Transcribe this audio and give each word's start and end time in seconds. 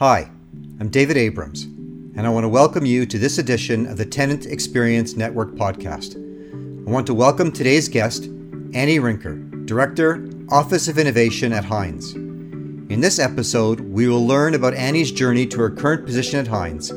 Hi, 0.00 0.30
I'm 0.78 0.90
David 0.90 1.16
Abrams, 1.16 1.64
and 1.64 2.24
I 2.24 2.28
want 2.28 2.44
to 2.44 2.48
welcome 2.48 2.86
you 2.86 3.04
to 3.04 3.18
this 3.18 3.38
edition 3.38 3.84
of 3.84 3.96
the 3.96 4.06
Tenant 4.06 4.46
Experience 4.46 5.16
Network 5.16 5.56
podcast. 5.56 6.14
I 6.86 6.88
want 6.88 7.04
to 7.08 7.14
welcome 7.14 7.50
today's 7.50 7.88
guest, 7.88 8.26
Annie 8.74 9.00
Rinker, 9.00 9.66
Director, 9.66 10.24
Office 10.50 10.86
of 10.86 10.98
Innovation 10.98 11.52
at 11.52 11.64
Hines. 11.64 12.12
In 12.14 13.00
this 13.00 13.18
episode, 13.18 13.80
we 13.80 14.06
will 14.06 14.24
learn 14.24 14.54
about 14.54 14.74
Annie's 14.74 15.10
journey 15.10 15.48
to 15.48 15.58
her 15.58 15.68
current 15.68 16.06
position 16.06 16.38
at 16.38 16.46
Hines, 16.46 16.92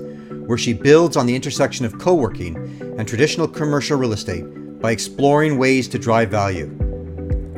where 0.45 0.59
she 0.59 0.71
builds 0.71 1.17
on 1.17 1.25
the 1.25 1.35
intersection 1.35 1.87
of 1.87 1.97
co 1.97 2.13
working 2.13 2.55
and 2.99 3.07
traditional 3.07 3.47
commercial 3.47 3.97
real 3.97 4.13
estate 4.13 4.45
by 4.79 4.91
exploring 4.91 5.57
ways 5.57 5.87
to 5.87 5.97
drive 5.97 6.29
value. 6.29 6.67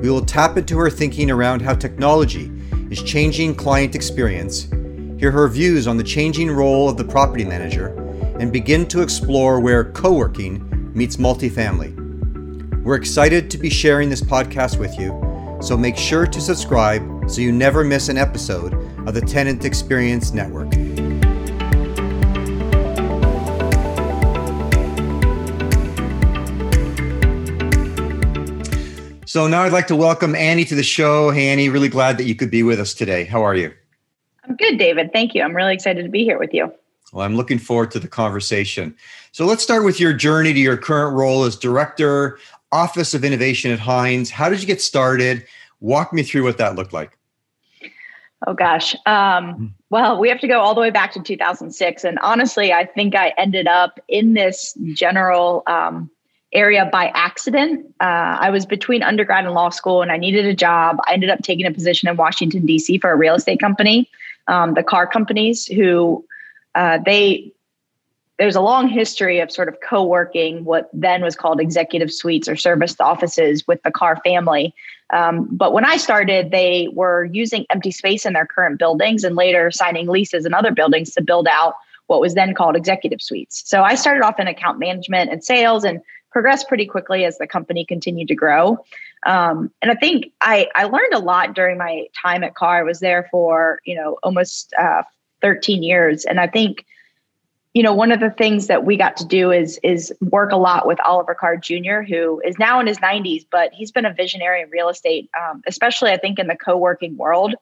We 0.01 0.09
will 0.09 0.25
tap 0.25 0.55
into 0.55 0.77
her 0.77 0.89
thinking 0.89 1.29
around 1.29 1.61
how 1.61 1.75
technology 1.75 2.49
is 2.89 3.03
changing 3.03 3.55
client 3.55 3.93
experience 3.93 4.69
hear 5.23 5.31
her 5.31 5.47
views 5.47 5.87
on 5.87 5.95
the 5.95 6.03
changing 6.03 6.51
role 6.51 6.89
of 6.89 6.97
the 6.97 7.03
property 7.05 7.45
manager, 7.45 7.87
and 8.41 8.51
begin 8.51 8.85
to 8.85 9.01
explore 9.01 9.61
where 9.61 9.85
co 9.93 10.11
working 10.11 10.91
meets 10.93 11.15
multifamily. 11.15 12.83
We're 12.83 12.95
excited 12.95 13.49
to 13.51 13.57
be 13.57 13.69
sharing 13.69 14.09
this 14.09 14.19
podcast 14.19 14.77
with 14.77 14.99
you, 14.99 15.11
so 15.61 15.77
make 15.77 15.95
sure 15.95 16.27
to 16.27 16.41
subscribe 16.41 17.01
so 17.29 17.39
you 17.39 17.53
never 17.53 17.85
miss 17.85 18.09
an 18.09 18.17
episode 18.17 18.73
of 19.07 19.13
the 19.13 19.21
Tenant 19.21 19.63
Experience 19.63 20.33
Network. 20.33 20.73
So 29.25 29.47
now 29.47 29.63
I'd 29.63 29.71
like 29.71 29.87
to 29.87 29.95
welcome 29.95 30.35
Annie 30.35 30.65
to 30.65 30.75
the 30.75 30.83
show. 30.83 31.31
Hey, 31.31 31.47
Annie, 31.47 31.69
really 31.69 31.87
glad 31.87 32.17
that 32.17 32.25
you 32.25 32.35
could 32.35 32.51
be 32.51 32.61
with 32.61 32.81
us 32.81 32.93
today. 32.93 33.23
How 33.23 33.41
are 33.41 33.55
you? 33.55 33.73
Good, 34.63 34.77
David. 34.77 35.11
Thank 35.11 35.35
you. 35.35 35.41
I'm 35.41 35.53
really 35.53 35.73
excited 35.73 36.03
to 36.03 36.09
be 36.09 36.23
here 36.23 36.39
with 36.39 36.53
you. 36.53 36.71
Well, 37.11 37.25
I'm 37.25 37.35
looking 37.35 37.59
forward 37.59 37.91
to 37.91 37.99
the 37.99 38.07
conversation. 38.07 38.95
So 39.33 39.45
let's 39.45 39.61
start 39.61 39.83
with 39.83 39.99
your 39.99 40.13
journey 40.13 40.53
to 40.53 40.59
your 40.59 40.77
current 40.77 41.17
role 41.17 41.43
as 41.43 41.57
Director, 41.57 42.39
Office 42.71 43.13
of 43.13 43.25
Innovation 43.25 43.71
at 43.71 43.79
Hines. 43.79 44.29
How 44.29 44.47
did 44.47 44.61
you 44.61 44.67
get 44.67 44.81
started? 44.81 45.45
Walk 45.81 46.13
me 46.13 46.23
through 46.23 46.43
what 46.43 46.57
that 46.59 46.75
looked 46.75 46.93
like. 46.93 47.17
Oh, 48.47 48.53
gosh. 48.53 48.95
Um, 49.05 49.53
hmm. 49.53 49.65
well, 49.89 50.17
we 50.17 50.29
have 50.29 50.39
to 50.39 50.47
go 50.47 50.61
all 50.61 50.73
the 50.73 50.79
way 50.79 50.91
back 50.91 51.11
to 51.11 51.21
2006. 51.21 52.05
And 52.05 52.17
honestly, 52.19 52.71
I 52.71 52.85
think 52.85 53.15
I 53.15 53.33
ended 53.37 53.67
up 53.67 53.99
in 54.07 54.33
this 54.33 54.77
general 54.93 55.63
um, 55.67 56.09
area 56.53 56.87
by 56.89 57.07
accident. 57.07 57.85
Uh, 57.99 58.37
I 58.39 58.49
was 58.49 58.65
between 58.65 59.03
undergrad 59.03 59.43
and 59.43 59.53
law 59.53 59.71
school 59.71 60.01
and 60.01 60.09
I 60.09 60.15
needed 60.15 60.45
a 60.45 60.55
job. 60.55 60.99
I 61.05 61.15
ended 61.15 61.29
up 61.29 61.39
taking 61.43 61.65
a 61.65 61.71
position 61.71 62.07
in 62.07 62.15
Washington, 62.15 62.65
D.C. 62.65 62.99
for 62.99 63.11
a 63.11 63.17
real 63.17 63.35
estate 63.35 63.59
company 63.59 64.09
um, 64.47 64.73
the 64.73 64.83
Carr 64.83 65.07
companies 65.07 65.65
who 65.65 66.25
uh, 66.75 66.99
they 67.05 67.51
there's 68.39 68.55
a 68.55 68.61
long 68.61 68.87
history 68.87 69.39
of 69.39 69.51
sort 69.51 69.67
of 69.69 69.77
co-working 69.87 70.65
what 70.65 70.89
then 70.91 71.21
was 71.21 71.35
called 71.35 71.61
executive 71.61 72.11
suites 72.11 72.47
or 72.47 72.55
serviced 72.55 72.99
offices 72.99 73.67
with 73.67 73.81
the 73.83 73.91
Carr 73.91 74.19
family. 74.23 74.73
Um, 75.13 75.47
but 75.51 75.73
when 75.73 75.85
i 75.85 75.97
started 75.97 76.49
they 76.49 76.89
were 76.93 77.25
using 77.25 77.65
empty 77.69 77.91
space 77.91 78.25
in 78.25 78.33
their 78.33 78.47
current 78.47 78.79
buildings 78.79 79.23
and 79.23 79.35
later 79.35 79.69
signing 79.69 80.07
leases 80.07 80.45
in 80.45 80.53
other 80.53 80.71
buildings 80.71 81.11
to 81.11 81.21
build 81.21 81.47
out 81.47 81.75
what 82.07 82.19
was 82.19 82.33
then 82.33 82.53
called 82.53 82.75
executive 82.75 83.21
suites. 83.21 83.61
So 83.65 83.83
i 83.83 83.95
started 83.95 84.23
off 84.23 84.39
in 84.39 84.47
account 84.47 84.79
management 84.79 85.31
and 85.31 85.43
sales 85.43 85.83
and 85.83 86.01
progressed 86.33 86.67
pretty 86.67 86.85
quickly 86.85 87.23
as 87.23 87.37
the 87.37 87.47
company 87.47 87.85
continued 87.85 88.27
to 88.27 88.35
grow 88.35 88.83
um, 89.25 89.71
and 89.81 89.91
I 89.91 89.95
think 89.95 90.31
I, 90.41 90.67
I 90.75 90.85
learned 90.85 91.13
a 91.13 91.19
lot 91.19 91.55
during 91.55 91.77
my 91.77 92.07
time 92.21 92.43
at 92.43 92.55
Carr. 92.55 92.79
I 92.79 92.83
was 92.83 92.99
there 92.99 93.27
for, 93.31 93.79
you 93.85 93.95
know, 93.95 94.17
almost 94.23 94.73
uh, 94.79 95.03
13 95.41 95.83
years. 95.83 96.25
And 96.25 96.39
I 96.39 96.47
think, 96.47 96.85
you 97.73 97.83
know, 97.83 97.93
one 97.93 98.11
of 98.11 98.19
the 98.19 98.29
things 98.29 98.67
that 98.67 98.85
we 98.85 98.97
got 98.97 99.17
to 99.17 99.25
do 99.25 99.51
is 99.51 99.79
is 99.81 100.13
work 100.21 100.51
a 100.51 100.57
lot 100.57 100.85
with 100.85 100.99
Oliver 101.05 101.33
Carr 101.35 101.57
Jr., 101.57 102.01
who 102.01 102.41
is 102.45 102.59
now 102.59 102.79
in 102.79 102.87
his 102.87 102.99
90s, 102.99 103.45
but 103.49 103.71
he's 103.73 103.91
been 103.91 104.05
a 104.05 104.13
visionary 104.13 104.61
in 104.61 104.69
real 104.69 104.89
estate, 104.89 105.29
um, 105.39 105.61
especially 105.65 106.11
I 106.11 106.17
think 106.17 106.37
in 106.37 106.47
the 106.47 106.55
co-working 106.55 107.17
world. 107.17 107.55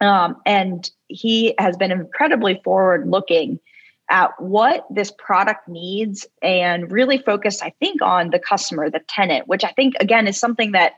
Um, 0.00 0.36
and 0.44 0.90
he 1.08 1.54
has 1.58 1.76
been 1.76 1.92
incredibly 1.92 2.60
forward 2.64 3.08
looking 3.08 3.60
at 4.08 4.40
what 4.40 4.86
this 4.90 5.10
product 5.10 5.68
needs 5.68 6.26
and 6.42 6.90
really 6.90 7.18
focus, 7.18 7.62
I 7.62 7.70
think, 7.80 8.02
on 8.02 8.30
the 8.30 8.38
customer, 8.38 8.90
the 8.90 9.00
tenant, 9.08 9.48
which 9.48 9.64
I 9.64 9.72
think, 9.72 9.94
again, 10.00 10.26
is 10.26 10.38
something 10.38 10.72
that 10.72 10.94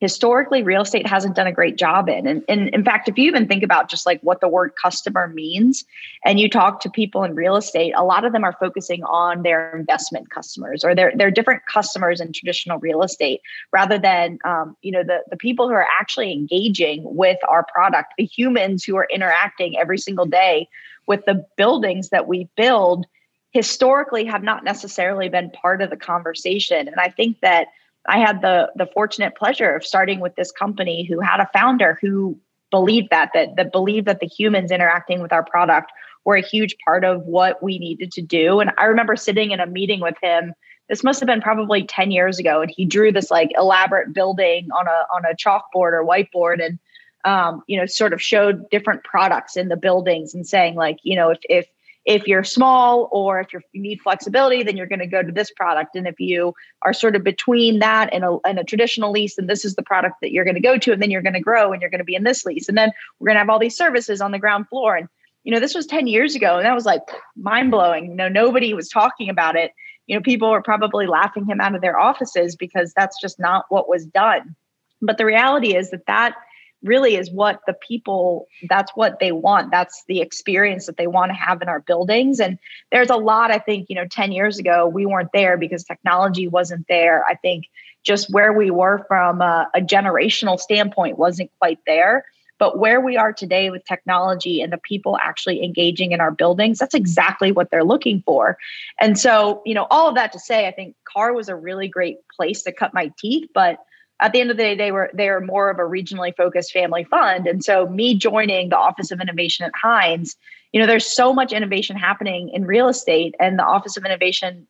historically 0.00 0.62
real 0.62 0.82
estate 0.82 1.06
hasn't 1.06 1.34
done 1.34 1.48
a 1.48 1.52
great 1.52 1.76
job 1.76 2.08
in. 2.08 2.26
And, 2.26 2.44
and 2.48 2.68
in 2.68 2.84
fact, 2.84 3.08
if 3.08 3.18
you 3.18 3.24
even 3.24 3.48
think 3.48 3.64
about 3.64 3.90
just 3.90 4.06
like 4.06 4.20
what 4.20 4.40
the 4.40 4.48
word 4.48 4.72
customer 4.80 5.26
means 5.26 5.84
and 6.24 6.38
you 6.38 6.48
talk 6.48 6.80
to 6.80 6.90
people 6.90 7.24
in 7.24 7.34
real 7.34 7.56
estate, 7.56 7.92
a 7.96 8.04
lot 8.04 8.24
of 8.24 8.32
them 8.32 8.44
are 8.44 8.54
focusing 8.60 9.02
on 9.04 9.42
their 9.42 9.76
investment 9.76 10.30
customers 10.30 10.84
or 10.84 10.94
their, 10.94 11.12
their 11.16 11.32
different 11.32 11.62
customers 11.66 12.20
in 12.20 12.32
traditional 12.32 12.78
real 12.78 13.02
estate 13.02 13.40
rather 13.72 13.98
than, 13.98 14.38
um, 14.44 14.76
you 14.82 14.92
know, 14.92 15.02
the, 15.02 15.18
the 15.30 15.36
people 15.36 15.66
who 15.66 15.74
are 15.74 15.88
actually 15.98 16.32
engaging 16.32 17.02
with 17.02 17.38
our 17.48 17.64
product, 17.64 18.14
the 18.18 18.24
humans 18.24 18.84
who 18.84 18.96
are 18.96 19.08
interacting 19.10 19.76
every 19.76 19.98
single 19.98 20.26
day 20.26 20.68
with 21.08 21.24
the 21.24 21.44
buildings 21.56 22.10
that 22.10 22.28
we 22.28 22.48
build 22.56 23.06
historically 23.50 24.26
have 24.26 24.42
not 24.42 24.62
necessarily 24.62 25.28
been 25.28 25.50
part 25.50 25.80
of 25.82 25.90
the 25.90 25.96
conversation. 25.96 26.86
And 26.86 27.00
I 27.00 27.08
think 27.08 27.40
that 27.40 27.68
I 28.06 28.18
had 28.18 28.42
the 28.42 28.70
the 28.76 28.86
fortunate 28.86 29.34
pleasure 29.34 29.74
of 29.74 29.84
starting 29.84 30.20
with 30.20 30.36
this 30.36 30.52
company 30.52 31.04
who 31.04 31.18
had 31.20 31.40
a 31.40 31.50
founder 31.52 31.98
who 32.00 32.38
believed 32.70 33.08
that 33.10 33.30
that 33.34 33.56
that 33.56 33.72
believed 33.72 34.06
that 34.06 34.20
the 34.20 34.26
humans 34.26 34.70
interacting 34.70 35.20
with 35.20 35.32
our 35.32 35.42
product 35.42 35.90
were 36.24 36.36
a 36.36 36.42
huge 36.42 36.76
part 36.84 37.04
of 37.04 37.22
what 37.22 37.62
we 37.62 37.78
needed 37.78 38.12
to 38.12 38.22
do. 38.22 38.60
And 38.60 38.70
I 38.76 38.84
remember 38.84 39.16
sitting 39.16 39.50
in 39.50 39.60
a 39.60 39.66
meeting 39.66 40.00
with 40.00 40.16
him. 40.22 40.52
This 40.88 41.04
must 41.04 41.20
have 41.20 41.26
been 41.26 41.42
probably 41.42 41.84
10 41.84 42.10
years 42.10 42.38
ago. 42.38 42.62
And 42.62 42.70
he 42.74 42.86
drew 42.86 43.12
this 43.12 43.30
like 43.30 43.50
elaborate 43.56 44.12
building 44.12 44.68
on 44.72 44.86
a 44.86 45.06
on 45.14 45.24
a 45.24 45.34
chalkboard 45.34 45.92
or 45.92 46.04
whiteboard 46.04 46.64
and 46.64 46.78
um, 47.24 47.62
you 47.66 47.78
know, 47.78 47.86
sort 47.86 48.12
of 48.12 48.22
showed 48.22 48.68
different 48.70 49.04
products 49.04 49.56
in 49.56 49.68
the 49.68 49.76
buildings 49.76 50.34
and 50.34 50.46
saying 50.46 50.74
like, 50.74 50.98
you 51.02 51.16
know, 51.16 51.30
if 51.30 51.38
if 51.48 51.66
if 52.08 52.26
you're 52.26 52.44
small 52.44 53.10
or 53.12 53.40
if 53.40 53.52
you 53.52 53.60
need 53.74 54.00
flexibility, 54.00 54.62
then 54.62 54.78
you're 54.78 54.86
going 54.86 54.98
to 54.98 55.06
go 55.06 55.22
to 55.22 55.30
this 55.30 55.50
product. 55.50 55.94
And 55.94 56.06
if 56.06 56.18
you 56.18 56.54
are 56.80 56.94
sort 56.94 57.14
of 57.14 57.22
between 57.22 57.80
that 57.80 58.08
and 58.14 58.24
a, 58.24 58.38
and 58.46 58.58
a 58.58 58.64
traditional 58.64 59.10
lease, 59.10 59.36
then 59.36 59.46
this 59.46 59.62
is 59.62 59.74
the 59.74 59.82
product 59.82 60.16
that 60.22 60.32
you're 60.32 60.44
going 60.44 60.54
to 60.54 60.60
go 60.60 60.78
to, 60.78 60.92
and 60.92 61.02
then 61.02 61.10
you're 61.10 61.20
going 61.20 61.34
to 61.34 61.40
grow 61.40 61.70
and 61.70 61.82
you're 61.82 61.90
going 61.90 61.98
to 61.98 62.04
be 62.04 62.14
in 62.14 62.24
this 62.24 62.46
lease. 62.46 62.66
And 62.66 62.78
then 62.78 62.92
we're 63.18 63.26
going 63.26 63.34
to 63.34 63.40
have 63.40 63.50
all 63.50 63.58
these 63.58 63.76
services 63.76 64.22
on 64.22 64.32
the 64.32 64.38
ground 64.38 64.68
floor. 64.68 64.96
And 64.96 65.08
you 65.44 65.52
know, 65.52 65.60
this 65.60 65.74
was 65.74 65.86
10 65.86 66.06
years 66.06 66.34
ago, 66.34 66.56
and 66.56 66.66
that 66.66 66.74
was 66.74 66.86
like 66.86 67.02
mind 67.36 67.70
blowing. 67.70 68.10
You 68.10 68.16
know, 68.16 68.28
nobody 68.28 68.74
was 68.74 68.88
talking 68.88 69.28
about 69.28 69.56
it. 69.56 69.72
You 70.06 70.16
know, 70.16 70.22
people 70.22 70.50
were 70.50 70.62
probably 70.62 71.06
laughing 71.06 71.46
him 71.46 71.60
out 71.60 71.74
of 71.74 71.82
their 71.82 71.98
offices 71.98 72.56
because 72.56 72.92
that's 72.94 73.20
just 73.20 73.38
not 73.38 73.66
what 73.68 73.88
was 73.88 74.06
done. 74.06 74.56
But 75.02 75.18
the 75.18 75.26
reality 75.26 75.76
is 75.76 75.90
that 75.90 76.06
that 76.06 76.34
really 76.82 77.16
is 77.16 77.30
what 77.30 77.60
the 77.66 77.72
people 77.72 78.46
that's 78.68 78.92
what 78.94 79.18
they 79.20 79.32
want. 79.32 79.70
That's 79.70 80.04
the 80.06 80.20
experience 80.20 80.86
that 80.86 80.96
they 80.96 81.06
want 81.06 81.30
to 81.30 81.34
have 81.34 81.60
in 81.62 81.68
our 81.68 81.80
buildings. 81.80 82.40
And 82.40 82.58
there's 82.92 83.10
a 83.10 83.16
lot 83.16 83.50
i 83.50 83.58
think 83.58 83.86
you 83.88 83.96
know 83.96 84.06
10 84.06 84.32
years 84.32 84.58
ago 84.58 84.86
we 84.86 85.06
weren't 85.06 85.30
there 85.32 85.56
because 85.56 85.84
technology 85.84 86.46
wasn't 86.46 86.86
there. 86.88 87.24
I 87.28 87.34
think 87.34 87.66
just 88.04 88.32
where 88.32 88.52
we 88.52 88.70
were 88.70 89.04
from 89.08 89.40
a, 89.40 89.68
a 89.74 89.80
generational 89.80 90.58
standpoint 90.58 91.18
wasn't 91.18 91.50
quite 91.58 91.78
there. 91.86 92.24
But 92.58 92.78
where 92.78 93.00
we 93.00 93.16
are 93.16 93.32
today 93.32 93.70
with 93.70 93.84
technology 93.84 94.60
and 94.60 94.72
the 94.72 94.78
people 94.78 95.16
actually 95.22 95.62
engaging 95.62 96.10
in 96.10 96.20
our 96.20 96.32
buildings 96.32 96.78
that's 96.78 96.94
exactly 96.94 97.52
what 97.52 97.70
they're 97.70 97.84
looking 97.84 98.22
for. 98.24 98.56
And 99.00 99.18
so 99.18 99.62
you 99.66 99.74
know 99.74 99.86
all 99.90 100.08
of 100.08 100.14
that 100.14 100.32
to 100.32 100.38
say 100.38 100.68
i 100.68 100.70
think 100.70 100.94
Carr 101.04 101.32
was 101.32 101.48
a 101.48 101.56
really 101.56 101.88
great 101.88 102.18
place 102.36 102.62
to 102.62 102.72
cut 102.72 102.94
my 102.94 103.10
teeth 103.18 103.48
but 103.52 103.78
at 104.20 104.32
the 104.32 104.40
end 104.40 104.50
of 104.50 104.56
the 104.56 104.62
day 104.62 104.74
they 104.74 104.92
were 104.92 105.10
they 105.14 105.28
are 105.28 105.40
more 105.40 105.70
of 105.70 105.78
a 105.78 105.82
regionally 105.82 106.34
focused 106.36 106.72
family 106.72 107.04
fund. 107.04 107.46
And 107.46 107.62
so 107.62 107.86
me 107.86 108.16
joining 108.16 108.68
the 108.68 108.78
office 108.78 109.10
of 109.10 109.20
innovation 109.20 109.66
at 109.66 109.72
hines 109.74 110.36
you 110.72 110.80
know 110.80 110.86
there's 110.86 111.06
so 111.06 111.32
much 111.32 111.52
innovation 111.52 111.96
happening 111.96 112.50
in 112.50 112.64
real 112.64 112.88
estate 112.88 113.34
and 113.40 113.58
the 113.58 113.64
office 113.64 113.96
of 113.96 114.04
innovation 114.04 114.66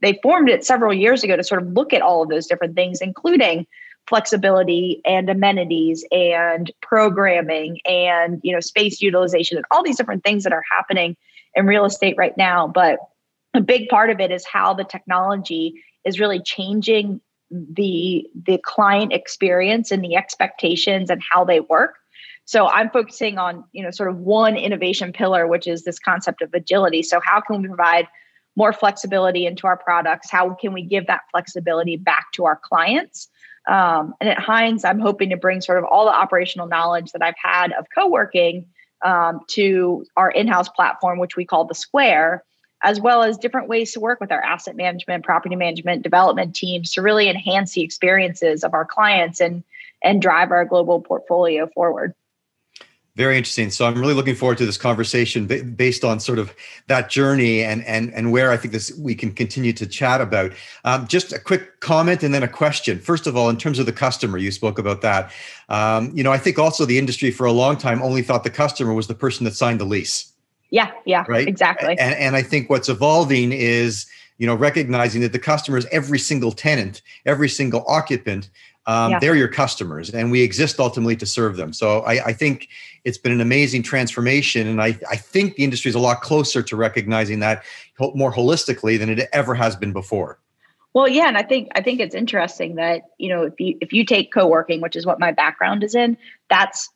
they 0.00 0.18
formed 0.22 0.48
it 0.48 0.64
several 0.64 0.92
years 0.92 1.22
ago 1.22 1.36
to 1.36 1.44
sort 1.44 1.62
of 1.62 1.68
look 1.72 1.92
at 1.92 2.02
all 2.02 2.22
of 2.22 2.28
those 2.28 2.46
different 2.46 2.74
things 2.74 3.00
including 3.00 3.66
flexibility 4.08 5.00
and 5.04 5.28
amenities 5.28 6.04
and 6.10 6.72
programming 6.80 7.78
and 7.84 8.40
you 8.42 8.52
know 8.52 8.60
space 8.60 9.00
utilization 9.00 9.56
and 9.56 9.66
all 9.70 9.82
these 9.82 9.96
different 9.96 10.24
things 10.24 10.44
that 10.44 10.52
are 10.52 10.64
happening 10.74 11.16
in 11.54 11.66
real 11.66 11.84
estate 11.84 12.16
right 12.16 12.36
now. 12.36 12.66
But 12.66 12.98
a 13.54 13.60
big 13.60 13.88
part 13.88 14.10
of 14.10 14.20
it 14.20 14.30
is 14.30 14.46
how 14.46 14.74
the 14.74 14.84
technology 14.84 15.82
is 16.04 16.18
really 16.18 16.40
changing 16.40 17.20
the 17.52 18.26
the 18.46 18.58
client 18.64 19.12
experience 19.12 19.90
and 19.90 20.02
the 20.02 20.16
expectations 20.16 21.10
and 21.10 21.22
how 21.30 21.44
they 21.44 21.60
work. 21.60 21.96
So 22.44 22.66
i'm 22.66 22.90
focusing 22.90 23.38
on 23.38 23.64
you 23.72 23.82
know 23.82 23.90
sort 23.90 24.10
of 24.10 24.18
one 24.18 24.56
innovation 24.56 25.12
pillar 25.12 25.46
which 25.46 25.66
is 25.66 25.84
this 25.84 25.98
concept 25.98 26.42
of 26.42 26.52
agility. 26.54 27.02
So 27.02 27.20
how 27.22 27.40
can 27.40 27.62
we 27.62 27.68
provide 27.68 28.08
more 28.56 28.72
flexibility 28.72 29.46
into 29.46 29.66
our 29.66 29.76
products? 29.76 30.30
How 30.30 30.54
can 30.54 30.72
we 30.72 30.82
give 30.82 31.06
that 31.06 31.22
flexibility 31.30 31.96
back 31.96 32.32
to 32.34 32.44
our 32.44 32.60
clients? 32.62 33.28
Um, 33.68 34.14
and 34.20 34.28
at 34.28 34.40
hines 34.40 34.84
i'm 34.84 34.98
hoping 34.98 35.30
to 35.30 35.36
bring 35.36 35.60
sort 35.60 35.78
of 35.78 35.84
all 35.84 36.04
the 36.04 36.12
operational 36.12 36.66
knowledge 36.66 37.12
that 37.12 37.22
i've 37.22 37.36
had 37.40 37.70
of 37.74 37.86
co-working 37.94 38.66
um, 39.02 39.40
to 39.48 40.04
our 40.16 40.30
in-house 40.30 40.68
platform, 40.68 41.18
which 41.18 41.36
we 41.36 41.44
call 41.44 41.64
the 41.64 41.74
Square, 41.74 42.44
as 42.82 43.00
well 43.00 43.22
as 43.22 43.38
different 43.38 43.68
ways 43.68 43.92
to 43.92 44.00
work 44.00 44.20
with 44.20 44.32
our 44.32 44.42
asset 44.42 44.76
management, 44.76 45.24
property 45.24 45.56
management, 45.56 46.02
development 46.02 46.54
teams 46.54 46.92
to 46.92 47.02
really 47.02 47.28
enhance 47.28 47.72
the 47.72 47.82
experiences 47.82 48.64
of 48.64 48.74
our 48.74 48.84
clients 48.84 49.40
and 49.40 49.62
and 50.04 50.20
drive 50.20 50.50
our 50.50 50.64
global 50.64 51.00
portfolio 51.00 51.68
forward. 51.68 52.12
Very 53.14 53.36
interesting. 53.36 53.68
So 53.68 53.84
I'm 53.84 54.00
really 54.00 54.14
looking 54.14 54.34
forward 54.34 54.56
to 54.56 54.64
this 54.64 54.78
conversation 54.78 55.46
based 55.46 56.02
on 56.02 56.18
sort 56.18 56.38
of 56.38 56.54
that 56.86 57.10
journey 57.10 57.62
and 57.62 57.84
and 57.84 58.12
and 58.14 58.32
where 58.32 58.50
I 58.50 58.56
think 58.56 58.72
this 58.72 58.90
we 58.98 59.14
can 59.14 59.32
continue 59.32 59.74
to 59.74 59.86
chat 59.86 60.22
about. 60.22 60.52
Um, 60.84 61.06
just 61.06 61.30
a 61.30 61.38
quick 61.38 61.80
comment 61.80 62.22
and 62.22 62.32
then 62.32 62.42
a 62.42 62.48
question. 62.48 62.98
First 62.98 63.26
of 63.26 63.36
all, 63.36 63.50
in 63.50 63.58
terms 63.58 63.78
of 63.78 63.84
the 63.84 63.92
customer, 63.92 64.38
you 64.38 64.50
spoke 64.50 64.78
about 64.78 65.02
that. 65.02 65.30
Um, 65.68 66.10
you 66.14 66.22
know, 66.22 66.32
I 66.32 66.38
think 66.38 66.58
also 66.58 66.86
the 66.86 66.98
industry 66.98 67.30
for 67.30 67.44
a 67.44 67.52
long 67.52 67.76
time 67.76 68.00
only 68.00 68.22
thought 68.22 68.44
the 68.44 68.50
customer 68.50 68.94
was 68.94 69.08
the 69.08 69.14
person 69.14 69.44
that 69.44 69.54
signed 69.54 69.78
the 69.78 69.84
lease. 69.84 70.31
Yeah, 70.72 70.90
yeah, 71.04 71.24
right. 71.28 71.46
Exactly. 71.46 71.96
And 71.98 72.14
and 72.16 72.34
I 72.34 72.42
think 72.42 72.68
what's 72.68 72.88
evolving 72.88 73.52
is 73.52 74.06
you 74.38 74.46
know 74.46 74.56
recognizing 74.56 75.20
that 75.20 75.32
the 75.32 75.38
customers, 75.38 75.86
every 75.92 76.18
single 76.18 76.50
tenant, 76.50 77.02
every 77.24 77.48
single 77.48 77.84
occupant 77.86 78.50
um, 78.86 79.12
yeah. 79.12 79.18
they're 79.20 79.36
your 79.36 79.48
customers 79.48 80.10
and 80.10 80.30
we 80.30 80.42
exist 80.42 80.80
ultimately 80.80 81.16
to 81.16 81.26
serve 81.26 81.56
them 81.56 81.72
so 81.72 82.00
I, 82.00 82.26
I, 82.26 82.32
think 82.32 82.68
it's 83.04 83.18
been 83.18 83.32
an 83.32 83.40
amazing 83.40 83.82
transformation 83.82 84.66
and 84.66 84.82
I, 84.82 84.98
I 85.08 85.16
think 85.16 85.54
the 85.54 85.64
industry 85.64 85.88
is 85.88 85.94
a 85.94 86.00
lot 86.00 86.20
closer 86.22 86.62
to 86.62 86.76
recognizing 86.76 87.40
that 87.40 87.62
more 88.14 88.32
holistically 88.32 88.98
than 88.98 89.08
it 89.08 89.28
ever 89.32 89.54
has 89.54 89.76
been 89.76 89.92
before 89.92 90.40
well 90.94 91.06
yeah 91.06 91.28
and 91.28 91.36
i 91.36 91.42
think 91.42 91.68
i 91.76 91.80
think 91.80 92.00
it's 92.00 92.14
interesting 92.14 92.74
that 92.74 93.02
you 93.18 93.28
know 93.28 93.44
if 93.44 93.60
you 93.60 93.78
if 93.80 93.92
you 93.92 94.04
take 94.04 94.32
co-working 94.32 94.80
which 94.80 94.96
is 94.96 95.06
what 95.06 95.20
my 95.20 95.30
background 95.30 95.84
is 95.84 95.94
in 95.94 96.16
that's 96.50 96.90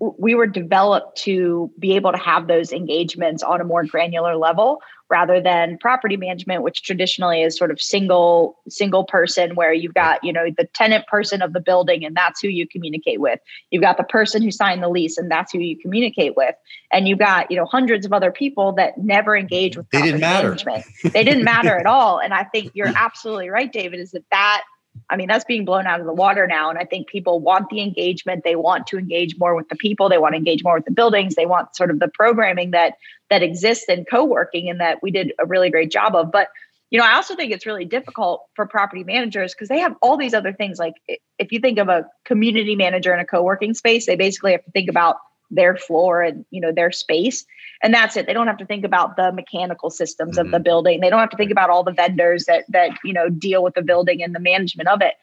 we 0.00 0.34
were 0.34 0.46
developed 0.46 1.18
to 1.18 1.70
be 1.78 1.94
able 1.96 2.12
to 2.12 2.18
have 2.18 2.46
those 2.46 2.72
engagements 2.72 3.42
on 3.42 3.60
a 3.60 3.64
more 3.64 3.84
granular 3.84 4.36
level 4.36 4.80
rather 5.10 5.40
than 5.40 5.78
property 5.78 6.16
management 6.16 6.62
which 6.62 6.82
traditionally 6.82 7.42
is 7.42 7.56
sort 7.56 7.70
of 7.70 7.80
single 7.80 8.58
single 8.68 9.04
person 9.04 9.54
where 9.54 9.72
you've 9.72 9.94
got 9.94 10.22
you 10.22 10.32
know 10.32 10.46
the 10.56 10.68
tenant 10.74 11.06
person 11.06 11.42
of 11.42 11.52
the 11.52 11.60
building 11.60 12.04
and 12.04 12.14
that's 12.16 12.40
who 12.40 12.48
you 12.48 12.66
communicate 12.66 13.20
with. 13.20 13.40
You've 13.70 13.82
got 13.82 13.96
the 13.96 14.04
person 14.04 14.42
who 14.42 14.50
signed 14.50 14.82
the 14.82 14.88
lease 14.88 15.18
and 15.18 15.30
that's 15.30 15.52
who 15.52 15.58
you 15.58 15.76
communicate 15.78 16.36
with. 16.36 16.54
And 16.92 17.08
you've 17.08 17.18
got 17.18 17.50
you 17.50 17.56
know 17.56 17.64
hundreds 17.64 18.06
of 18.06 18.12
other 18.12 18.30
people 18.30 18.72
that 18.72 18.98
never 18.98 19.36
engage 19.36 19.76
with 19.76 19.88
they 19.90 20.02
didn't 20.02 20.20
matter. 20.20 20.48
management. 20.48 20.84
they 21.12 21.24
didn't 21.24 21.44
matter 21.44 21.76
at 21.76 21.86
all. 21.86 22.18
And 22.18 22.34
i 22.34 22.44
think 22.44 22.72
you're 22.74 22.88
absolutely 22.88 23.48
right 23.48 23.72
david 23.72 24.00
is 24.00 24.12
that 24.12 24.24
that 24.30 24.62
I 25.10 25.16
mean, 25.16 25.28
that's 25.28 25.44
being 25.44 25.64
blown 25.64 25.86
out 25.86 26.00
of 26.00 26.06
the 26.06 26.12
water 26.12 26.46
now. 26.46 26.68
And 26.68 26.78
I 26.78 26.84
think 26.84 27.08
people 27.08 27.40
want 27.40 27.70
the 27.70 27.80
engagement. 27.80 28.44
They 28.44 28.56
want 28.56 28.86
to 28.88 28.98
engage 28.98 29.38
more 29.38 29.54
with 29.54 29.68
the 29.68 29.76
people. 29.76 30.08
They 30.08 30.18
want 30.18 30.34
to 30.34 30.38
engage 30.38 30.62
more 30.62 30.74
with 30.74 30.84
the 30.84 30.92
buildings. 30.92 31.34
They 31.34 31.46
want 31.46 31.74
sort 31.74 31.90
of 31.90 31.98
the 31.98 32.08
programming 32.08 32.72
that 32.72 32.94
that 33.30 33.42
exists 33.42 33.86
in 33.88 34.04
co-working 34.04 34.68
and 34.68 34.80
that 34.80 35.02
we 35.02 35.10
did 35.10 35.32
a 35.38 35.46
really 35.46 35.70
great 35.70 35.90
job 35.90 36.14
of. 36.14 36.30
But 36.30 36.48
you 36.90 36.98
know, 36.98 37.04
I 37.04 37.14
also 37.14 37.36
think 37.36 37.52
it's 37.52 37.66
really 37.66 37.84
difficult 37.84 38.46
for 38.54 38.66
property 38.66 39.04
managers 39.04 39.54
because 39.54 39.68
they 39.68 39.80
have 39.80 39.94
all 40.00 40.16
these 40.16 40.32
other 40.32 40.52
things. 40.52 40.78
Like 40.78 40.94
if 41.38 41.52
you 41.52 41.60
think 41.60 41.78
of 41.78 41.88
a 41.88 42.06
community 42.24 42.76
manager 42.76 43.12
in 43.12 43.20
a 43.20 43.26
co-working 43.26 43.74
space, 43.74 44.06
they 44.06 44.16
basically 44.16 44.52
have 44.52 44.64
to 44.64 44.70
think 44.70 44.88
about 44.88 45.16
their 45.50 45.76
floor 45.76 46.22
and 46.22 46.44
you 46.50 46.60
know 46.60 46.72
their 46.72 46.92
space 46.92 47.44
and 47.82 47.94
that's 47.94 48.16
it 48.16 48.26
they 48.26 48.32
don't 48.32 48.46
have 48.46 48.58
to 48.58 48.66
think 48.66 48.84
about 48.84 49.16
the 49.16 49.32
mechanical 49.32 49.90
systems 49.90 50.32
mm-hmm. 50.32 50.40
of 50.40 50.50
the 50.50 50.58
mm-hmm. 50.58 50.64
building 50.64 51.00
they 51.00 51.08
don't 51.08 51.20
have 51.20 51.30
to 51.30 51.36
think 51.36 51.50
about 51.50 51.70
all 51.70 51.82
the 51.82 51.92
vendors 51.92 52.44
that 52.44 52.64
that 52.68 52.90
you 53.02 53.12
know 53.12 53.28
deal 53.30 53.62
with 53.62 53.74
the 53.74 53.82
building 53.82 54.22
and 54.22 54.34
the 54.34 54.40
management 54.40 54.88
of 54.88 55.00
it 55.00 55.14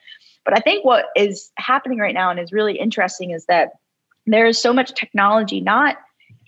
but 0.44 0.58
i 0.58 0.60
think 0.60 0.84
what 0.84 1.06
is 1.16 1.52
happening 1.58 2.00
right 2.00 2.16
now 2.16 2.32
and 2.32 2.40
is 2.40 2.52
really 2.52 2.78
interesting 2.78 3.32
is 3.32 3.46
that 3.46 3.74
there 4.26 4.48
is 4.48 4.60
so 4.60 4.74
much 4.74 4.94
technology 4.94 5.62
not 5.62 5.98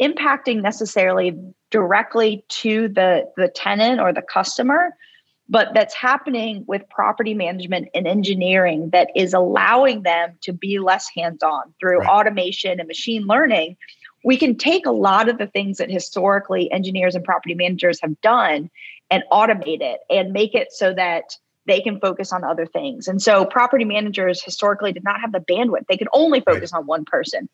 impacting 0.01 0.61
necessarily 0.61 1.37
directly 1.69 2.43
to 2.49 2.87
the 2.87 3.29
the 3.37 3.47
tenant 3.47 3.99
or 3.99 4.11
the 4.11 4.21
customer 4.21 4.95
but 5.49 5.73
that's 5.73 5.93
happening 5.93 6.63
with 6.67 6.87
property 6.89 7.33
management 7.33 7.89
and 7.93 8.07
engineering 8.07 8.89
that 8.91 9.09
is 9.15 9.33
allowing 9.33 10.03
them 10.03 10.37
to 10.41 10.53
be 10.53 10.79
less 10.79 11.07
hands 11.15 11.41
on 11.43 11.73
through 11.79 11.99
right. 11.99 12.09
automation 12.09 12.79
and 12.79 12.87
machine 12.87 13.25
learning. 13.27 13.77
We 14.23 14.37
can 14.37 14.57
take 14.57 14.85
a 14.85 14.91
lot 14.91 15.29
of 15.29 15.37
the 15.37 15.47
things 15.47 15.77
that 15.77 15.89
historically 15.89 16.71
engineers 16.71 17.15
and 17.15 17.23
property 17.23 17.55
managers 17.55 18.01
have 18.01 18.19
done 18.21 18.69
and 19.09 19.23
automate 19.31 19.81
it 19.81 19.99
and 20.09 20.33
make 20.33 20.53
it 20.53 20.73
so 20.73 20.93
that 20.93 21.37
they 21.65 21.81
can 21.81 21.99
focus 21.99 22.33
on 22.33 22.43
other 22.43 22.65
things. 22.65 23.07
And 23.07 23.21
so 23.21 23.45
property 23.45 23.85
managers 23.85 24.41
historically 24.41 24.93
did 24.93 25.03
not 25.03 25.21
have 25.21 25.31
the 25.31 25.39
bandwidth. 25.39 25.85
They 25.87 25.97
could 25.97 26.07
only 26.13 26.41
focus 26.41 26.71
right. 26.73 26.79
on 26.79 26.87
one 26.87 27.05
person. 27.05 27.49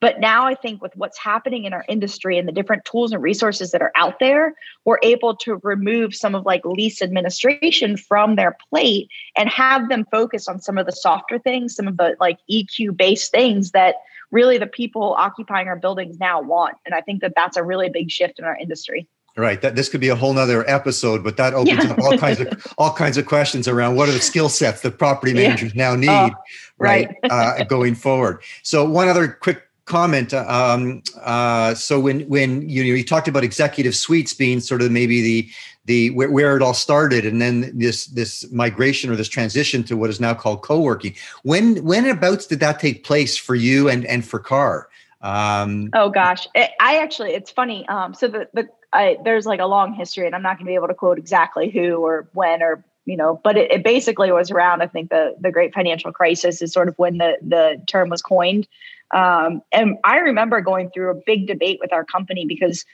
But 0.00 0.20
now 0.20 0.46
I 0.46 0.54
think 0.54 0.80
with 0.80 0.94
what's 0.96 1.18
happening 1.18 1.64
in 1.64 1.72
our 1.72 1.84
industry 1.88 2.38
and 2.38 2.46
the 2.46 2.52
different 2.52 2.84
tools 2.84 3.12
and 3.12 3.22
resources 3.22 3.72
that 3.72 3.82
are 3.82 3.92
out 3.96 4.20
there, 4.20 4.54
we're 4.84 5.00
able 5.02 5.34
to 5.36 5.60
remove 5.62 6.14
some 6.14 6.34
of 6.34 6.46
like 6.46 6.64
lease 6.64 7.02
administration 7.02 7.96
from 7.96 8.36
their 8.36 8.56
plate 8.70 9.08
and 9.36 9.48
have 9.48 9.88
them 9.88 10.06
focus 10.10 10.46
on 10.46 10.60
some 10.60 10.78
of 10.78 10.86
the 10.86 10.92
softer 10.92 11.38
things, 11.38 11.74
some 11.74 11.88
of 11.88 11.96
the 11.96 12.16
like 12.20 12.38
EQ 12.50 12.96
based 12.96 13.32
things 13.32 13.72
that 13.72 13.96
really 14.30 14.58
the 14.58 14.66
people 14.66 15.14
occupying 15.14 15.68
our 15.68 15.76
buildings 15.76 16.18
now 16.20 16.40
want. 16.40 16.76
And 16.86 16.94
I 16.94 17.00
think 17.00 17.20
that 17.22 17.32
that's 17.34 17.56
a 17.56 17.62
really 17.62 17.88
big 17.88 18.10
shift 18.10 18.38
in 18.38 18.44
our 18.44 18.56
industry. 18.56 19.08
Right. 19.36 19.60
That 19.62 19.76
this 19.76 19.88
could 19.88 20.00
be 20.00 20.08
a 20.08 20.16
whole 20.16 20.32
nother 20.32 20.68
episode, 20.68 21.22
but 21.22 21.36
that 21.36 21.54
opens 21.54 21.84
yeah. 21.84 21.92
up 21.92 21.98
all 22.00 22.18
kinds 22.18 22.40
of 22.40 22.74
all 22.76 22.92
kinds 22.92 23.16
of 23.16 23.26
questions 23.26 23.68
around 23.68 23.94
what 23.94 24.08
are 24.08 24.12
the 24.12 24.20
skill 24.20 24.48
sets 24.48 24.80
that 24.82 24.98
property 24.98 25.32
managers 25.32 25.72
yeah. 25.74 25.90
now 25.90 25.96
need, 25.96 26.08
uh, 26.08 26.30
right, 26.78 27.08
right. 27.22 27.30
uh, 27.30 27.64
going 27.64 27.94
forward. 27.94 28.42
So 28.64 28.84
one 28.84 29.08
other 29.08 29.28
quick 29.28 29.67
comment. 29.88 30.32
Um, 30.34 31.02
uh, 31.22 31.74
so 31.74 31.98
when 31.98 32.20
when 32.28 32.68
you 32.68 32.84
know 32.84 32.94
you 32.94 33.04
talked 33.04 33.28
about 33.28 33.42
executive 33.42 33.96
suites 33.96 34.34
being 34.34 34.60
sort 34.60 34.82
of 34.82 34.92
maybe 34.92 35.20
the 35.22 35.50
the 35.86 36.10
where, 36.10 36.30
where, 36.30 36.56
it 36.56 36.62
all 36.62 36.74
started, 36.74 37.24
and 37.24 37.40
then 37.40 37.76
this 37.76 38.06
this 38.06 38.50
migration 38.52 39.10
or 39.10 39.16
this 39.16 39.28
transition 39.28 39.82
to 39.84 39.96
what 39.96 40.10
is 40.10 40.20
now 40.20 40.34
called 40.34 40.62
co-working. 40.62 41.14
When 41.42 41.82
when 41.84 42.06
abouts 42.06 42.46
did 42.46 42.60
that 42.60 42.78
take 42.78 43.04
place 43.04 43.36
for 43.36 43.54
you 43.54 43.88
and 43.88 44.04
and 44.04 44.24
for 44.24 44.38
Carr? 44.38 44.88
Um, 45.20 45.90
oh 45.94 46.10
gosh, 46.10 46.46
it, 46.54 46.70
I 46.80 46.98
actually 46.98 47.32
it's 47.32 47.50
funny. 47.50 47.88
Um, 47.88 48.14
so 48.14 48.28
the 48.28 48.48
the 48.52 48.68
I, 48.92 49.18
there's 49.24 49.46
like 49.46 49.60
a 49.60 49.66
long 49.66 49.94
history, 49.94 50.26
and 50.26 50.34
I'm 50.34 50.42
not 50.42 50.56
going 50.56 50.66
to 50.66 50.70
be 50.70 50.74
able 50.74 50.88
to 50.88 50.94
quote 50.94 51.18
exactly 51.18 51.70
who 51.70 51.96
or 51.96 52.28
when 52.32 52.62
or 52.62 52.84
you 53.08 53.16
know, 53.16 53.40
but 53.42 53.56
it, 53.56 53.72
it, 53.72 53.82
basically 53.82 54.30
was 54.30 54.50
around. 54.50 54.82
I 54.82 54.86
think 54.86 55.08
the 55.08 55.34
the 55.40 55.50
Great 55.50 55.72
Financial 55.72 56.12
Crisis 56.12 56.60
is 56.60 56.72
sort 56.72 56.88
of 56.88 56.98
when 56.98 57.18
the 57.18 57.38
the 57.40 57.82
term 57.86 58.10
was 58.10 58.20
coined. 58.20 58.68
Um, 59.14 59.62
and 59.72 59.96
I 60.04 60.18
remember 60.18 60.60
going 60.60 60.90
through 60.90 61.10
a 61.10 61.20
big 61.24 61.46
debate 61.46 61.78
with 61.80 61.92
our 61.92 62.04
company 62.04 62.44
because 62.44 62.84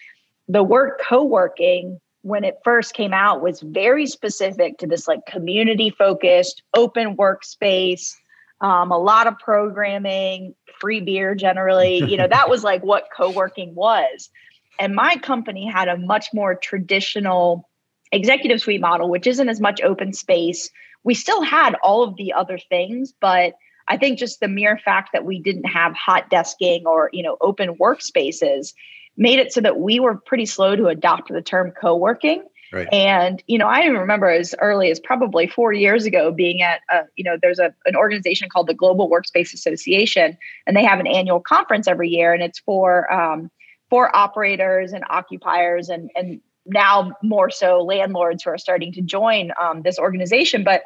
the 0.48 0.62
word 0.62 0.92
co-working 1.06 2.00
when 2.22 2.44
it 2.44 2.58
first 2.64 2.94
came 2.94 3.12
out 3.12 3.42
was 3.42 3.60
very 3.60 4.06
specific 4.06 4.78
to 4.78 4.86
this 4.86 5.08
like 5.08 5.26
community 5.26 5.90
focused 5.90 6.62
open 6.76 7.16
workspace 7.16 8.14
um, 8.60 8.92
a 8.92 8.98
lot 8.98 9.26
of 9.26 9.38
programming 9.38 10.54
free 10.80 11.00
beer 11.00 11.34
generally 11.34 11.98
you 12.04 12.16
know 12.16 12.28
that 12.28 12.48
was 12.48 12.62
like 12.62 12.82
what 12.82 13.08
co-working 13.14 13.74
was 13.74 14.30
and 14.78 14.94
my 14.94 15.16
company 15.16 15.66
had 15.66 15.88
a 15.88 15.96
much 15.96 16.28
more 16.32 16.54
traditional 16.54 17.68
executive 18.14 18.60
suite 18.60 18.80
model 18.80 19.08
which 19.08 19.26
isn't 19.26 19.48
as 19.48 19.60
much 19.60 19.80
open 19.82 20.12
space 20.12 20.70
we 21.02 21.14
still 21.14 21.42
had 21.42 21.74
all 21.82 22.02
of 22.02 22.16
the 22.16 22.32
other 22.32 22.58
things 22.58 23.12
but 23.20 23.54
I 23.88 23.96
think 23.96 24.18
just 24.18 24.40
the 24.40 24.48
mere 24.48 24.78
fact 24.78 25.10
that 25.12 25.24
we 25.24 25.40
didn't 25.40 25.64
have 25.64 25.94
hot 25.94 26.30
desking 26.30 26.84
or, 26.84 27.10
you 27.12 27.22
know, 27.22 27.36
open 27.40 27.76
workspaces 27.76 28.72
made 29.16 29.38
it 29.38 29.52
so 29.52 29.60
that 29.60 29.78
we 29.78 30.00
were 30.00 30.16
pretty 30.16 30.46
slow 30.46 30.74
to 30.74 30.86
adopt 30.86 31.28
the 31.28 31.42
term 31.42 31.70
co-working. 31.70 32.44
Right. 32.72 32.88
And 32.92 33.42
you 33.46 33.56
know, 33.58 33.68
I 33.68 33.84
remember 33.84 34.28
as 34.30 34.54
early 34.60 34.90
as 34.90 34.98
probably 34.98 35.46
four 35.46 35.72
years 35.72 36.06
ago 36.06 36.32
being 36.32 36.60
at, 36.62 36.80
a, 36.90 37.02
you 37.14 37.22
know, 37.22 37.36
there's 37.40 37.60
a 37.60 37.72
an 37.84 37.94
organization 37.94 38.48
called 38.48 38.66
the 38.66 38.74
Global 38.74 39.08
Workspace 39.08 39.54
Association, 39.54 40.36
and 40.66 40.76
they 40.76 40.82
have 40.82 40.98
an 40.98 41.06
annual 41.06 41.38
conference 41.38 41.86
every 41.86 42.08
year, 42.08 42.32
and 42.32 42.42
it's 42.42 42.58
for 42.58 43.12
um, 43.12 43.48
for 43.90 44.14
operators 44.16 44.92
and 44.92 45.04
occupiers, 45.08 45.88
and 45.88 46.10
and 46.16 46.40
now 46.66 47.12
more 47.22 47.50
so 47.50 47.82
landlords 47.82 48.42
who 48.42 48.50
are 48.50 48.58
starting 48.58 48.92
to 48.92 49.02
join 49.02 49.50
um, 49.60 49.82
this 49.82 49.98
organization. 49.98 50.64
But 50.64 50.82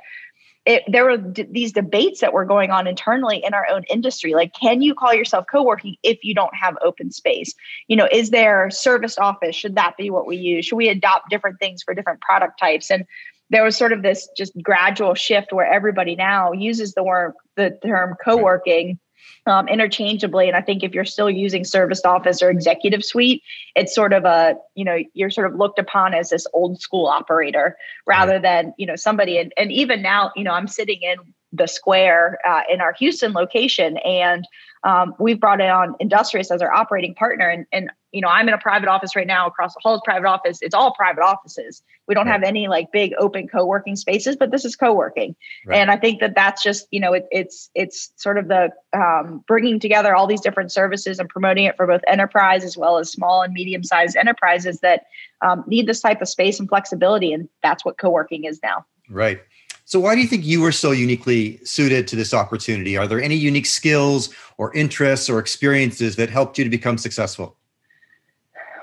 it, 0.67 0.83
there 0.87 1.05
were 1.05 1.17
d- 1.17 1.47
these 1.51 1.73
debates 1.73 2.21
that 2.21 2.33
were 2.33 2.45
going 2.45 2.71
on 2.71 2.87
internally 2.87 3.43
in 3.43 3.55
our 3.55 3.67
own 3.71 3.85
industry 3.85 4.35
like 4.35 4.53
can 4.53 4.83
you 4.83 4.95
call 4.95 5.15
yourself 5.15 5.47
co-working 5.51 5.97
if 6.03 6.19
you 6.23 6.35
don't 6.35 6.55
have 6.55 6.77
open 6.83 7.11
space? 7.11 7.55
You 7.87 7.97
know 7.97 8.09
is 8.11 8.31
there 8.31 8.71
service 8.71 9.19
office? 9.19 9.57
Should 9.57 9.77
that 9.77 9.97
be 9.97 10.11
what 10.11 10.27
we 10.27 10.37
use? 10.37 10.67
Should 10.67 10.77
we 10.77 10.89
adopt 10.89 11.31
different 11.31 11.59
things 11.59 11.83
for 11.83 11.95
different 11.95 12.21
product 12.21 12.59
types? 12.59 12.91
And 12.91 13.07
there 13.51 13.65
was 13.65 13.77
sort 13.77 13.93
of 13.93 14.03
this 14.03 14.29
just 14.37 14.53
gradual 14.63 15.15
shift 15.15 15.53
where 15.53 15.67
everybody 15.67 16.17
now 16.17 16.53
uses 16.53 16.93
the 16.93 17.03
word 17.03 17.33
the 17.57 17.79
term 17.83 18.17
co-working 18.23 18.99
um, 19.47 19.69
interchangeably. 19.69 20.49
And 20.49 20.57
I 20.57 20.61
think 20.61 20.83
if 20.83 20.93
you're 20.93 21.05
still 21.05 21.31
using 21.31 21.65
service 21.65 22.03
office 22.05 22.43
or 22.43 22.51
executive 22.51 23.05
suite, 23.05 23.43
it's 23.75 23.95
sort 23.95 24.13
of 24.13 24.25
a, 24.25 24.57
you 24.75 24.85
know, 24.85 24.99
you're 25.15 25.31
sort 25.31 25.51
of 25.51 25.59
looked 25.59 25.79
upon 25.79 26.15
as 26.15 26.31
this 26.31 26.47
old 26.53 26.81
school 26.81 27.07
operator 27.07 27.77
rather 28.07 28.39
than, 28.39 28.75
you 28.79 28.87
know, 28.87 28.97
somebody. 28.97 29.39
And, 29.39 29.53
and 29.57 29.73
even 29.73 30.03
now, 30.03 30.33
you 30.37 30.45
know, 30.45 30.53
I'm 30.53 30.69
sitting 30.69 31.01
in 31.03 31.17
the 31.53 31.67
square 31.67 32.39
uh, 32.47 32.61
in 32.71 32.81
our 32.81 32.93
Houston 32.99 33.33
location 33.33 33.97
and 33.99 34.47
um, 34.85 35.15
we've 35.19 35.41
brought 35.41 35.61
on 35.61 35.97
Industrious 35.99 36.51
as 36.51 36.63
our 36.63 36.73
operating 36.73 37.15
partner. 37.15 37.49
And, 37.49 37.67
and 37.73 37.91
you 38.13 38.21
know, 38.21 38.29
I'm 38.29 38.49
in 38.49 38.55
a 38.55 38.59
private 38.59 38.89
office 38.89 39.15
right 39.15 39.27
now 39.27 39.47
across 39.47 39.75
the 39.75 39.81
hall 39.83 39.95
is 39.95 40.01
private 40.05 40.27
office. 40.27 40.61
It's 40.63 40.75
all 40.75 40.95
private 40.95 41.23
offices. 41.23 41.83
We 42.07 42.15
don't 42.15 42.27
have 42.27 42.43
any 42.43 42.69
like 42.69 42.91
big 42.91 43.13
open 43.19 43.49
co-working 43.49 43.97
spaces, 43.97 44.35
but 44.35 44.51
this 44.51 44.65
is 44.65 44.77
co-working. 44.77 45.37
Right. 45.67 45.77
And 45.77 45.91
I 45.91 45.97
think 45.97 46.21
that 46.21 46.35
that's 46.35 46.63
just, 46.63 46.87
you 46.91 47.01
know, 47.01 47.13
it, 47.13 47.27
it's, 47.31 47.69
it's 47.75 48.11
sort 48.17 48.39
of 48.39 48.49
the 48.49 48.71
um, 48.95 49.45
bringing 49.47 49.79
together 49.79 50.15
all 50.15 50.27
these 50.27 50.41
different 50.41 50.73
services 50.73 51.19
and 51.19 51.29
promoting 51.29 51.65
it 51.65 51.77
for 51.77 51.87
both 51.87 52.01
enterprise 52.07 52.65
as 52.65 52.79
well 52.79 52.97
as 52.97 53.13
small 53.13 53.43
and 53.43 53.53
medium 53.53 53.85
sized 53.85 54.17
enterprises 54.17 54.81
that 54.81 55.05
um, 55.43 55.65
need 55.67 55.87
this 55.87 56.01
type 56.01 56.23
of 56.23 56.29
space 56.29 56.59
and 56.59 56.69
flexibility. 56.69 57.33
And 57.33 57.49
that's 57.63 57.85
what 57.85 57.99
co-working 57.99 58.45
is 58.45 58.61
now. 58.63 58.87
Right. 59.11 59.41
So, 59.85 59.99
why 59.99 60.15
do 60.15 60.21
you 60.21 60.27
think 60.27 60.45
you 60.45 60.61
were 60.61 60.73
so 60.73 60.91
uniquely 60.91 61.61
suited 61.65 62.07
to 62.09 62.17
this 62.17 62.35
opportunity? 62.35 62.99
Are 62.99 63.07
there 63.07 63.23
any 63.23 63.37
unique 63.37 63.65
skills 63.65 64.29
or 64.59 64.75
interests 64.75 65.31
or 65.31 65.39
experiences 65.39 66.17
that 66.17 66.29
helped 66.29 66.59
you 66.59 66.65
to 66.65 66.69
become 66.69 66.99
successful? 66.99 67.58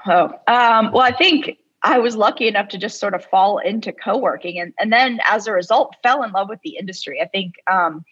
Oh, 0.07 0.25
um, 0.47 0.91
well, 0.91 1.01
I 1.01 1.11
think 1.11 1.57
I 1.81 1.99
was 1.99 2.15
lucky 2.15 2.47
enough 2.47 2.69
to 2.69 2.77
just 2.77 2.99
sort 2.99 3.13
of 3.13 3.25
fall 3.25 3.59
into 3.59 3.91
co 3.91 4.17
working 4.17 4.59
and, 4.59 4.73
and 4.79 4.91
then 4.91 5.19
as 5.29 5.47
a 5.47 5.51
result, 5.51 5.95
fell 6.03 6.23
in 6.23 6.31
love 6.31 6.49
with 6.49 6.59
the 6.63 6.77
industry. 6.77 7.21
I 7.21 7.25
think, 7.25 7.55
um, 7.71 8.05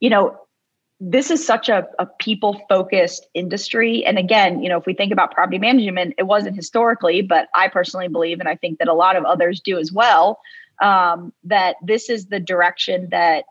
you 0.00 0.10
know, 0.10 0.38
this 0.98 1.30
is 1.30 1.46
such 1.46 1.68
a, 1.68 1.86
a 1.98 2.06
people 2.06 2.60
focused 2.68 3.26
industry. 3.34 4.04
And 4.04 4.18
again, 4.18 4.62
you 4.62 4.68
know, 4.68 4.78
if 4.78 4.86
we 4.86 4.94
think 4.94 5.12
about 5.12 5.32
property 5.32 5.58
management, 5.58 6.14
it 6.16 6.22
wasn't 6.22 6.56
historically, 6.56 7.20
but 7.20 7.48
I 7.54 7.68
personally 7.68 8.08
believe, 8.08 8.40
and 8.40 8.48
I 8.48 8.56
think 8.56 8.78
that 8.78 8.88
a 8.88 8.94
lot 8.94 9.16
of 9.16 9.24
others 9.24 9.60
do 9.60 9.78
as 9.78 9.92
well, 9.92 10.40
um, 10.80 11.34
that 11.44 11.76
this 11.82 12.08
is 12.08 12.26
the 12.26 12.40
direction 12.40 13.08
that 13.10 13.44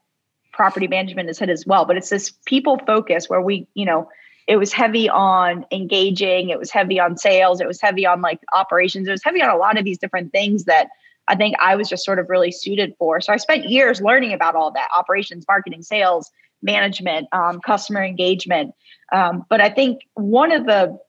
property 0.51 0.87
management 0.87 1.29
is 1.29 1.37
hit 1.37 1.49
as 1.49 1.65
well. 1.67 1.85
But 1.85 1.97
it's 1.97 2.09
this 2.09 2.33
people 2.45 2.79
focus 2.87 3.29
where 3.29 3.41
we, 3.41 3.67
you 3.75 3.85
know, 3.85 4.09
it 4.47 4.57
was 4.57 4.71
heavy 4.71 5.09
on 5.09 5.65
engaging, 5.71 6.49
it 6.49 6.59
was 6.59 6.71
heavy 6.71 6.99
on 6.99 7.17
sales, 7.17 7.59
it 7.59 7.67
was 7.67 7.81
heavy 7.81 8.05
on 8.05 8.21
like 8.21 8.39
operations, 8.53 9.07
it 9.07 9.11
was 9.11 9.23
heavy 9.23 9.41
on 9.41 9.49
a 9.49 9.57
lot 9.57 9.77
of 9.77 9.85
these 9.85 9.97
different 9.97 10.31
things 10.31 10.65
that 10.65 10.89
I 11.27 11.35
think 11.35 11.55
I 11.59 11.75
was 11.75 11.89
just 11.89 12.05
sort 12.05 12.19
of 12.19 12.29
really 12.29 12.51
suited 12.51 12.95
for. 12.99 13.19
So 13.21 13.33
I 13.33 13.37
spent 13.37 13.69
years 13.69 14.01
learning 14.01 14.33
about 14.33 14.55
all 14.55 14.71
that 14.71 14.89
operations, 14.95 15.45
marketing, 15.47 15.81
sales, 15.81 16.31
management, 16.61 17.27
um, 17.31 17.59
customer 17.61 18.03
engagement. 18.03 18.73
Um, 19.11 19.45
but 19.49 19.61
I 19.61 19.69
think 19.69 20.01
one 20.13 20.51
of 20.51 20.65
the 20.65 20.99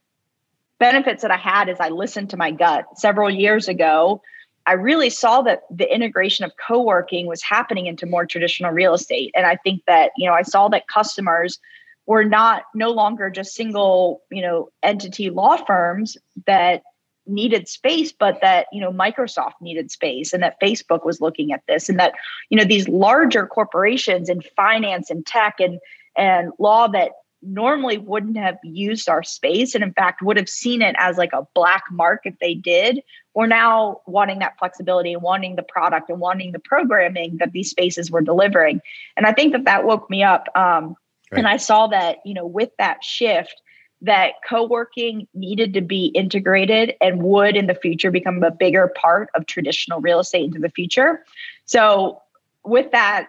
benefits 0.78 1.22
that 1.22 1.30
I 1.30 1.36
had 1.36 1.68
is 1.68 1.78
I 1.80 1.88
listened 1.88 2.30
to 2.30 2.36
my 2.36 2.50
gut 2.50 2.84
several 2.98 3.30
years 3.30 3.68
ago. 3.68 4.22
I 4.66 4.72
really 4.72 5.10
saw 5.10 5.42
that 5.42 5.62
the 5.70 5.92
integration 5.92 6.44
of 6.44 6.52
co-working 6.66 7.26
was 7.26 7.42
happening 7.42 7.86
into 7.86 8.06
more 8.06 8.26
traditional 8.26 8.72
real 8.72 8.94
estate. 8.94 9.32
And 9.34 9.46
I 9.46 9.56
think 9.56 9.82
that, 9.86 10.10
you 10.16 10.28
know, 10.28 10.34
I 10.34 10.42
saw 10.42 10.68
that 10.68 10.88
customers 10.88 11.58
were 12.06 12.24
not 12.24 12.64
no 12.74 12.90
longer 12.90 13.30
just 13.30 13.54
single, 13.54 14.22
you 14.30 14.42
know, 14.42 14.70
entity 14.82 15.30
law 15.30 15.56
firms 15.56 16.16
that 16.46 16.82
needed 17.26 17.68
space, 17.68 18.12
but 18.12 18.40
that, 18.40 18.66
you 18.72 18.80
know, 18.80 18.92
Microsoft 18.92 19.54
needed 19.60 19.90
space 19.90 20.32
and 20.32 20.42
that 20.42 20.60
Facebook 20.62 21.04
was 21.04 21.20
looking 21.20 21.52
at 21.52 21.62
this 21.66 21.88
and 21.88 21.98
that, 21.98 22.14
you 22.50 22.56
know, 22.56 22.64
these 22.64 22.88
larger 22.88 23.46
corporations 23.46 24.28
in 24.28 24.40
finance 24.56 25.10
and 25.10 25.26
tech 25.26 25.56
and 25.58 25.80
and 26.16 26.52
law 26.58 26.86
that 26.88 27.10
normally 27.42 27.98
wouldn't 27.98 28.36
have 28.36 28.58
used 28.64 29.08
our 29.08 29.22
space 29.22 29.74
and 29.74 29.84
in 29.84 29.92
fact 29.92 30.22
would 30.22 30.36
have 30.36 30.48
seen 30.48 30.80
it 30.80 30.96
as 30.98 31.18
like 31.18 31.32
a 31.32 31.46
black 31.54 31.84
mark 31.90 32.22
if 32.24 32.34
they 32.40 32.54
did 32.54 33.02
we're 33.34 33.46
now 33.46 34.00
wanting 34.06 34.38
that 34.38 34.58
flexibility 34.58 35.12
and 35.12 35.22
wanting 35.22 35.54
the 35.54 35.62
product 35.62 36.08
and 36.08 36.18
wanting 36.18 36.52
the 36.52 36.58
programming 36.58 37.36
that 37.36 37.52
these 37.52 37.68
spaces 37.68 38.10
were 38.10 38.22
delivering. 38.22 38.80
And 39.16 39.26
i 39.26 39.32
think 39.32 39.52
that 39.52 39.66
that 39.66 39.84
woke 39.84 40.08
me 40.08 40.22
up 40.22 40.48
um, 40.56 40.96
right. 41.30 41.38
and 41.38 41.48
i 41.48 41.56
saw 41.56 41.86
that 41.86 42.18
you 42.24 42.34
know 42.34 42.46
with 42.46 42.70
that 42.78 43.02
shift 43.02 43.62
that 44.02 44.34
co-working 44.46 45.26
needed 45.32 45.72
to 45.72 45.80
be 45.80 46.06
integrated 46.06 46.94
and 47.00 47.22
would 47.22 47.56
in 47.56 47.66
the 47.66 47.74
future 47.74 48.10
become 48.10 48.42
a 48.42 48.50
bigger 48.50 48.92
part 48.96 49.30
of 49.34 49.46
traditional 49.46 50.00
real 50.00 50.20
estate 50.20 50.44
into 50.44 50.58
the 50.58 50.70
future 50.70 51.24
so 51.64 52.20
with 52.64 52.90
that 52.92 53.28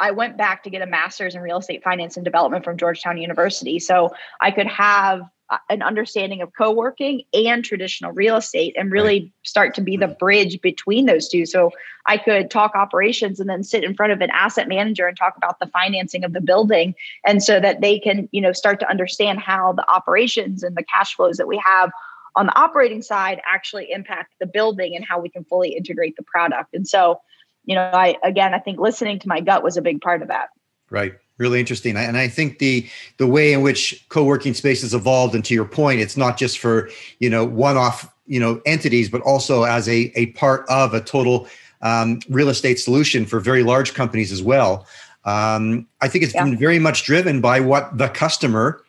I 0.00 0.12
went 0.12 0.38
back 0.38 0.62
to 0.62 0.70
get 0.70 0.80
a 0.80 0.86
master's 0.86 1.34
in 1.34 1.42
real 1.42 1.58
estate 1.58 1.84
finance 1.84 2.16
and 2.16 2.24
development 2.24 2.64
from 2.64 2.78
Georgetown 2.78 3.18
University. 3.18 3.78
So 3.78 4.14
I 4.40 4.50
could 4.50 4.66
have 4.66 5.20
Uh, 5.50 5.58
an 5.68 5.82
understanding 5.82 6.40
of 6.42 6.52
co-working 6.56 7.22
and 7.34 7.64
traditional 7.64 8.12
real 8.12 8.36
estate 8.36 8.74
and 8.78 8.92
really 8.92 9.32
start 9.42 9.74
to 9.74 9.80
be 9.80 9.96
the 9.96 10.06
mm-hmm. 10.06 10.18
bridge 10.18 10.60
between 10.60 11.06
those 11.06 11.28
two 11.28 11.44
so 11.44 11.70
i 12.06 12.16
could 12.16 12.50
talk 12.50 12.74
operations 12.74 13.40
and 13.40 13.50
then 13.50 13.62
sit 13.62 13.82
in 13.82 13.94
front 13.94 14.12
of 14.12 14.20
an 14.20 14.30
asset 14.30 14.68
manager 14.68 15.06
and 15.06 15.16
talk 15.16 15.36
about 15.36 15.58
the 15.58 15.66
financing 15.66 16.24
of 16.24 16.32
the 16.32 16.40
building 16.40 16.94
and 17.26 17.42
so 17.42 17.58
that 17.58 17.80
they 17.80 17.98
can 17.98 18.28
you 18.32 18.40
know 18.40 18.52
start 18.52 18.78
to 18.78 18.88
understand 18.88 19.40
how 19.40 19.72
the 19.72 19.88
operations 19.90 20.62
and 20.62 20.76
the 20.76 20.84
cash 20.84 21.14
flows 21.14 21.36
that 21.36 21.48
we 21.48 21.60
have 21.64 21.90
on 22.36 22.46
the 22.46 22.56
operating 22.56 23.02
side 23.02 23.40
actually 23.44 23.90
impact 23.90 24.32
the 24.38 24.46
building 24.46 24.94
and 24.94 25.04
how 25.04 25.20
we 25.20 25.28
can 25.28 25.44
fully 25.44 25.70
integrate 25.70 26.14
the 26.16 26.22
product 26.22 26.72
and 26.74 26.86
so 26.86 27.20
you 27.64 27.74
know, 27.74 27.90
I 27.92 28.16
again, 28.24 28.54
I 28.54 28.58
think 28.58 28.78
listening 28.78 29.18
to 29.20 29.28
my 29.28 29.40
gut 29.40 29.62
was 29.62 29.76
a 29.76 29.82
big 29.82 30.00
part 30.00 30.22
of 30.22 30.28
that. 30.28 30.48
Right. 30.90 31.14
Really 31.40 31.58
interesting. 31.58 31.96
And 31.96 32.18
I 32.18 32.28
think 32.28 32.58
the 32.58 32.86
the 33.16 33.26
way 33.26 33.54
in 33.54 33.62
which 33.62 34.04
co-working 34.10 34.52
spaces 34.52 34.92
evolved, 34.92 35.34
and 35.34 35.42
to 35.46 35.54
your 35.54 35.64
point, 35.64 35.98
it's 35.98 36.14
not 36.14 36.36
just 36.36 36.58
for 36.58 36.90
you 37.18 37.30
know 37.30 37.46
one-off 37.46 38.14
you 38.26 38.38
know 38.38 38.60
entities, 38.66 39.08
but 39.08 39.22
also 39.22 39.62
as 39.62 39.88
a 39.88 40.12
a 40.16 40.26
part 40.32 40.66
of 40.68 40.92
a 40.92 41.00
total 41.00 41.48
um, 41.80 42.20
real 42.28 42.50
estate 42.50 42.78
solution 42.78 43.24
for 43.24 43.40
very 43.40 43.62
large 43.62 43.94
companies 43.94 44.32
as 44.32 44.42
well. 44.42 44.86
Um, 45.24 45.88
I 46.02 46.08
think 46.08 46.24
it's 46.24 46.34
yeah. 46.34 46.44
been 46.44 46.58
very 46.58 46.78
much 46.78 47.04
driven 47.04 47.40
by 47.40 47.58
what 47.58 47.96
the 47.96 48.08
customer, 48.08 48.84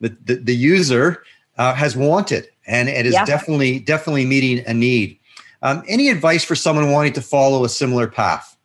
the 0.00 0.16
the, 0.24 0.36
the 0.36 0.54
user, 0.54 1.24
uh, 1.56 1.74
has 1.74 1.96
wanted, 1.96 2.46
and 2.68 2.88
it 2.88 3.06
is 3.06 3.14
yeah. 3.14 3.24
definitely 3.24 3.80
definitely 3.80 4.24
meeting 4.24 4.64
a 4.68 4.72
need. 4.72 5.18
Um, 5.62 5.82
any 5.88 6.10
advice 6.10 6.44
for 6.44 6.54
someone 6.54 6.92
wanting 6.92 7.14
to 7.14 7.22
follow 7.22 7.64
a 7.64 7.68
similar 7.68 8.06
path? 8.06 8.56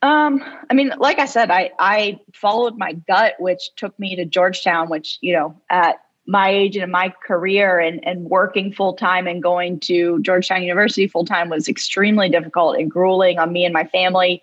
Um, 0.00 0.44
I 0.70 0.74
mean, 0.74 0.92
like 0.98 1.18
I 1.18 1.24
said, 1.24 1.50
I 1.50 1.70
I 1.78 2.20
followed 2.32 2.78
my 2.78 2.92
gut, 2.92 3.34
which 3.38 3.70
took 3.76 3.98
me 3.98 4.14
to 4.16 4.24
Georgetown, 4.24 4.88
which 4.88 5.18
you 5.20 5.32
know, 5.32 5.60
at 5.70 5.96
my 6.26 6.50
age 6.50 6.76
and 6.76 6.84
in 6.84 6.90
my 6.90 7.12
career 7.26 7.80
and 7.80 8.06
and 8.06 8.24
working 8.24 8.72
full 8.72 8.94
time 8.94 9.26
and 9.26 9.42
going 9.42 9.80
to 9.80 10.20
Georgetown 10.22 10.62
University 10.62 11.08
full 11.08 11.24
time 11.24 11.48
was 11.48 11.68
extremely 11.68 12.28
difficult 12.28 12.76
and 12.76 12.90
grueling 12.90 13.38
on 13.38 13.52
me 13.52 13.64
and 13.64 13.74
my 13.74 13.84
family. 13.84 14.40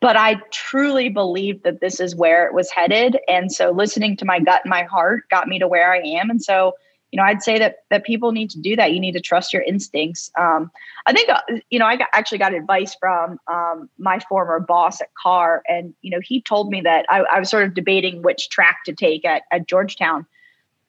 But 0.00 0.16
I 0.16 0.36
truly 0.50 1.10
believed 1.10 1.64
that 1.64 1.80
this 1.80 2.00
is 2.00 2.16
where 2.16 2.46
it 2.46 2.54
was 2.54 2.70
headed, 2.70 3.18
and 3.28 3.52
so 3.52 3.72
listening 3.72 4.16
to 4.16 4.24
my 4.24 4.40
gut 4.40 4.62
and 4.64 4.70
my 4.70 4.84
heart 4.84 5.28
got 5.28 5.48
me 5.48 5.58
to 5.58 5.68
where 5.68 5.92
I 5.92 5.98
am. 5.98 6.30
And 6.30 6.42
so 6.42 6.72
you 7.12 7.18
know, 7.18 7.24
I'd 7.24 7.42
say 7.42 7.58
that 7.58 7.84
that 7.90 8.04
people 8.04 8.32
need 8.32 8.50
to 8.50 8.58
do 8.58 8.74
that. 8.74 8.92
You 8.92 8.98
need 8.98 9.12
to 9.12 9.20
trust 9.20 9.52
your 9.52 9.62
instincts. 9.62 10.30
Um, 10.38 10.70
I 11.06 11.12
think, 11.12 11.28
uh, 11.28 11.40
you 11.68 11.78
know, 11.78 11.84
I 11.84 11.96
got, 11.96 12.08
actually 12.12 12.38
got 12.38 12.54
advice 12.54 12.96
from 12.98 13.38
um, 13.52 13.90
my 13.98 14.18
former 14.18 14.58
boss 14.58 15.00
at 15.02 15.14
Carr, 15.14 15.62
and 15.68 15.94
you 16.00 16.10
know, 16.10 16.20
he 16.20 16.40
told 16.40 16.70
me 16.70 16.80
that 16.80 17.04
I, 17.10 17.20
I 17.20 17.38
was 17.38 17.50
sort 17.50 17.64
of 17.64 17.74
debating 17.74 18.22
which 18.22 18.48
track 18.48 18.78
to 18.86 18.94
take 18.94 19.26
at, 19.26 19.42
at 19.52 19.68
Georgetown, 19.68 20.24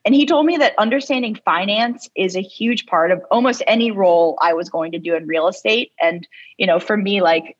and 0.06 0.14
he 0.14 0.24
told 0.24 0.46
me 0.46 0.56
that 0.56 0.74
understanding 0.78 1.38
finance 1.44 2.08
is 2.16 2.36
a 2.36 2.42
huge 2.42 2.86
part 2.86 3.10
of 3.10 3.22
almost 3.30 3.62
any 3.66 3.90
role 3.90 4.38
I 4.40 4.54
was 4.54 4.70
going 4.70 4.92
to 4.92 4.98
do 4.98 5.14
in 5.14 5.26
real 5.26 5.46
estate. 5.46 5.92
And 6.00 6.26
you 6.56 6.66
know, 6.66 6.80
for 6.80 6.96
me, 6.96 7.20
like 7.20 7.58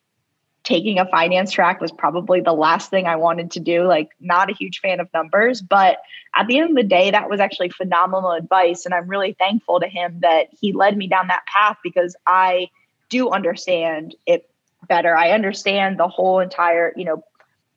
taking 0.65 0.99
a 0.99 1.05
finance 1.05 1.51
track 1.51 1.79
was 1.79 1.91
probably 1.91 2.41
the 2.41 2.51
last 2.51 2.89
thing 2.89 3.05
I 3.05 3.15
wanted 3.15 3.51
to 3.51 3.59
do. 3.59 3.83
Like, 3.83 4.09
not 4.19 4.49
a 4.49 4.53
huge 4.53 4.79
fan 4.79 4.99
of 4.99 5.07
numbers, 5.13 5.61
but 5.61 5.99
at 6.35 6.47
the 6.47 6.57
end 6.57 6.71
of 6.71 6.75
the 6.75 6.83
day, 6.83 7.11
that 7.11 7.29
was 7.29 7.39
actually 7.39 7.69
phenomenal 7.69 8.31
advice. 8.31 8.85
And 8.85 8.93
I'm 8.93 9.07
really 9.07 9.33
thankful 9.39 9.79
to 9.79 9.87
him 9.87 10.19
that 10.21 10.47
he 10.59 10.73
led 10.73 10.97
me 10.97 11.07
down 11.07 11.27
that 11.27 11.45
path 11.45 11.77
because 11.83 12.15
I 12.27 12.69
do 13.09 13.29
understand 13.29 14.15
it 14.25 14.49
better. 14.87 15.15
I 15.15 15.31
understand 15.31 15.99
the 15.99 16.07
whole 16.07 16.39
entire, 16.39 16.93
you 16.95 17.05
know, 17.05 17.23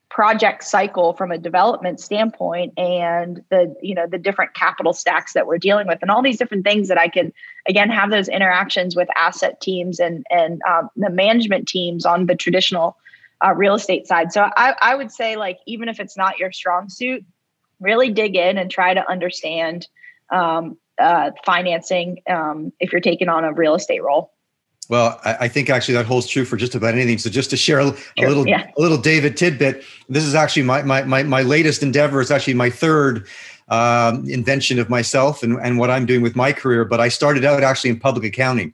project 0.09 0.63
cycle 0.63 1.13
from 1.13 1.31
a 1.31 1.37
development 1.37 1.99
standpoint 1.99 2.73
and 2.77 3.43
the 3.49 3.75
you 3.81 3.93
know 3.93 4.07
the 4.07 4.17
different 4.17 4.53
capital 4.55 4.91
stacks 4.91 5.33
that 5.33 5.45
we're 5.45 5.59
dealing 5.59 5.87
with 5.87 5.99
and 6.01 6.09
all 6.09 6.23
these 6.23 6.37
different 6.37 6.63
things 6.63 6.87
that 6.87 6.97
i 6.97 7.07
can 7.07 7.31
again 7.67 7.91
have 7.91 8.09
those 8.09 8.27
interactions 8.27 8.95
with 8.95 9.07
asset 9.15 9.61
teams 9.61 9.99
and 9.99 10.25
and 10.31 10.61
um, 10.67 10.89
the 10.95 11.11
management 11.11 11.67
teams 11.67 12.07
on 12.07 12.25
the 12.25 12.35
traditional 12.35 12.97
uh, 13.45 13.53
real 13.53 13.75
estate 13.75 14.07
side. 14.07 14.31
So 14.31 14.49
I, 14.55 14.75
I 14.81 14.95
would 14.95 15.11
say 15.11 15.35
like 15.35 15.59
even 15.65 15.89
if 15.89 15.99
it's 15.99 16.17
not 16.17 16.39
your 16.39 16.51
strong 16.51 16.89
suit 16.89 17.25
really 17.79 18.09
dig 18.11 18.35
in 18.35 18.57
and 18.57 18.69
try 18.69 18.93
to 18.93 19.09
understand 19.09 19.87
um, 20.31 20.77
uh, 20.99 21.31
financing 21.45 22.21
um, 22.29 22.73
if 22.79 22.91
you're 22.91 23.01
taking 23.01 23.29
on 23.29 23.45
a 23.45 23.53
real 23.53 23.75
estate 23.75 24.03
role 24.03 24.33
well, 24.89 25.21
I, 25.23 25.37
I, 25.41 25.47
think 25.47 25.69
actually 25.69 25.93
that 25.93 26.07
holds 26.07 26.27
true 26.27 26.43
for 26.45 26.57
just 26.57 26.73
about 26.73 26.95
anything. 26.95 27.19
So 27.19 27.29
just 27.29 27.51
to 27.51 27.57
share 27.57 27.79
a, 27.79 27.95
a 28.17 28.27
little 28.27 28.47
yeah. 28.47 28.71
a 28.75 28.81
little 28.81 28.97
David 28.97 29.37
tidbit, 29.37 29.83
this 30.09 30.25
is 30.25 30.33
actually 30.33 30.63
my 30.63 30.81
my 30.81 31.03
my, 31.03 31.23
my 31.23 31.43
latest 31.43 31.83
endeavor. 31.83 32.19
It's 32.21 32.31
actually 32.31 32.55
my 32.55 32.71
third 32.71 33.27
um, 33.69 34.27
invention 34.27 34.79
of 34.79 34.89
myself 34.89 35.43
and, 35.43 35.59
and 35.61 35.77
what 35.77 35.91
I'm 35.91 36.07
doing 36.07 36.23
with 36.23 36.35
my 36.35 36.51
career. 36.51 36.83
But 36.85 36.99
I 36.99 37.07
started 37.07 37.45
out 37.45 37.61
actually 37.61 37.91
in 37.91 37.99
public 37.99 38.25
accounting. 38.25 38.73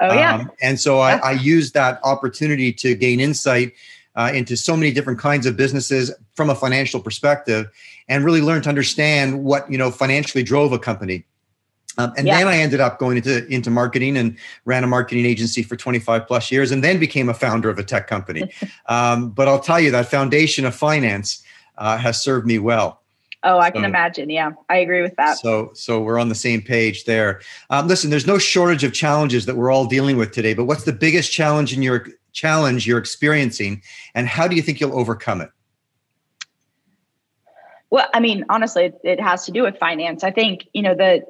Oh 0.00 0.14
yeah. 0.14 0.36
Um, 0.36 0.50
and 0.62 0.80
so 0.80 0.98
yeah. 0.98 1.20
I, 1.22 1.30
I 1.30 1.32
used 1.32 1.74
that 1.74 1.98
opportunity 2.04 2.72
to 2.74 2.94
gain 2.94 3.18
insight 3.18 3.72
uh, 4.14 4.30
into 4.32 4.56
so 4.56 4.76
many 4.76 4.92
different 4.92 5.18
kinds 5.18 5.44
of 5.44 5.56
businesses 5.56 6.12
from 6.36 6.50
a 6.50 6.54
financial 6.54 7.00
perspective, 7.00 7.68
and 8.08 8.24
really 8.24 8.40
learn 8.40 8.62
to 8.62 8.68
understand 8.68 9.42
what 9.42 9.70
you 9.70 9.76
know 9.76 9.90
financially 9.90 10.44
drove 10.44 10.72
a 10.72 10.78
company. 10.78 11.24
Um, 11.98 12.12
and 12.16 12.26
yeah. 12.26 12.38
then 12.38 12.48
I 12.48 12.56
ended 12.58 12.80
up 12.80 12.98
going 12.98 13.16
into 13.16 13.46
into 13.48 13.70
marketing 13.70 14.16
and 14.16 14.38
ran 14.64 14.84
a 14.84 14.86
marketing 14.86 15.26
agency 15.26 15.62
for 15.62 15.76
25 15.76 16.26
plus 16.26 16.50
years, 16.50 16.70
and 16.70 16.82
then 16.82 16.98
became 16.98 17.28
a 17.28 17.34
founder 17.34 17.68
of 17.68 17.78
a 17.78 17.84
tech 17.84 18.06
company. 18.06 18.50
um, 18.86 19.30
but 19.30 19.48
I'll 19.48 19.60
tell 19.60 19.80
you 19.80 19.90
that 19.90 20.06
foundation 20.06 20.64
of 20.64 20.74
finance 20.74 21.42
uh, 21.76 21.98
has 21.98 22.22
served 22.22 22.46
me 22.46 22.58
well. 22.58 23.02
Oh, 23.44 23.58
I 23.58 23.70
can 23.70 23.84
imagine. 23.84 24.30
Yeah, 24.30 24.50
I 24.68 24.78
agree 24.78 25.00
with 25.00 25.14
that. 25.16 25.38
So, 25.38 25.70
so 25.72 26.00
we're 26.00 26.18
on 26.18 26.28
the 26.28 26.34
same 26.34 26.60
page 26.60 27.04
there. 27.04 27.40
Um, 27.70 27.86
listen, 27.86 28.10
there's 28.10 28.26
no 28.26 28.36
shortage 28.36 28.82
of 28.82 28.92
challenges 28.92 29.46
that 29.46 29.56
we're 29.56 29.70
all 29.70 29.86
dealing 29.86 30.16
with 30.16 30.32
today. 30.32 30.54
But 30.54 30.64
what's 30.64 30.82
the 30.82 30.92
biggest 30.92 31.30
challenge 31.30 31.72
in 31.72 31.80
your 31.80 32.08
challenge 32.32 32.86
you're 32.86 32.98
experiencing, 32.98 33.82
and 34.14 34.26
how 34.26 34.48
do 34.48 34.56
you 34.56 34.62
think 34.62 34.80
you'll 34.80 34.98
overcome 34.98 35.40
it? 35.40 35.50
Well, 37.90 38.08
I 38.12 38.20
mean, 38.20 38.44
honestly, 38.48 38.86
it, 38.86 39.00
it 39.04 39.20
has 39.20 39.46
to 39.46 39.52
do 39.52 39.62
with 39.62 39.78
finance. 39.78 40.24
I 40.24 40.30
think 40.30 40.68
you 40.72 40.82
know 40.82 40.94
the 40.94 41.24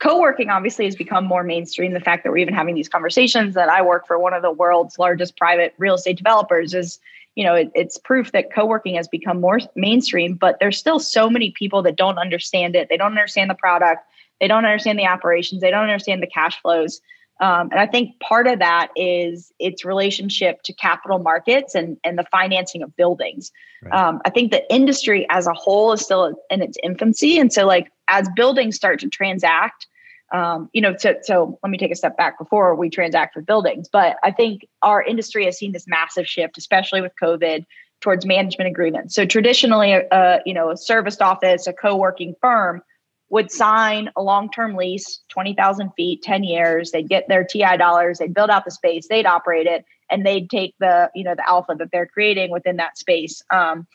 co-working 0.00 0.50
obviously 0.50 0.84
has 0.84 0.94
become 0.94 1.24
more 1.24 1.42
mainstream 1.42 1.94
the 1.94 2.00
fact 2.00 2.24
that 2.24 2.30
we're 2.30 2.38
even 2.38 2.54
having 2.54 2.74
these 2.74 2.88
conversations 2.88 3.54
that 3.54 3.68
i 3.68 3.80
work 3.80 4.06
for 4.06 4.18
one 4.18 4.34
of 4.34 4.42
the 4.42 4.52
world's 4.52 4.98
largest 4.98 5.36
private 5.36 5.74
real 5.78 5.94
estate 5.94 6.16
developers 6.16 6.74
is 6.74 7.00
you 7.38 7.44
know, 7.44 7.54
it, 7.54 7.70
it's 7.72 7.96
proof 7.98 8.32
that 8.32 8.52
co-working 8.52 8.96
has 8.96 9.06
become 9.06 9.40
more 9.40 9.60
mainstream, 9.76 10.34
but 10.34 10.56
there's 10.58 10.76
still 10.76 10.98
so 10.98 11.30
many 11.30 11.52
people 11.52 11.82
that 11.82 11.94
don't 11.94 12.18
understand 12.18 12.74
it. 12.74 12.88
They 12.88 12.96
don't 12.96 13.12
understand 13.12 13.48
the 13.48 13.54
product. 13.54 14.04
They 14.40 14.48
don't 14.48 14.64
understand 14.64 14.98
the 14.98 15.06
operations. 15.06 15.60
They 15.60 15.70
don't 15.70 15.84
understand 15.84 16.20
the 16.20 16.26
cash 16.26 16.60
flows. 16.60 17.00
Um, 17.40 17.68
and 17.70 17.78
I 17.78 17.86
think 17.86 18.18
part 18.18 18.48
of 18.48 18.58
that 18.58 18.88
is 18.96 19.52
its 19.60 19.84
relationship 19.84 20.62
to 20.64 20.72
capital 20.72 21.20
markets 21.20 21.76
and, 21.76 21.96
and 22.02 22.18
the 22.18 22.24
financing 22.24 22.82
of 22.82 22.96
buildings. 22.96 23.52
Right. 23.84 23.94
Um, 23.94 24.20
I 24.24 24.30
think 24.30 24.50
the 24.50 24.68
industry 24.74 25.24
as 25.30 25.46
a 25.46 25.52
whole 25.52 25.92
is 25.92 26.00
still 26.00 26.34
in 26.50 26.60
its 26.60 26.76
infancy. 26.82 27.38
And 27.38 27.52
so, 27.52 27.64
like, 27.64 27.92
as 28.08 28.28
buildings 28.34 28.76
start 28.76 29.00
to 29.00 29.08
transact, 29.08 29.86
um, 30.32 30.68
you 30.72 30.82
know, 30.82 30.94
so, 30.96 31.14
so 31.22 31.58
let 31.62 31.70
me 31.70 31.78
take 31.78 31.90
a 31.92 31.96
step 31.96 32.16
back 32.16 32.38
before 32.38 32.74
we 32.74 32.90
transact 32.90 33.34
with 33.34 33.46
buildings. 33.46 33.88
But 33.90 34.16
I 34.22 34.30
think 34.30 34.66
our 34.82 35.02
industry 35.02 35.44
has 35.46 35.58
seen 35.58 35.72
this 35.72 35.86
massive 35.86 36.26
shift, 36.26 36.58
especially 36.58 37.00
with 37.00 37.12
COVID, 37.20 37.64
towards 38.00 38.26
management 38.26 38.70
agreements. 38.70 39.14
So 39.14 39.24
traditionally, 39.24 39.92
a, 39.92 40.06
a 40.12 40.40
you 40.44 40.54
know, 40.54 40.70
a 40.70 40.76
serviced 40.76 41.22
office, 41.22 41.66
a 41.66 41.72
co-working 41.72 42.34
firm 42.40 42.82
would 43.30 43.50
sign 43.50 44.10
a 44.16 44.22
long-term 44.22 44.74
lease, 44.74 45.20
20,000 45.28 45.90
feet, 45.96 46.22
10 46.22 46.44
years. 46.44 46.90
They'd 46.90 47.08
get 47.08 47.28
their 47.28 47.44
TI 47.44 47.76
dollars, 47.76 48.18
they'd 48.18 48.32
build 48.32 48.50
out 48.50 48.64
the 48.64 48.70
space, 48.70 49.06
they'd 49.08 49.26
operate 49.26 49.66
it, 49.66 49.84
and 50.10 50.24
they'd 50.24 50.48
take 50.48 50.74
the, 50.80 51.10
you 51.14 51.24
know, 51.24 51.34
the 51.34 51.46
alpha 51.46 51.74
that 51.78 51.90
they're 51.92 52.06
creating 52.06 52.50
within 52.50 52.76
that 52.76 52.96
space. 52.96 53.42
Um, 53.52 53.86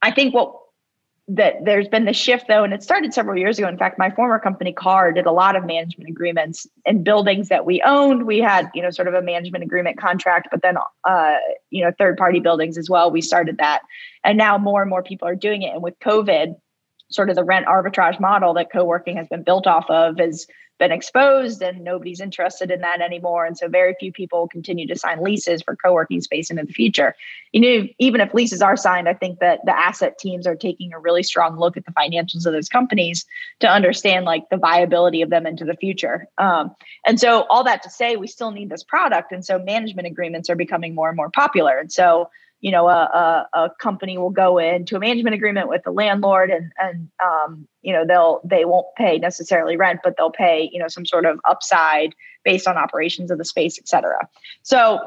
I 0.00 0.10
think 0.10 0.34
what 0.34 0.54
that 1.26 1.64
there's 1.64 1.88
been 1.88 2.04
the 2.04 2.12
shift 2.12 2.48
though, 2.48 2.64
and 2.64 2.74
it 2.74 2.82
started 2.82 3.14
several 3.14 3.38
years 3.38 3.58
ago. 3.58 3.66
In 3.66 3.78
fact, 3.78 3.98
my 3.98 4.10
former 4.10 4.38
company 4.38 4.72
Carr 4.72 5.12
did 5.12 5.24
a 5.24 5.32
lot 5.32 5.56
of 5.56 5.64
management 5.64 6.10
agreements 6.10 6.66
in 6.84 7.02
buildings 7.02 7.48
that 7.48 7.64
we 7.64 7.80
owned. 7.82 8.26
We 8.26 8.40
had, 8.40 8.70
you 8.74 8.82
know, 8.82 8.90
sort 8.90 9.08
of 9.08 9.14
a 9.14 9.22
management 9.22 9.64
agreement 9.64 9.98
contract, 9.98 10.48
but 10.50 10.60
then, 10.60 10.76
uh, 11.04 11.36
you 11.70 11.82
know, 11.82 11.92
third 11.98 12.18
party 12.18 12.40
buildings 12.40 12.76
as 12.76 12.90
well. 12.90 13.10
We 13.10 13.22
started 13.22 13.56
that, 13.58 13.80
and 14.22 14.36
now 14.36 14.58
more 14.58 14.82
and 14.82 14.90
more 14.90 15.02
people 15.02 15.26
are 15.26 15.34
doing 15.34 15.62
it. 15.62 15.72
And 15.72 15.82
with 15.82 15.98
COVID, 16.00 16.56
sort 17.10 17.30
of 17.30 17.36
the 17.36 17.44
rent 17.44 17.66
arbitrage 17.66 18.18
model 18.20 18.54
that 18.54 18.72
co-working 18.72 19.16
has 19.16 19.28
been 19.28 19.42
built 19.42 19.66
off 19.66 19.88
of 19.88 20.18
has 20.18 20.46
been 20.78 20.90
exposed 20.90 21.62
and 21.62 21.84
nobody's 21.84 22.20
interested 22.20 22.70
in 22.70 22.80
that 22.80 23.00
anymore. 23.00 23.44
And 23.44 23.56
so 23.56 23.68
very 23.68 23.94
few 24.00 24.12
people 24.12 24.48
continue 24.48 24.86
to 24.88 24.96
sign 24.96 25.22
leases 25.22 25.62
for 25.62 25.76
co-working 25.76 26.20
space 26.20 26.50
into 26.50 26.64
the 26.64 26.72
future. 26.72 27.14
You 27.52 27.60
know, 27.60 27.88
even 28.00 28.20
if 28.20 28.34
leases 28.34 28.60
are 28.60 28.76
signed, 28.76 29.08
I 29.08 29.14
think 29.14 29.38
that 29.38 29.60
the 29.64 29.76
asset 29.76 30.18
teams 30.18 30.46
are 30.46 30.56
taking 30.56 30.92
a 30.92 30.98
really 30.98 31.22
strong 31.22 31.58
look 31.58 31.76
at 31.76 31.84
the 31.84 31.92
financials 31.92 32.44
of 32.44 32.52
those 32.52 32.68
companies 32.68 33.24
to 33.60 33.68
understand 33.68 34.24
like 34.24 34.48
the 34.50 34.56
viability 34.56 35.22
of 35.22 35.30
them 35.30 35.46
into 35.46 35.64
the 35.64 35.76
future. 35.76 36.26
Um, 36.38 36.74
and 37.06 37.20
so 37.20 37.42
all 37.48 37.62
that 37.64 37.82
to 37.84 37.90
say, 37.90 38.16
we 38.16 38.26
still 38.26 38.50
need 38.50 38.68
this 38.68 38.82
product. 38.82 39.30
And 39.30 39.44
so 39.44 39.60
management 39.60 40.08
agreements 40.08 40.50
are 40.50 40.56
becoming 40.56 40.94
more 40.94 41.08
and 41.08 41.16
more 41.16 41.30
popular. 41.30 41.78
And 41.78 41.92
so 41.92 42.30
you 42.64 42.70
know 42.70 42.88
a, 42.88 42.92
a, 42.92 43.48
a, 43.52 43.70
company 43.78 44.16
will 44.16 44.30
go 44.30 44.56
into 44.56 44.96
a 44.96 44.98
management 44.98 45.34
agreement 45.34 45.68
with 45.68 45.82
the 45.84 45.90
landlord 45.90 46.50
and 46.50 46.72
and 46.78 47.10
um, 47.22 47.68
you 47.82 47.92
know 47.92 48.06
they'll 48.06 48.40
they 48.42 48.64
won't 48.64 48.86
pay 48.96 49.18
necessarily 49.18 49.76
rent 49.76 50.00
but 50.02 50.16
they'll 50.16 50.30
pay 50.30 50.70
you 50.72 50.80
know 50.80 50.88
some 50.88 51.04
sort 51.04 51.26
of 51.26 51.38
upside 51.46 52.14
based 52.42 52.66
on 52.66 52.78
operations 52.78 53.30
of 53.30 53.36
the 53.36 53.44
space 53.44 53.78
et 53.78 53.86
cetera. 53.86 54.26
So 54.62 54.98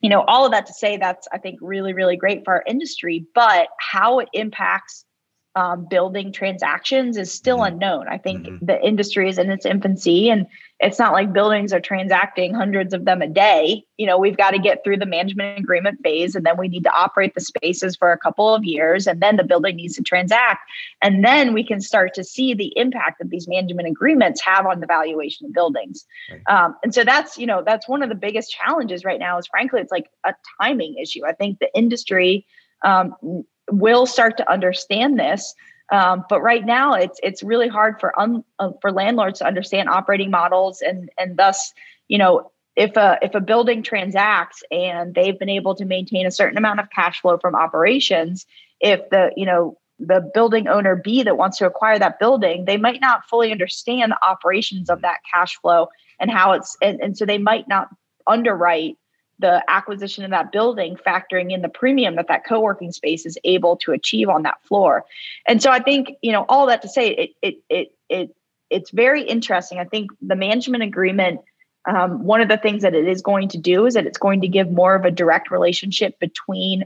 you 0.00 0.08
know 0.08 0.22
all 0.28 0.44
of 0.46 0.52
that 0.52 0.66
to 0.66 0.72
say 0.72 0.96
that's 0.96 1.26
i 1.32 1.36
think 1.36 1.58
really 1.60 1.92
really 1.92 2.16
great 2.16 2.44
for 2.44 2.54
our 2.54 2.64
industry 2.66 3.26
but 3.34 3.68
how 3.78 4.20
it 4.20 4.28
impacts 4.32 5.04
um, 5.56 5.86
building 5.90 6.32
transactions 6.32 7.16
is 7.16 7.32
still 7.32 7.58
mm-hmm. 7.58 7.74
unknown. 7.74 8.08
I 8.08 8.18
think 8.18 8.46
mm-hmm. 8.46 8.64
the 8.64 8.80
industry 8.86 9.28
is 9.28 9.36
in 9.36 9.50
its 9.50 9.66
infancy, 9.66 10.30
and 10.30 10.46
it's 10.78 10.98
not 10.98 11.12
like 11.12 11.32
buildings 11.32 11.72
are 11.72 11.80
transacting 11.80 12.54
hundreds 12.54 12.94
of 12.94 13.04
them 13.04 13.20
a 13.20 13.26
day. 13.26 13.84
You 13.96 14.06
know, 14.06 14.16
we've 14.16 14.36
got 14.36 14.52
to 14.52 14.60
get 14.60 14.84
through 14.84 14.98
the 14.98 15.06
management 15.06 15.58
agreement 15.58 15.98
phase, 16.04 16.36
and 16.36 16.46
then 16.46 16.56
we 16.56 16.68
need 16.68 16.84
to 16.84 16.92
operate 16.92 17.34
the 17.34 17.40
spaces 17.40 17.96
for 17.96 18.12
a 18.12 18.18
couple 18.18 18.54
of 18.54 18.64
years, 18.64 19.08
and 19.08 19.20
then 19.20 19.36
the 19.36 19.44
building 19.44 19.76
needs 19.76 19.96
to 19.96 20.02
transact, 20.02 20.60
and 21.02 21.24
then 21.24 21.52
we 21.52 21.64
can 21.64 21.80
start 21.80 22.14
to 22.14 22.22
see 22.22 22.54
the 22.54 22.72
impact 22.76 23.18
that 23.18 23.30
these 23.30 23.48
management 23.48 23.88
agreements 23.88 24.40
have 24.42 24.66
on 24.66 24.78
the 24.78 24.86
valuation 24.86 25.46
of 25.46 25.52
buildings. 25.52 26.06
Right. 26.30 26.42
Um, 26.48 26.76
and 26.84 26.94
so 26.94 27.02
that's 27.02 27.38
you 27.38 27.46
know 27.46 27.62
that's 27.66 27.88
one 27.88 28.04
of 28.04 28.08
the 28.08 28.14
biggest 28.14 28.52
challenges 28.52 29.04
right 29.04 29.18
now. 29.18 29.36
Is 29.38 29.48
frankly, 29.48 29.80
it's 29.80 29.92
like 29.92 30.10
a 30.24 30.32
timing 30.60 30.96
issue. 30.96 31.26
I 31.26 31.32
think 31.32 31.58
the 31.58 31.76
industry 31.76 32.46
um, 32.82 33.14
will 33.70 34.06
start 34.06 34.36
to 34.38 34.50
understand 34.50 35.18
this. 35.18 35.54
Um, 35.92 36.24
but 36.28 36.40
right 36.40 36.64
now, 36.64 36.94
it's 36.94 37.18
it's 37.22 37.42
really 37.42 37.68
hard 37.68 37.98
for 37.98 38.18
un, 38.18 38.44
uh, 38.58 38.70
for 38.80 38.92
landlords 38.92 39.40
to 39.40 39.46
understand 39.46 39.88
operating 39.88 40.30
models, 40.30 40.82
and 40.82 41.10
and 41.18 41.36
thus, 41.36 41.72
you 42.06 42.16
know, 42.16 42.52
if 42.76 42.96
a 42.96 43.18
if 43.22 43.34
a 43.34 43.40
building 43.40 43.82
transacts 43.82 44.62
and 44.70 45.14
they've 45.14 45.38
been 45.38 45.48
able 45.48 45.74
to 45.74 45.84
maintain 45.84 46.26
a 46.26 46.30
certain 46.30 46.56
amount 46.56 46.78
of 46.80 46.90
cash 46.90 47.20
flow 47.20 47.38
from 47.38 47.56
operations, 47.56 48.46
if 48.80 49.00
the 49.10 49.32
you 49.36 49.44
know 49.44 49.76
the 49.98 50.30
building 50.32 50.66
owner 50.68 50.96
B 50.96 51.22
that 51.24 51.36
wants 51.36 51.58
to 51.58 51.66
acquire 51.66 51.98
that 51.98 52.18
building, 52.18 52.64
they 52.64 52.76
might 52.76 53.00
not 53.00 53.28
fully 53.28 53.52
understand 53.52 54.12
the 54.12 54.24
operations 54.24 54.88
of 54.88 55.02
that 55.02 55.18
cash 55.32 55.58
flow 55.60 55.88
and 56.20 56.30
how 56.30 56.52
it's 56.52 56.76
and, 56.80 57.00
and 57.00 57.18
so 57.18 57.26
they 57.26 57.38
might 57.38 57.66
not 57.66 57.88
underwrite 58.26 58.96
the 59.40 59.64
acquisition 59.68 60.24
of 60.24 60.30
that 60.30 60.52
building 60.52 60.96
factoring 61.06 61.52
in 61.52 61.62
the 61.62 61.68
premium 61.68 62.16
that 62.16 62.28
that 62.28 62.44
co-working 62.46 62.92
space 62.92 63.26
is 63.26 63.38
able 63.44 63.76
to 63.78 63.92
achieve 63.92 64.28
on 64.28 64.42
that 64.42 64.62
floor. 64.64 65.04
And 65.46 65.62
so 65.62 65.70
i 65.70 65.80
think 65.80 66.12
you 66.22 66.32
know 66.32 66.44
all 66.48 66.66
that 66.66 66.82
to 66.82 66.88
say 66.88 67.10
it 67.10 67.30
it 67.42 67.54
it, 67.68 67.94
it 68.08 68.36
it's 68.70 68.90
very 68.90 69.22
interesting. 69.22 69.80
I 69.80 69.84
think 69.84 70.10
the 70.22 70.36
management 70.36 70.84
agreement 70.84 71.40
um, 71.86 72.24
one 72.24 72.42
of 72.42 72.48
the 72.48 72.58
things 72.58 72.82
that 72.82 72.94
it 72.94 73.08
is 73.08 73.22
going 73.22 73.48
to 73.48 73.58
do 73.58 73.86
is 73.86 73.94
that 73.94 74.06
it's 74.06 74.18
going 74.18 74.42
to 74.42 74.48
give 74.48 74.70
more 74.70 74.94
of 74.94 75.04
a 75.04 75.10
direct 75.10 75.50
relationship 75.50 76.18
between 76.18 76.84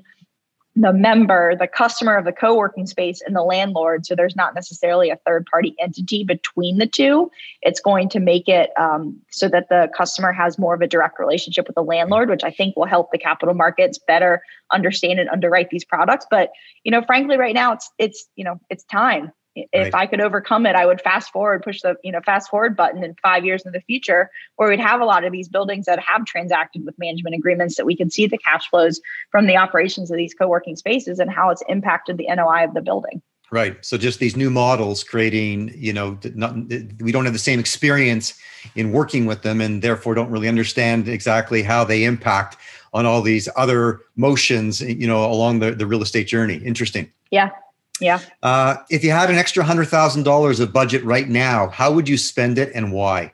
the 0.76 0.92
member, 0.92 1.54
the 1.56 1.68
customer 1.68 2.16
of 2.16 2.24
the 2.24 2.32
co 2.32 2.56
working 2.56 2.86
space, 2.86 3.22
and 3.24 3.36
the 3.36 3.42
landlord. 3.42 4.06
So 4.06 4.14
there's 4.14 4.34
not 4.34 4.54
necessarily 4.54 5.10
a 5.10 5.16
third 5.24 5.46
party 5.46 5.74
entity 5.80 6.24
between 6.24 6.78
the 6.78 6.86
two. 6.86 7.30
It's 7.62 7.80
going 7.80 8.08
to 8.10 8.20
make 8.20 8.48
it 8.48 8.70
um, 8.78 9.20
so 9.30 9.48
that 9.48 9.68
the 9.68 9.88
customer 9.96 10.32
has 10.32 10.58
more 10.58 10.74
of 10.74 10.80
a 10.80 10.88
direct 10.88 11.18
relationship 11.18 11.68
with 11.68 11.76
the 11.76 11.82
landlord, 11.82 12.28
which 12.28 12.44
I 12.44 12.50
think 12.50 12.76
will 12.76 12.86
help 12.86 13.12
the 13.12 13.18
capital 13.18 13.54
markets 13.54 13.98
better 13.98 14.42
understand 14.72 15.20
and 15.20 15.28
underwrite 15.30 15.70
these 15.70 15.84
products. 15.84 16.26
But 16.28 16.50
you 16.82 16.90
know, 16.90 17.02
frankly, 17.02 17.36
right 17.36 17.54
now 17.54 17.72
it's 17.72 17.90
it's 17.98 18.26
you 18.34 18.44
know 18.44 18.58
it's 18.68 18.84
time 18.84 19.32
if 19.54 19.68
right. 19.72 19.94
I 19.94 20.06
could 20.06 20.20
overcome 20.20 20.66
it, 20.66 20.74
I 20.74 20.86
would 20.86 21.00
fast 21.00 21.30
forward, 21.30 21.62
push 21.62 21.80
the 21.82 21.96
you 22.02 22.12
know 22.12 22.20
fast 22.24 22.50
forward 22.50 22.76
button 22.76 23.04
in 23.04 23.14
five 23.22 23.44
years 23.44 23.62
in 23.64 23.72
the 23.72 23.80
future, 23.80 24.30
where 24.56 24.68
we'd 24.68 24.80
have 24.80 25.00
a 25.00 25.04
lot 25.04 25.24
of 25.24 25.32
these 25.32 25.48
buildings 25.48 25.86
that 25.86 25.98
have 26.00 26.24
transacted 26.24 26.84
with 26.84 26.98
management 26.98 27.34
agreements 27.36 27.76
that 27.76 27.86
we 27.86 27.96
can 27.96 28.10
see 28.10 28.26
the 28.26 28.38
cash 28.38 28.68
flows 28.68 29.00
from 29.30 29.46
the 29.46 29.56
operations 29.56 30.10
of 30.10 30.16
these 30.16 30.34
co-working 30.34 30.76
spaces 30.76 31.18
and 31.18 31.30
how 31.30 31.50
it's 31.50 31.62
impacted 31.68 32.18
the 32.18 32.26
NOI 32.28 32.64
of 32.64 32.74
the 32.74 32.82
building. 32.82 33.22
Right. 33.50 33.76
So 33.84 33.96
just 33.96 34.18
these 34.18 34.36
new 34.36 34.50
models 34.50 35.04
creating, 35.04 35.72
you 35.76 35.92
know, 35.92 36.18
not, 36.34 36.56
we 37.00 37.12
don't 37.12 37.24
have 37.24 37.34
the 37.34 37.38
same 37.38 37.60
experience 37.60 38.36
in 38.74 38.90
working 38.90 39.26
with 39.26 39.42
them, 39.42 39.60
and 39.60 39.80
therefore 39.80 40.14
don't 40.14 40.30
really 40.30 40.48
understand 40.48 41.06
exactly 41.08 41.62
how 41.62 41.84
they 41.84 42.02
impact 42.02 42.56
on 42.92 43.06
all 43.06 43.22
these 43.22 43.48
other 43.56 44.00
motions, 44.16 44.80
you 44.80 45.06
know, 45.06 45.24
along 45.24 45.60
the, 45.60 45.72
the 45.72 45.86
real 45.86 46.02
estate 46.02 46.26
journey. 46.26 46.56
Interesting. 46.56 47.10
Yeah, 47.30 47.50
yeah. 48.00 48.20
Uh, 48.42 48.76
if 48.90 49.04
you 49.04 49.10
had 49.10 49.30
an 49.30 49.36
extra 49.36 49.64
hundred 49.64 49.86
thousand 49.86 50.24
dollars 50.24 50.60
of 50.60 50.72
budget 50.72 51.04
right 51.04 51.28
now, 51.28 51.68
how 51.68 51.92
would 51.92 52.08
you 52.08 52.16
spend 52.16 52.58
it 52.58 52.72
and 52.74 52.92
why? 52.92 53.32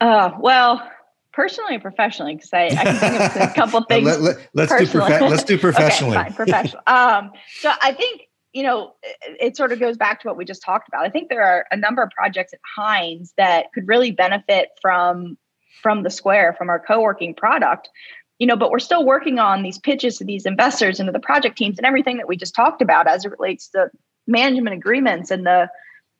Uh, 0.00 0.30
well, 0.38 0.90
personally 1.32 1.74
and 1.74 1.82
professionally, 1.82 2.34
because 2.36 2.52
I, 2.52 2.66
I, 2.66 2.70
can 2.70 2.96
think 2.96 3.36
of 3.36 3.50
a 3.50 3.54
couple 3.54 3.82
things. 3.82 4.06
let, 4.06 4.36
us 4.36 4.46
let, 4.54 4.68
do 4.68 4.86
profe- 4.86 5.30
let's 5.30 5.44
do 5.44 5.58
professionally. 5.58 6.16
okay, 6.16 6.24
fine, 6.24 6.34
professional. 6.34 6.82
um, 6.86 7.32
so 7.58 7.72
I 7.82 7.92
think 7.92 8.22
you 8.52 8.62
know 8.62 8.94
it, 9.02 9.36
it 9.40 9.56
sort 9.56 9.72
of 9.72 9.80
goes 9.80 9.96
back 9.96 10.20
to 10.20 10.28
what 10.28 10.36
we 10.36 10.44
just 10.44 10.62
talked 10.62 10.88
about. 10.88 11.04
I 11.04 11.10
think 11.10 11.28
there 11.28 11.42
are 11.42 11.66
a 11.70 11.76
number 11.76 12.02
of 12.02 12.10
projects 12.10 12.52
at 12.52 12.60
Hines 12.76 13.34
that 13.36 13.72
could 13.74 13.86
really 13.86 14.12
benefit 14.12 14.70
from 14.80 15.36
from 15.82 16.02
the 16.02 16.10
square 16.10 16.54
from 16.56 16.70
our 16.70 16.78
co-working 16.78 17.34
product 17.34 17.90
you 18.38 18.46
know, 18.46 18.56
but 18.56 18.70
we're 18.70 18.78
still 18.78 19.04
working 19.04 19.38
on 19.38 19.62
these 19.62 19.78
pitches 19.78 20.18
to 20.18 20.24
these 20.24 20.46
investors 20.46 20.98
and 20.98 21.06
to 21.06 21.12
the 21.12 21.20
project 21.20 21.56
teams 21.56 21.78
and 21.78 21.86
everything 21.86 22.16
that 22.16 22.28
we 22.28 22.36
just 22.36 22.54
talked 22.54 22.82
about 22.82 23.06
as 23.06 23.24
it 23.24 23.30
relates 23.30 23.68
to 23.68 23.90
management 24.26 24.74
agreements 24.74 25.30
and 25.30 25.46
the, 25.46 25.68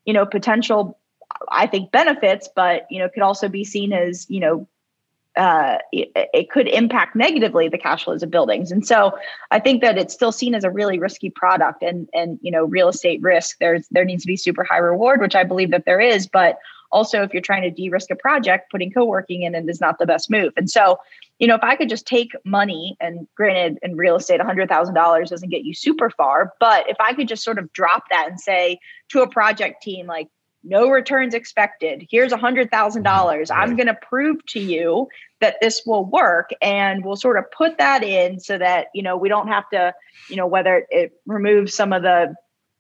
you 0.05 0.13
know, 0.13 0.25
potential, 0.25 0.99
I 1.51 1.67
think 1.67 1.91
benefits, 1.91 2.49
but 2.55 2.87
you 2.91 2.99
know, 2.99 3.09
could 3.09 3.23
also 3.23 3.49
be 3.49 3.65
seen 3.65 3.93
as, 3.93 4.27
you 4.29 4.41
know, 4.41 4.69
uh, 5.37 5.79
it, 5.91 6.13
it, 6.15 6.51
could 6.51 6.69
impact 6.69 7.17
negatively 7.17 7.69
the 7.69 7.79
cash 7.79 8.05
flows 8.05 8.23
of 8.23 8.31
buildings. 8.31 8.71
And 8.71 8.87
so 8.87 9.19
I 9.51 9.59
think 9.59 9.83
that 9.83 9.99
it's 9.99 10.15
still 10.15 10.31
seen 10.31 10.55
as 10.55 10.63
a 10.63 10.71
really 10.71 11.01
risky 11.01 11.29
product 11.29 11.83
and 11.83 12.09
and 12.15 12.39
you 12.41 12.53
know 12.53 12.65
real 12.67 12.89
estate 12.89 13.21
risk 13.21 13.57
there's 13.59 13.89
there 13.91 14.05
needs 14.05 14.23
to 14.23 14.29
be 14.29 14.37
super 14.37 14.63
high 14.63 14.79
reward 14.79 15.21
which 15.21 15.35
I 15.35 15.43
believe 15.43 15.73
that 15.73 15.87
there 15.87 15.99
is 15.99 16.29
but 16.29 16.59
also 16.93 17.23
if 17.23 17.33
you're 17.33 17.43
trying 17.43 17.63
to 17.63 17.71
de-risk 17.71 18.13
a 18.13 18.15
project 18.15 18.71
putting 18.71 18.93
co-working 18.93 19.43
in 19.43 19.57
it 19.57 19.69
is 19.69 19.81
not 19.81 19.99
the 19.99 20.07
best 20.07 20.31
move. 20.31 20.53
And 20.57 20.71
so 20.71 20.99
you 21.39 21.47
know 21.47 21.55
if 21.55 21.63
I 21.63 21.77
could 21.77 21.89
just 21.89 22.07
take 22.07 22.33
money 22.45 22.97
and 23.01 23.27
granted 23.37 23.79
in 23.83 23.97
real 23.97 24.17
estate 24.17 24.41
$100,000 24.41 25.29
doesn't 25.29 25.49
get 25.49 25.65
you 25.65 25.75
super 25.75 26.11
far 26.11 26.53
but 26.61 26.89
if 26.89 26.97
I 27.01 27.15
could 27.15 27.29
just 27.29 27.45
sort 27.45 27.59
of 27.59 27.73
drop 27.73 28.05
that 28.11 28.29
and 28.29 28.41
say 28.41 28.79
to 29.11 29.23
a 29.23 29.29
project 29.29 29.83
team 29.83 30.07
like 30.07 30.29
no 30.65 30.89
returns 30.89 31.35
expected. 31.35 32.07
Here's 32.11 32.33
a 32.33 32.37
hundred 32.37 32.71
thousand 32.71 33.05
mm-hmm. 33.05 33.17
dollars. 33.17 33.51
I'm 33.51 33.77
going 33.77 33.87
to 33.87 33.95
prove 33.95 34.45
to 34.47 34.61
you 34.61 35.09
that 35.41 35.57
this 35.61 35.83
will 35.85 36.07
work, 36.07 36.51
and 36.63 37.05
we'll 37.05 37.17
sort 37.17 37.39
of 37.39 37.45
put 37.53 37.79
that 37.79 38.03
in 38.03 38.41
so 38.41 38.59
that 38.59 38.89
you 38.95 39.03
know 39.03 39.17
we 39.17 39.29
don't 39.29 39.49
have 39.49 39.69
to, 39.71 39.95
you 40.29 40.37
know, 40.37 40.47
whether 40.47 40.87
it 40.91 41.13
removes 41.27 41.75
some 41.75 41.93
of 41.93 42.03
the 42.03 42.35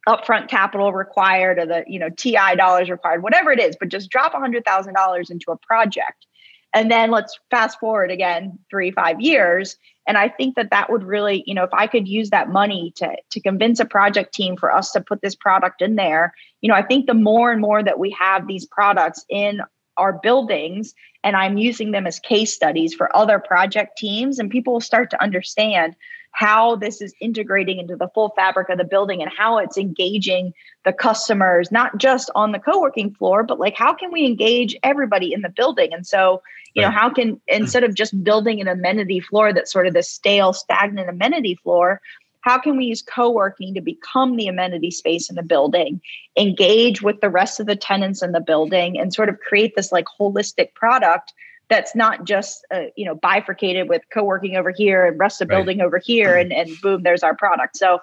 upfront 0.09 0.49
capital 0.49 0.93
required 0.93 1.59
or 1.59 1.67
the 1.67 1.85
you 1.87 1.99
know 1.99 2.09
TI 2.09 2.57
dollars 2.57 2.91
required, 2.91 3.23
whatever 3.23 3.53
it 3.53 3.61
is, 3.61 3.77
but 3.79 3.91
just 3.91 4.11
drop 4.11 4.35
a 4.35 4.39
hundred 4.39 4.65
thousand 4.65 4.95
dollars 4.95 5.31
into 5.31 5.53
a 5.53 5.59
project, 5.59 6.27
and 6.75 6.91
then 6.91 7.11
let's 7.11 7.39
fast 7.51 7.79
forward 7.79 8.11
again 8.11 8.59
three 8.69 8.91
five 8.91 9.21
years. 9.21 9.77
And 10.07 10.19
i 10.19 10.29
think 10.29 10.57
that 10.57 10.71
that 10.71 10.91
would 10.91 11.03
really 11.03 11.43
you 11.47 11.55
know 11.55 11.65
if 11.65 11.73
i 11.73 11.87
could 11.87 12.07
use 12.07 12.29
that 12.29 12.51
money 12.51 12.93
to 12.97 13.17
to 13.31 13.41
convince 13.41 13.81
a 13.81 13.87
project 13.87 14.35
team 14.35 14.57
for 14.59 14.71
us 14.71 14.93
to 14.93 15.01
put 15.01 15.23
this 15.23 15.35
product 15.35 15.81
in 15.81 15.97
there 15.97 16.35
you 16.61 16.69
know 16.69 16.75
i 16.75 16.83
think 16.83 17.07
the 17.07 17.15
more 17.15 17.51
and 17.51 17.63
more 17.63 17.83
that 17.83 17.99
we 17.99 18.11
have 18.11 18.47
these 18.47 18.67
products 18.67 19.25
in 19.31 19.63
our 19.97 20.13
buildings 20.13 20.93
and 21.23 21.35
i'm 21.37 21.57
using 21.57 21.91
them 21.91 22.07
as 22.07 22.21
case 22.21 22.53
studies 22.53 22.93
for 22.93 23.17
other 23.17 23.39
project 23.39 23.97
teams 23.97 24.39
and 24.39 24.51
people 24.51 24.75
will 24.75 24.81
start 24.83 25.09
to 25.09 25.23
understand 25.23 25.97
how 26.35 26.75
this 26.75 27.01
is 27.01 27.15
integrating 27.21 27.79
into 27.79 27.95
the 27.97 28.09
full 28.09 28.31
fabric 28.31 28.69
of 28.69 28.77
the 28.77 28.85
building 28.85 29.23
and 29.23 29.31
how 29.31 29.57
it's 29.59 29.79
engaging 29.79 30.53
the 30.85 30.93
customers 30.93 31.71
not 31.71 31.97
just 31.97 32.31
on 32.35 32.53
the 32.53 32.59
co-working 32.59 33.15
floor 33.15 33.43
but 33.43 33.59
like 33.59 33.75
how 33.77 33.95
can 33.95 34.13
we 34.13 34.27
engage 34.27 34.77
everybody 34.83 35.33
in 35.33 35.41
the 35.41 35.49
building 35.49 35.93
and 35.95 36.07
so 36.07 36.43
you 36.75 36.83
right. 36.83 36.89
know 36.89 36.95
how 36.95 37.09
can 37.09 37.41
instead 37.49 37.85
of 37.85 37.95
just 37.95 38.23
building 38.23 38.61
an 38.61 38.69
amenity 38.69 39.21
floor 39.21 39.53
that's 39.53 39.73
sort 39.73 39.87
of 39.87 39.95
the 39.95 40.03
stale 40.03 40.53
stagnant 40.53 41.09
amenity 41.09 41.55
floor 41.63 42.01
how 42.41 42.59
can 42.59 42.77
we 42.77 42.85
use 42.85 43.01
co-working 43.01 43.73
to 43.73 43.81
become 43.81 44.37
the 44.37 44.49
amenity 44.49 44.91
space 44.91 45.31
in 45.31 45.37
the 45.37 45.43
building 45.43 46.01
engage 46.37 47.01
with 47.01 47.21
the 47.21 47.31
rest 47.31 47.61
of 47.61 47.67
the 47.67 47.77
tenants 47.77 48.23
in 48.23 48.33
the 48.33 48.41
building 48.41 48.99
and 48.99 49.15
sort 49.15 49.29
of 49.29 49.39
create 49.41 49.75
this 49.77 49.93
like 49.93 50.07
holistic 50.19 50.75
product 50.75 51.33
that's 51.69 51.95
not 51.95 52.25
just 52.25 52.67
uh, 52.73 52.85
you 52.97 53.05
know 53.05 53.15
bifurcated 53.15 53.89
with 53.89 54.03
co-working 54.13 54.57
over 54.57 54.71
here 54.71 55.07
and 55.07 55.19
rest 55.19 55.41
of 55.41 55.49
right. 55.49 55.57
building 55.57 55.81
over 55.81 55.99
here 55.99 56.37
and, 56.37 56.53
and 56.53 56.71
boom 56.83 57.03
there's 57.03 57.23
our 57.23 57.35
product. 57.35 57.77
So 57.77 58.01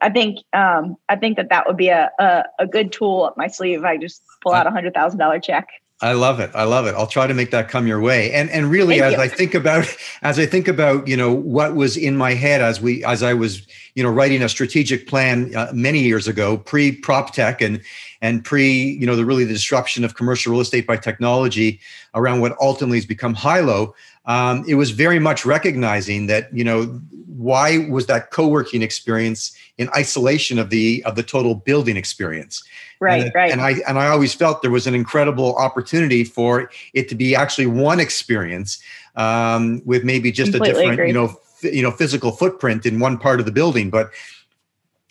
i 0.00 0.08
think 0.08 0.38
um, 0.52 0.96
i 1.08 1.16
think 1.16 1.36
that 1.36 1.50
that 1.50 1.66
would 1.66 1.76
be 1.76 1.88
a, 1.88 2.10
a, 2.18 2.44
a 2.60 2.66
good 2.66 2.90
tool 2.92 3.24
up 3.24 3.36
my 3.36 3.46
sleeve 3.46 3.84
i 3.84 3.96
just 3.96 4.22
pull 4.42 4.52
out 4.52 4.66
a 4.66 4.70
hundred 4.70 4.94
thousand 4.94 5.18
dollar 5.18 5.38
check 5.38 5.68
I 6.02 6.12
love 6.12 6.40
it. 6.40 6.50
I 6.54 6.64
love 6.64 6.86
it. 6.86 6.94
I'll 6.94 7.06
try 7.06 7.26
to 7.26 7.34
make 7.34 7.50
that 7.50 7.68
come 7.68 7.86
your 7.86 8.00
way. 8.00 8.32
And 8.32 8.48
and 8.50 8.70
really, 8.70 9.00
Thank 9.00 9.12
as 9.14 9.18
you. 9.18 9.24
I 9.24 9.28
think 9.28 9.54
about 9.54 9.86
as 10.22 10.38
I 10.38 10.46
think 10.46 10.66
about 10.66 11.06
you 11.06 11.16
know 11.16 11.32
what 11.32 11.74
was 11.74 11.96
in 11.96 12.16
my 12.16 12.32
head 12.32 12.62
as 12.62 12.80
we 12.80 13.04
as 13.04 13.22
I 13.22 13.34
was 13.34 13.66
you 13.94 14.02
know 14.02 14.08
writing 14.08 14.42
a 14.42 14.48
strategic 14.48 15.06
plan 15.06 15.54
uh, 15.54 15.70
many 15.74 16.00
years 16.00 16.26
ago, 16.26 16.56
pre 16.56 16.92
prop 16.92 17.34
tech 17.34 17.60
and 17.60 17.82
and 18.22 18.42
pre 18.42 18.72
you 18.72 19.06
know 19.06 19.14
the 19.14 19.26
really 19.26 19.44
the 19.44 19.52
disruption 19.52 20.02
of 20.02 20.14
commercial 20.14 20.52
real 20.52 20.62
estate 20.62 20.86
by 20.86 20.96
technology 20.96 21.80
around 22.14 22.40
what 22.40 22.56
ultimately 22.60 22.96
has 22.96 23.06
become 23.06 23.34
Hilo. 23.34 23.94
Um, 24.26 24.64
it 24.68 24.74
was 24.74 24.90
very 24.90 25.18
much 25.18 25.44
recognizing 25.44 26.26
that 26.26 26.54
you 26.54 26.64
know 26.64 27.00
why 27.26 27.86
was 27.90 28.06
that 28.06 28.30
co-working 28.30 28.82
experience 28.82 29.56
in 29.78 29.88
isolation 29.96 30.58
of 30.58 30.70
the 30.70 31.02
of 31.04 31.16
the 31.16 31.22
total 31.22 31.54
building 31.54 31.96
experience? 31.96 32.62
Right 33.00 33.22
and, 33.22 33.32
right 33.34 33.50
and 33.50 33.62
i 33.62 33.76
and 33.88 33.98
i 33.98 34.08
always 34.08 34.34
felt 34.34 34.60
there 34.60 34.70
was 34.70 34.86
an 34.86 34.94
incredible 34.94 35.56
opportunity 35.56 36.22
for 36.22 36.70
it 36.92 37.08
to 37.08 37.14
be 37.14 37.34
actually 37.34 37.66
one 37.66 37.98
experience 37.98 38.78
um, 39.16 39.80
with 39.84 40.04
maybe 40.04 40.30
just 40.30 40.52
Completely 40.52 40.68
a 40.68 40.74
different 40.74 40.92
agree. 41.00 41.08
you 41.08 41.14
know 41.14 41.24
f- 41.62 41.72
you 41.72 41.82
know 41.82 41.90
physical 41.90 42.32
footprint 42.32 42.86
in 42.86 43.00
one 43.00 43.18
part 43.18 43.40
of 43.40 43.46
the 43.46 43.52
building. 43.52 43.90
But 43.90 44.10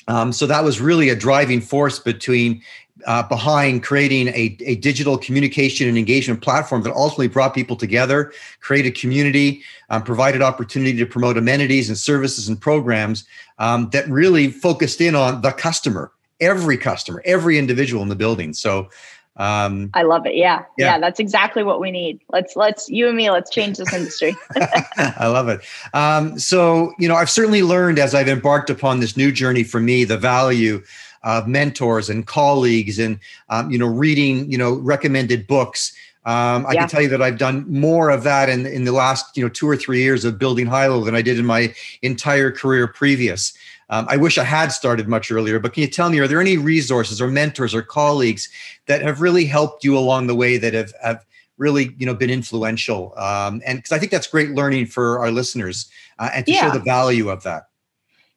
um, 0.07 0.33
so 0.33 0.47
that 0.47 0.63
was 0.63 0.81
really 0.81 1.09
a 1.09 1.15
driving 1.15 1.61
force 1.61 1.99
between 1.99 2.61
uh, 3.05 3.23
behind 3.23 3.83
creating 3.83 4.27
a, 4.29 4.57
a 4.61 4.75
digital 4.75 5.17
communication 5.17 5.87
and 5.87 5.97
engagement 5.97 6.41
platform 6.41 6.83
that 6.83 6.93
ultimately 6.93 7.27
brought 7.27 7.53
people 7.53 7.75
together, 7.75 8.31
created 8.61 8.95
community, 8.95 9.61
um, 9.89 10.03
provided 10.03 10.41
opportunity 10.41 10.97
to 10.97 11.05
promote 11.05 11.37
amenities 11.37 11.89
and 11.89 11.97
services 11.97 12.47
and 12.47 12.59
programs 12.59 13.25
um, 13.59 13.89
that 13.91 14.07
really 14.09 14.49
focused 14.49 15.01
in 15.01 15.15
on 15.15 15.41
the 15.41 15.51
customer 15.51 16.11
every 16.41 16.77
customer, 16.77 17.21
every 17.25 17.57
individual 17.57 18.01
in 18.01 18.09
the 18.09 18.15
building. 18.15 18.53
So 18.53 18.89
um, 19.37 19.89
I 19.93 20.03
love 20.03 20.25
it. 20.25 20.35
Yeah. 20.35 20.65
yeah. 20.77 20.85
yeah. 20.85 20.99
That's 20.99 21.19
exactly 21.19 21.63
what 21.63 21.79
we 21.79 21.91
need. 21.91 22.19
Let's, 22.29 22.55
let's, 22.55 22.89
you 22.89 23.07
and 23.07 23.15
me, 23.15 23.29
let's 23.31 23.49
change 23.49 23.77
this 23.77 23.93
industry. 23.93 24.35
I 24.97 25.27
love 25.27 25.47
it. 25.47 25.61
Um, 25.93 26.37
so, 26.37 26.93
you 26.99 27.07
know, 27.07 27.15
I've 27.15 27.29
certainly 27.29 27.63
learned 27.63 27.99
as 27.99 28.13
I've 28.13 28.27
embarked 28.27 28.69
upon 28.69 28.99
this 28.99 29.15
new 29.15 29.31
journey 29.31 29.63
for 29.63 29.79
me, 29.79 30.03
the 30.03 30.17
value 30.17 30.83
of 31.23 31.47
mentors 31.47 32.09
and 32.09 32.25
colleagues 32.25 32.99
and, 32.99 33.19
um, 33.49 33.69
you 33.71 33.77
know, 33.77 33.87
reading, 33.87 34.49
you 34.51 34.57
know, 34.57 34.73
recommended 34.73 35.47
books. 35.47 35.93
Um, 36.25 36.65
I 36.67 36.73
yeah. 36.73 36.81
can 36.81 36.89
tell 36.89 37.01
you 37.01 37.09
that 37.09 37.21
I've 37.21 37.37
done 37.37 37.65
more 37.67 38.09
of 38.09 38.23
that 38.23 38.49
in, 38.49 38.65
in 38.65 38.83
the 38.83 38.91
last, 38.91 39.35
you 39.37 39.43
know, 39.43 39.49
two 39.49 39.67
or 39.67 39.77
three 39.77 39.99
years 39.99 40.25
of 40.25 40.37
building 40.37 40.67
Hilo 40.67 41.03
than 41.03 41.15
I 41.15 41.21
did 41.21 41.39
in 41.39 41.45
my 41.45 41.73
entire 42.01 42.51
career 42.51 42.87
previous. 42.87 43.53
Um, 43.89 44.05
I 44.07 44.17
wish 44.17 44.37
I 44.37 44.43
had 44.43 44.67
started 44.71 45.07
much 45.07 45.31
earlier, 45.31 45.59
but 45.59 45.73
can 45.73 45.81
you 45.81 45.87
tell 45.87 46.09
me, 46.09 46.19
are 46.19 46.27
there 46.27 46.41
any 46.41 46.57
resources 46.57 47.19
or 47.19 47.27
mentors 47.29 47.73
or 47.73 47.81
colleagues 47.81 48.49
that 48.85 49.01
have 49.01 49.21
really 49.21 49.45
helped 49.45 49.83
you 49.83 49.97
along 49.97 50.27
the 50.27 50.35
way 50.35 50.57
that 50.57 50.73
have, 50.75 50.93
have 51.01 51.25
really, 51.57 51.95
you 51.97 52.05
know, 52.05 52.13
been 52.13 52.29
influential? 52.29 53.17
Um, 53.17 53.63
and 53.65 53.79
because 53.79 53.93
I 53.93 53.97
think 53.97 54.11
that's 54.11 54.27
great 54.27 54.51
learning 54.51 54.87
for 54.87 55.19
our 55.19 55.31
listeners 55.31 55.89
uh, 56.19 56.29
and 56.35 56.45
to 56.45 56.51
yeah. 56.51 56.67
show 56.67 56.77
the 56.77 56.83
value 56.83 57.29
of 57.29 57.41
that. 57.43 57.68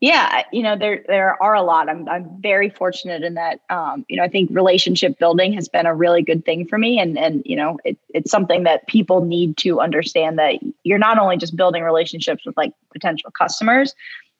Yeah, 0.02 0.42
you 0.50 0.64
know 0.64 0.76
there 0.76 1.04
there 1.06 1.40
are 1.40 1.54
a 1.54 1.62
lot. 1.62 1.88
I'm 1.88 2.08
I'm 2.08 2.28
very 2.42 2.68
fortunate 2.70 3.22
in 3.22 3.34
that. 3.34 3.60
Um, 3.70 4.04
you 4.08 4.16
know, 4.16 4.24
I 4.24 4.28
think 4.28 4.50
relationship 4.52 5.16
building 5.16 5.52
has 5.52 5.68
been 5.68 5.86
a 5.86 5.94
really 5.94 6.22
good 6.22 6.44
thing 6.44 6.66
for 6.66 6.76
me, 6.76 6.98
and 6.98 7.16
and 7.16 7.40
you 7.44 7.54
know 7.54 7.78
it, 7.84 7.96
it's 8.08 8.28
something 8.28 8.64
that 8.64 8.84
people 8.88 9.24
need 9.24 9.56
to 9.58 9.80
understand 9.80 10.40
that 10.40 10.54
you're 10.82 10.98
not 10.98 11.18
only 11.20 11.36
just 11.36 11.54
building 11.54 11.84
relationships 11.84 12.44
with 12.44 12.56
like 12.56 12.72
potential 12.92 13.30
customers, 13.30 13.94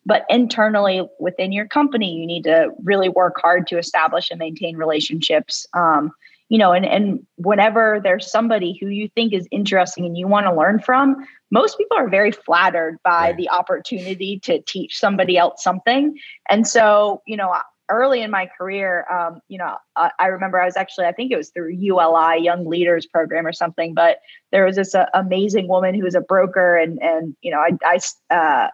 but 0.05 0.27
internally 0.29 1.09
within 1.21 1.53
your 1.53 1.69
company 1.69 2.13
you 2.13 2.27
need 2.27 2.43
to 2.43 2.71
really 2.83 3.09
work 3.09 3.37
hard 3.41 3.69
to 3.69 3.79
establish 3.79 4.31
and 4.33 4.41
maintain 4.41 4.77
relationships 4.77 5.65
um, 5.75 6.11
you 6.53 6.59
know 6.59 6.73
and, 6.73 6.85
and 6.85 7.27
whenever 7.37 7.99
there's 8.05 8.31
somebody 8.31 8.77
who 8.79 8.89
you 8.89 9.09
think 9.09 9.33
is 9.33 9.49
interesting 9.51 10.05
and 10.05 10.19
you 10.19 10.29
want 10.29 10.45
to 10.45 10.55
learn 10.55 10.79
from 10.79 11.17
most 11.51 11.79
people 11.79 11.97
are 11.97 12.11
very 12.11 12.31
flattered 12.31 12.99
by 13.03 13.29
right. 13.29 13.37
the 13.39 13.49
opportunity 13.49 14.39
to 14.41 14.61
teach 14.61 14.99
somebody 14.99 15.39
else 15.39 15.65
something 15.65 16.15
and 16.51 16.69
so 16.69 17.23
you 17.27 17.39
know 17.39 17.51
early 17.89 18.21
in 18.21 18.31
my 18.31 18.47
career 18.59 19.07
um, 19.11 19.41
you 19.49 19.57
know 19.57 19.79
I, 19.97 20.11
I, 20.19 20.27
remember 20.27 20.61
i 20.61 20.67
was 20.67 20.77
actually 20.77 21.07
i 21.07 21.13
think 21.13 21.33
it 21.33 21.37
was 21.37 21.49
through 21.49 21.71
ULI 21.73 22.43
young 22.43 22.67
leaders 22.67 23.07
program 23.07 23.47
or 23.47 23.55
something 23.55 23.95
but 23.95 24.19
there 24.53 24.67
was 24.67 24.77
this 24.77 24.95
uh, 24.95 25.07
amazing 25.15 25.69
woman 25.69 25.95
who 25.95 26.05
was 26.05 26.15
a 26.15 26.21
broker 26.21 26.77
and 26.77 27.03
and 27.03 27.35
you 27.41 27.51
know 27.51 27.61
i, 27.61 27.71
I 27.83 28.35
uh, 28.35 28.69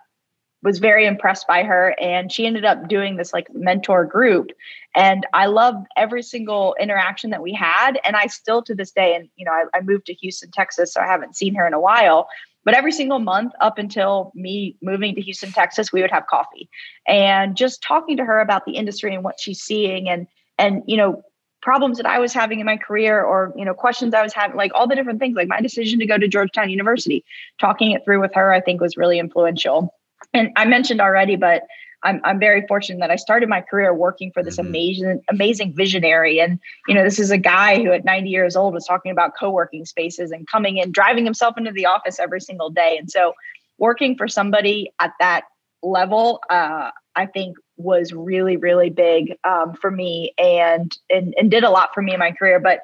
was 0.63 0.79
very 0.79 1.07
impressed 1.07 1.47
by 1.47 1.63
her 1.63 1.95
and 2.01 2.33
she 2.33 2.47
ended 2.47 2.65
up 2.65 2.89
doing 2.89 3.17
this 3.17 3.33
like 3.33 3.53
mentor 3.55 4.05
group. 4.05 4.51
And 4.95 5.27
i 5.35 5.47
loved 5.47 5.87
every 5.97 6.23
single 6.23 6.75
interaction 6.81 7.31
that 7.31 7.43
we 7.43 7.53
had 7.53 8.01
and 8.05 8.17
i 8.17 8.27
still 8.27 8.63
to 8.63 8.75
this 8.75 8.91
day 8.91 9.15
and 9.15 9.29
you 9.37 9.45
know 9.45 9.53
I, 9.53 9.65
I, 9.75 9.81
moved 9.83 10.07
to 10.07 10.15
houston 10.15 10.51
texas 10.51 10.93
so 10.95 11.01
i 11.01 11.07
haven't 11.07 11.37
seen 11.37 11.55
her 11.55 11.67
in 11.67 11.75
a 11.75 11.81
while. 11.81 12.29
But 12.65 12.75
every 12.75 12.93
single 12.93 13.19
month 13.19 13.53
up 13.61 13.79
until 13.79 14.33
me 14.35 14.77
moving 14.83 15.15
to 15.15 15.21
houston 15.21 15.53
texas 15.53 15.93
we 15.93 16.01
would 16.01 16.11
have 16.11 16.27
coffee. 16.27 16.69
And 17.07 17.57
just 17.57 17.83
talking 17.83 18.17
to 18.17 18.25
her 18.25 18.41
about 18.41 18.65
the 18.65 18.73
industry 18.73 19.15
and 19.15 19.23
what 19.23 19.39
she's 19.39 19.61
seeing 19.61 20.09
and 20.09 20.27
and 20.59 20.83
you 20.87 20.97
know 20.97 21.23
problems 21.61 21.97
that 21.97 22.07
i 22.07 22.19
was 22.19 22.33
having 22.33 22.61
in 22.61 22.67
my 22.67 22.77
career 22.77 23.23
or 23.23 23.53
you 23.57 23.65
know 23.65 23.75
questions 23.75 24.15
i 24.15 24.23
was 24.23 24.33
having 24.33 24.57
like 24.57 24.71
all 24.75 24.87
the 24.87 24.95
different 24.95 25.19
things 25.19 25.37
like 25.37 25.49
my 25.49 25.61
decision 25.61 25.99
to 25.99 26.07
go 26.07 26.17
to 26.17 26.29
georgetown 26.29 26.71
university 26.71 27.25
talking 27.61 27.91
it 27.91 28.05
through 28.05 28.21
with 28.21 28.33
her 28.33 28.53
i 28.53 28.61
think 28.61 28.81
was 28.81 28.97
really 28.97 29.19
influential 29.19 29.93
and 30.33 30.51
I 30.57 30.65
mentioned 30.65 31.01
already, 31.01 31.37
but 31.37 31.63
I'm 32.03 32.21
I'm 32.25 32.39
very 32.39 32.65
fortunate 32.67 33.01
that 33.01 33.11
I 33.11 33.17
started 33.17 33.49
my 33.49 33.61
career 33.61 33.93
working 33.93 34.31
for 34.33 34.43
this 34.43 34.57
mm-hmm. 34.57 34.69
amazing 34.69 35.23
amazing 35.29 35.75
visionary. 35.75 36.41
And 36.41 36.61
you 36.87 36.95
know, 36.95 37.03
this 37.03 37.19
is 37.19 37.31
a 37.31 37.39
guy 37.39 37.83
who 37.83 37.93
at 37.93 38.05
90 38.05 38.31
years 38.31 38.57
old 38.57 38.75
was 38.75 38.87
talking 38.87 39.11
about 39.11 39.33
co-working 39.39 39.85
spaces 39.85 40.31
and 40.31 40.47
coming 40.47 40.79
in, 40.79 40.93
driving 40.93 41.25
himself 41.25 41.59
into 41.59 41.73
the 41.73 41.87
office 41.87 42.19
every 42.19 42.41
single 42.41 42.71
day. 42.71 42.97
And 42.99 43.11
so 43.11 43.35
working 43.79 44.17
for 44.17 44.29
somebody 44.29 44.93
at 45.01 45.13
that 45.21 45.45
level, 45.83 46.41
uh, 46.51 46.91
I 47.17 47.27
think 47.27 47.57
was 47.77 48.13
really, 48.13 48.57
really 48.57 48.91
big 48.91 49.37
um, 49.45 49.75
for 49.75 49.91
me 49.91 50.35
and, 50.39 50.97
and 51.11 51.35
and 51.37 51.51
did 51.51 51.65
a 51.65 51.71
lot 51.71 51.91
for 51.95 52.03
me 52.03 52.13
in 52.13 52.21
my 52.21 52.33
career. 52.33 52.61
But 52.61 52.81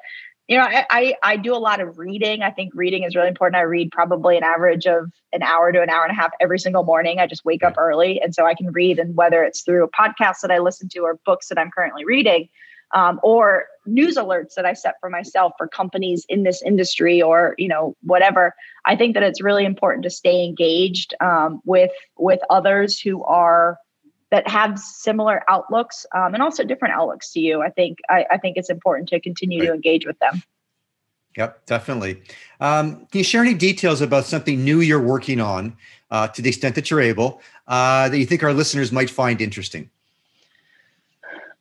you 0.47 0.57
know, 0.57 0.63
I, 0.63 0.85
I, 0.91 1.15
I 1.23 1.37
do 1.37 1.55
a 1.55 1.57
lot 1.57 1.79
of 1.79 1.97
reading. 1.97 2.43
I 2.43 2.51
think 2.51 2.73
reading 2.75 3.03
is 3.03 3.15
really 3.15 3.29
important. 3.29 3.55
I 3.55 3.61
read 3.61 3.91
probably 3.91 4.37
an 4.37 4.43
average 4.43 4.85
of 4.85 5.11
an 5.33 5.41
hour 5.41 5.71
to 5.71 5.81
an 5.81 5.89
hour 5.89 6.03
and 6.03 6.11
a 6.11 6.15
half 6.15 6.31
every 6.39 6.59
single 6.59 6.83
morning. 6.83 7.19
I 7.19 7.25
just 7.25 7.45
wake 7.45 7.63
up 7.63 7.75
early, 7.77 8.21
and 8.21 8.35
so 8.35 8.45
I 8.45 8.53
can 8.53 8.71
read. 8.71 8.99
And 8.99 9.15
whether 9.15 9.43
it's 9.43 9.61
through 9.61 9.83
a 9.83 9.89
podcast 9.89 10.41
that 10.41 10.51
I 10.51 10.59
listen 10.59 10.87
to 10.89 10.99
or 10.99 11.19
books 11.25 11.47
that 11.47 11.57
I'm 11.57 11.71
currently 11.71 12.05
reading, 12.05 12.49
um, 12.93 13.19
or 13.23 13.65
news 13.87 14.17
alerts 14.17 14.53
that 14.55 14.65
I 14.65 14.73
set 14.73 14.95
for 14.99 15.09
myself 15.09 15.53
for 15.57 15.67
companies 15.67 16.25
in 16.29 16.43
this 16.43 16.61
industry 16.61 17.21
or 17.21 17.55
you 17.57 17.67
know 17.67 17.95
whatever. 18.01 18.53
I 18.85 18.95
think 18.95 19.15
that 19.15 19.23
it's 19.23 19.41
really 19.41 19.65
important 19.65 20.03
to 20.03 20.11
stay 20.11 20.45
engaged 20.45 21.15
um, 21.21 21.61
with 21.65 21.91
with 22.17 22.39
others 22.51 22.99
who 22.99 23.23
are 23.23 23.77
that 24.35 24.45
have 24.49 24.77
similar 24.77 25.43
outlooks 25.47 26.05
um, 26.13 26.33
and 26.33 26.43
also 26.43 26.65
different 26.65 26.93
outlooks 26.93 27.31
to 27.31 27.39
you. 27.39 27.61
I 27.61 27.69
think 27.69 27.99
I, 28.09 28.25
I 28.31 28.37
think 28.37 28.57
it's 28.57 28.69
important 28.69 29.07
to 29.09 29.19
continue 29.21 29.61
right. 29.61 29.67
to 29.67 29.73
engage 29.73 30.05
with 30.05 30.19
them. 30.19 30.43
Yep, 31.37 31.65
definitely. 31.65 32.21
Um, 32.59 33.07
can 33.11 33.19
you 33.19 33.23
share 33.23 33.41
any 33.41 33.53
details 33.53 34.01
about 34.01 34.25
something 34.25 34.61
new 34.61 34.81
you're 34.81 35.01
working 35.01 35.39
on, 35.39 35.77
uh, 36.11 36.27
to 36.27 36.41
the 36.41 36.49
extent 36.49 36.75
that 36.75 36.91
you're 36.91 36.99
able, 36.99 37.41
uh, 37.69 38.09
that 38.09 38.17
you 38.17 38.25
think 38.25 38.43
our 38.43 38.51
listeners 38.51 38.91
might 38.91 39.09
find 39.09 39.39
interesting? 39.39 39.89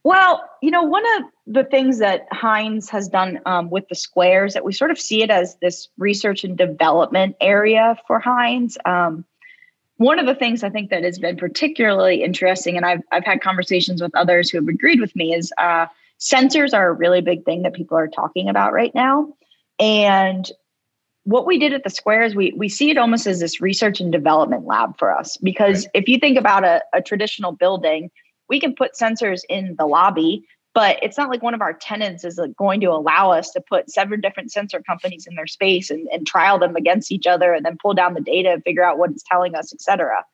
Well, 0.03 0.43
you 0.61 0.73
know, 0.73 0.83
one 0.83 1.05
of 1.17 1.23
the 1.47 1.65
things 1.65 2.01
that 2.01 2.27
Hines 2.33 2.91
has 2.91 3.07
done 3.09 3.41
um, 3.47 3.71
with 3.71 3.89
the 3.89 3.95
squares 3.95 4.55
that 4.55 4.65
we 4.65 4.73
sort 4.73 4.91
of 4.91 4.99
see 4.99 5.23
it 5.23 5.31
as 5.31 5.57
this 5.63 5.89
research 5.97 6.43
and 6.43 6.59
development 6.59 7.37
area 7.41 7.97
for 8.09 8.19
Hines. 8.19 8.77
Um, 8.85 9.25
one 9.97 10.19
of 10.19 10.27
the 10.27 10.35
things 10.35 10.63
I 10.65 10.71
think 10.71 10.91
that 10.91 11.05
has 11.05 11.19
been 11.19 11.37
particularly 11.37 12.23
interesting, 12.23 12.77
and 12.77 12.85
I've 12.85 13.03
I've 13.13 13.25
had 13.25 13.41
conversations 13.41 14.03
with 14.03 14.15
others 14.15 14.51
who 14.51 14.59
have 14.59 14.69
agreed 14.69 15.01
with 15.01 15.15
me, 15.15 15.35
is 15.35 15.53
uh, 15.59 15.87
sensors 16.19 16.75
are 16.75 16.89
a 16.89 16.93
really 16.93 17.21
big 17.21 17.45
thing 17.45 17.63
that 17.63 17.75
people 17.75 17.97
are 17.97 18.09
talking 18.09 18.49
about 18.49 18.73
right 18.73 18.95
now. 18.95 19.33
And 19.79 20.51
what 21.25 21.47
we 21.47 21.59
did 21.59 21.73
at 21.73 21.85
the 21.85 21.91
square 21.91 22.23
is 22.23 22.35
we 22.35 22.53
we 22.57 22.69
see 22.69 22.91
it 22.91 22.99
almost 22.99 23.27
as 23.27 23.41
this 23.41 23.61
research 23.61 24.01
and 24.01 24.13
development 24.13 24.67
lab 24.67 24.97
for 24.99 25.17
us 25.17 25.37
because 25.39 25.87
right. 25.87 26.03
if 26.03 26.09
you 26.09 26.19
think 26.19 26.39
about 26.39 26.65
a, 26.65 26.83
a 26.93 27.03
traditional 27.03 27.53
building 27.53 28.11
we 28.49 28.61
can 28.61 28.75
put 28.75 28.93
sensors 28.93 29.41
in 29.49 29.75
the 29.79 29.87
lobby 29.87 30.47
but 30.75 30.99
it's 31.03 31.17
not 31.17 31.31
like 31.31 31.43
one 31.43 31.55
of 31.55 31.61
our 31.61 31.73
tenants 31.73 32.25
is 32.25 32.37
like 32.37 32.55
going 32.57 32.81
to 32.81 32.89
allow 32.89 33.31
us 33.31 33.51
to 33.53 33.61
put 33.61 33.89
seven 33.89 34.21
different 34.21 34.51
sensor 34.53 34.83
companies 34.83 35.27
in 35.27 35.37
their 35.37 35.47
space 35.47 35.89
and, 35.89 36.09
and 36.09 36.27
trial 36.27 36.59
them 36.59 36.75
against 36.75 37.13
each 37.13 37.27
other 37.27 37.55
and 37.55 37.65
then 37.65 37.79
pull 37.81 37.95
down 37.95 38.15
the 38.15 38.21
data 38.21 38.51
and 38.51 38.65
figure 38.65 38.83
out 38.83 38.99
what 38.99 39.11
it's 39.11 39.25
telling 39.31 39.55
us 39.55 39.73
et 39.73 39.81
cetera. 39.81 40.25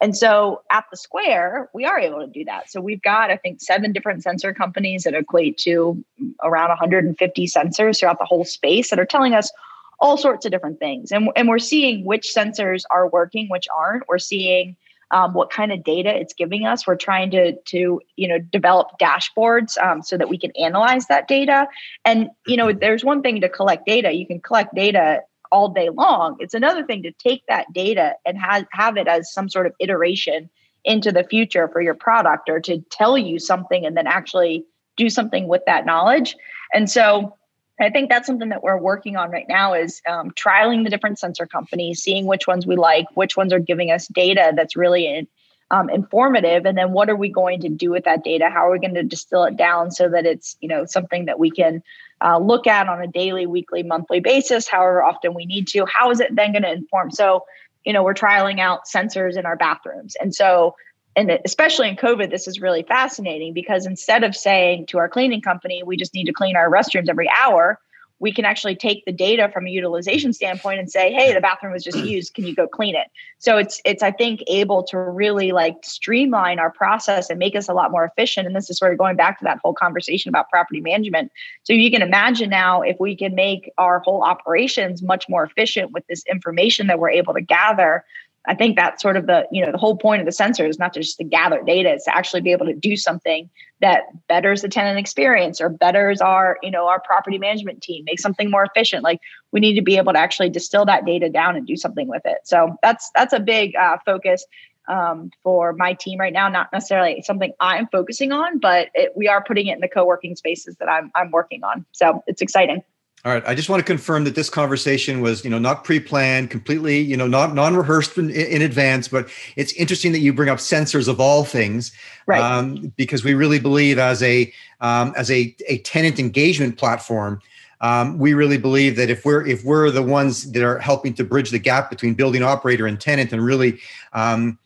And 0.00 0.16
so 0.16 0.62
at 0.72 0.84
the 0.90 0.96
square 0.96 1.68
we 1.74 1.84
are 1.84 2.00
able 2.00 2.20
to 2.20 2.26
do 2.26 2.44
that. 2.46 2.70
So 2.70 2.80
we've 2.80 3.02
got 3.02 3.30
i 3.30 3.36
think 3.36 3.60
seven 3.60 3.92
different 3.92 4.22
sensor 4.22 4.54
companies 4.54 5.04
that 5.04 5.14
equate 5.14 5.58
to 5.58 6.02
around 6.42 6.70
150 6.70 7.46
sensors 7.46 8.00
throughout 8.00 8.18
the 8.18 8.24
whole 8.24 8.46
space 8.46 8.90
that 8.90 8.98
are 8.98 9.06
telling 9.06 9.34
us 9.34 9.52
all 10.00 10.16
sorts 10.16 10.44
of 10.44 10.50
different 10.50 10.80
things. 10.80 11.12
And, 11.12 11.28
and 11.36 11.48
we're 11.48 11.60
seeing 11.60 12.04
which 12.04 12.32
sensors 12.34 12.82
are 12.90 13.08
working 13.08 13.48
which 13.48 13.68
aren't. 13.76 14.08
We're 14.08 14.18
seeing 14.18 14.76
um, 15.12 15.34
what 15.34 15.50
kind 15.50 15.70
of 15.70 15.84
data 15.84 16.14
it's 16.14 16.34
giving 16.34 16.66
us. 16.66 16.86
We're 16.86 16.96
trying 16.96 17.30
to 17.32 17.52
to 17.52 18.00
you 18.16 18.28
know 18.28 18.38
develop 18.38 18.88
dashboards 19.00 19.78
um, 19.78 20.02
so 20.02 20.16
that 20.16 20.28
we 20.28 20.38
can 20.38 20.50
analyze 20.58 21.06
that 21.06 21.28
data. 21.28 21.68
And 22.04 22.30
you 22.46 22.56
know, 22.56 22.72
there's 22.72 23.04
one 23.04 23.22
thing 23.22 23.40
to 23.42 23.48
collect 23.48 23.86
data. 23.86 24.12
You 24.12 24.26
can 24.26 24.40
collect 24.40 24.74
data 24.74 25.20
all 25.52 25.68
day 25.68 25.90
long. 25.90 26.36
It's 26.40 26.54
another 26.54 26.84
thing 26.84 27.02
to 27.02 27.12
take 27.12 27.42
that 27.46 27.66
data 27.72 28.14
and 28.26 28.38
have 28.38 28.66
have 28.72 28.96
it 28.96 29.06
as 29.06 29.32
some 29.32 29.48
sort 29.48 29.66
of 29.66 29.74
iteration 29.78 30.48
into 30.84 31.12
the 31.12 31.22
future 31.22 31.68
for 31.68 31.80
your 31.80 31.94
product 31.94 32.48
or 32.48 32.58
to 32.58 32.78
tell 32.90 33.16
you 33.16 33.38
something 33.38 33.86
and 33.86 33.96
then 33.96 34.06
actually 34.06 34.64
do 34.96 35.08
something 35.08 35.46
with 35.46 35.62
that 35.66 35.86
knowledge. 35.86 36.36
And 36.74 36.90
so 36.90 37.36
I 37.84 37.90
think 37.90 38.08
that's 38.08 38.26
something 38.26 38.50
that 38.50 38.62
we're 38.62 38.78
working 38.78 39.16
on 39.16 39.30
right 39.30 39.46
now 39.48 39.74
is 39.74 40.00
um, 40.08 40.30
trialing 40.30 40.84
the 40.84 40.90
different 40.90 41.18
sensor 41.18 41.46
companies, 41.46 42.02
seeing 42.02 42.26
which 42.26 42.46
ones 42.46 42.66
we 42.66 42.76
like, 42.76 43.06
which 43.14 43.36
ones 43.36 43.52
are 43.52 43.58
giving 43.58 43.90
us 43.90 44.06
data 44.08 44.52
that's 44.54 44.76
really 44.76 45.28
um, 45.72 45.88
informative, 45.88 46.66
and 46.66 46.76
then 46.76 46.92
what 46.92 47.08
are 47.08 47.16
we 47.16 47.30
going 47.30 47.60
to 47.62 47.70
do 47.70 47.90
with 47.90 48.04
that 48.04 48.22
data? 48.22 48.50
How 48.50 48.68
are 48.68 48.72
we 48.72 48.78
going 48.78 48.94
to 48.94 49.02
distill 49.02 49.44
it 49.44 49.56
down 49.56 49.90
so 49.90 50.08
that 50.10 50.26
it's 50.26 50.56
you 50.60 50.68
know 50.68 50.84
something 50.84 51.24
that 51.24 51.38
we 51.38 51.50
can 51.50 51.82
uh, 52.22 52.38
look 52.38 52.66
at 52.66 52.88
on 52.88 53.02
a 53.02 53.06
daily, 53.06 53.46
weekly, 53.46 53.82
monthly 53.82 54.20
basis, 54.20 54.68
however 54.68 55.02
often 55.02 55.32
we 55.32 55.46
need 55.46 55.66
to. 55.68 55.86
How 55.86 56.10
is 56.10 56.20
it 56.20 56.36
then 56.36 56.52
going 56.52 56.62
to 56.62 56.72
inform? 56.72 57.10
So 57.10 57.46
you 57.86 57.94
know 57.94 58.02
we're 58.02 58.12
trialing 58.12 58.60
out 58.60 58.82
sensors 58.84 59.38
in 59.38 59.46
our 59.46 59.56
bathrooms, 59.56 60.14
and 60.20 60.34
so 60.34 60.76
and 61.14 61.38
especially 61.44 61.88
in 61.88 61.96
COVID, 61.96 62.30
this 62.30 62.48
is 62.48 62.60
really 62.60 62.82
fascinating 62.82 63.52
because 63.52 63.86
instead 63.86 64.24
of 64.24 64.34
saying 64.34 64.86
to 64.86 64.98
our 64.98 65.08
cleaning 65.08 65.42
company, 65.42 65.82
we 65.82 65.96
just 65.96 66.14
need 66.14 66.24
to 66.24 66.32
clean 66.32 66.56
our 66.56 66.70
restrooms 66.70 67.08
every 67.08 67.28
hour, 67.38 67.78
we 68.22 68.32
can 68.32 68.44
actually 68.44 68.76
take 68.76 69.04
the 69.04 69.12
data 69.12 69.50
from 69.52 69.66
a 69.66 69.70
utilization 69.70 70.32
standpoint 70.32 70.78
and 70.78 70.88
say, 70.88 71.12
hey, 71.12 71.34
the 71.34 71.40
bathroom 71.40 71.72
was 71.72 71.82
just 71.82 71.98
used. 72.04 72.34
Can 72.34 72.46
you 72.46 72.54
go 72.54 72.68
clean 72.68 72.94
it? 72.94 73.08
So 73.38 73.58
it's 73.58 73.82
it's 73.84 74.02
I 74.02 74.12
think 74.12 74.42
able 74.46 74.84
to 74.84 74.98
really 74.98 75.50
like 75.50 75.74
streamline 75.82 76.60
our 76.60 76.70
process 76.70 77.28
and 77.28 77.38
make 77.40 77.56
us 77.56 77.68
a 77.68 77.74
lot 77.74 77.90
more 77.90 78.04
efficient. 78.04 78.46
And 78.46 78.54
this 78.54 78.70
is 78.70 78.78
sort 78.78 78.92
of 78.92 78.98
going 78.98 79.16
back 79.16 79.40
to 79.40 79.44
that 79.44 79.58
whole 79.62 79.74
conversation 79.74 80.28
about 80.28 80.48
property 80.50 80.80
management. 80.80 81.32
So 81.64 81.72
you 81.72 81.90
can 81.90 82.00
imagine 82.00 82.48
now 82.48 82.80
if 82.80 82.96
we 83.00 83.16
can 83.16 83.34
make 83.34 83.70
our 83.76 83.98
whole 83.98 84.22
operations 84.22 85.02
much 85.02 85.28
more 85.28 85.42
efficient 85.42 85.90
with 85.90 86.06
this 86.06 86.22
information 86.30 86.86
that 86.86 87.00
we're 87.00 87.10
able 87.10 87.34
to 87.34 87.42
gather 87.42 88.04
I 88.46 88.54
think 88.54 88.76
that's 88.76 89.00
sort 89.00 89.16
of 89.16 89.26
the, 89.26 89.46
you 89.52 89.64
know, 89.64 89.70
the 89.70 89.78
whole 89.78 89.96
point 89.96 90.20
of 90.20 90.26
the 90.26 90.32
sensor 90.32 90.66
is 90.66 90.78
not 90.78 90.92
just 90.94 91.16
to 91.18 91.24
gather 91.24 91.62
data, 91.62 91.90
it's 91.90 92.06
to 92.06 92.16
actually 92.16 92.40
be 92.40 92.50
able 92.50 92.66
to 92.66 92.74
do 92.74 92.96
something 92.96 93.48
that 93.80 94.02
betters 94.28 94.62
the 94.62 94.68
tenant 94.68 94.98
experience 94.98 95.60
or 95.60 95.68
betters 95.68 96.20
our, 96.20 96.58
you 96.62 96.70
know, 96.70 96.88
our 96.88 97.00
property 97.00 97.38
management 97.38 97.82
team, 97.82 98.04
make 98.04 98.18
something 98.18 98.50
more 98.50 98.64
efficient. 98.64 99.04
Like 99.04 99.20
we 99.52 99.60
need 99.60 99.74
to 99.74 99.82
be 99.82 99.96
able 99.96 100.12
to 100.12 100.18
actually 100.18 100.50
distill 100.50 100.84
that 100.86 101.04
data 101.04 101.28
down 101.28 101.56
and 101.56 101.66
do 101.66 101.76
something 101.76 102.08
with 102.08 102.22
it. 102.24 102.38
So 102.44 102.76
that's 102.82 103.10
that's 103.14 103.32
a 103.32 103.40
big 103.40 103.76
uh, 103.76 103.98
focus 104.04 104.44
um, 104.88 105.30
for 105.42 105.72
my 105.72 105.92
team 105.92 106.18
right 106.18 106.32
now. 106.32 106.48
Not 106.48 106.72
necessarily 106.72 107.22
something 107.22 107.52
I'm 107.60 107.86
focusing 107.88 108.32
on, 108.32 108.58
but 108.58 108.88
it, 108.94 109.12
we 109.16 109.28
are 109.28 109.42
putting 109.44 109.68
it 109.68 109.74
in 109.74 109.80
the 109.80 109.88
co-working 109.88 110.34
spaces 110.34 110.76
that 110.76 110.88
I'm 110.88 111.12
I'm 111.14 111.30
working 111.30 111.62
on. 111.62 111.86
So 111.92 112.24
it's 112.26 112.42
exciting. 112.42 112.82
All 113.24 113.32
right. 113.32 113.42
I 113.46 113.54
just 113.54 113.68
want 113.68 113.78
to 113.78 113.84
confirm 113.84 114.24
that 114.24 114.34
this 114.34 114.50
conversation 114.50 115.20
was, 115.20 115.44
you 115.44 115.50
know, 115.50 115.60
not 115.60 115.84
pre-planned, 115.84 116.50
completely, 116.50 116.98
you 116.98 117.16
know, 117.16 117.28
not 117.28 117.54
non-rehearsed 117.54 118.18
in, 118.18 118.30
in 118.30 118.62
advance. 118.62 119.06
But 119.06 119.28
it's 119.54 119.72
interesting 119.74 120.10
that 120.10 120.18
you 120.18 120.32
bring 120.32 120.48
up 120.48 120.58
sensors 120.58 121.06
of 121.06 121.20
all 121.20 121.44
things, 121.44 121.92
right? 122.26 122.40
Um, 122.40 122.92
because 122.96 123.22
we 123.22 123.34
really 123.34 123.60
believe 123.60 123.96
as 123.96 124.24
a 124.24 124.52
um, 124.80 125.14
as 125.16 125.30
a, 125.30 125.54
a 125.68 125.78
tenant 125.78 126.18
engagement 126.18 126.78
platform, 126.78 127.40
um, 127.80 128.18
we 128.18 128.34
really 128.34 128.58
believe 128.58 128.96
that 128.96 129.08
if 129.08 129.24
we're 129.24 129.46
if 129.46 129.62
we're 129.62 129.92
the 129.92 130.02
ones 130.02 130.50
that 130.50 130.64
are 130.64 130.80
helping 130.80 131.14
to 131.14 131.22
bridge 131.22 131.50
the 131.50 131.60
gap 131.60 131.90
between 131.90 132.14
building 132.14 132.42
operator 132.42 132.88
and 132.88 133.00
tenant, 133.00 133.32
and 133.32 133.44
really 133.44 133.78
um, 134.14 134.58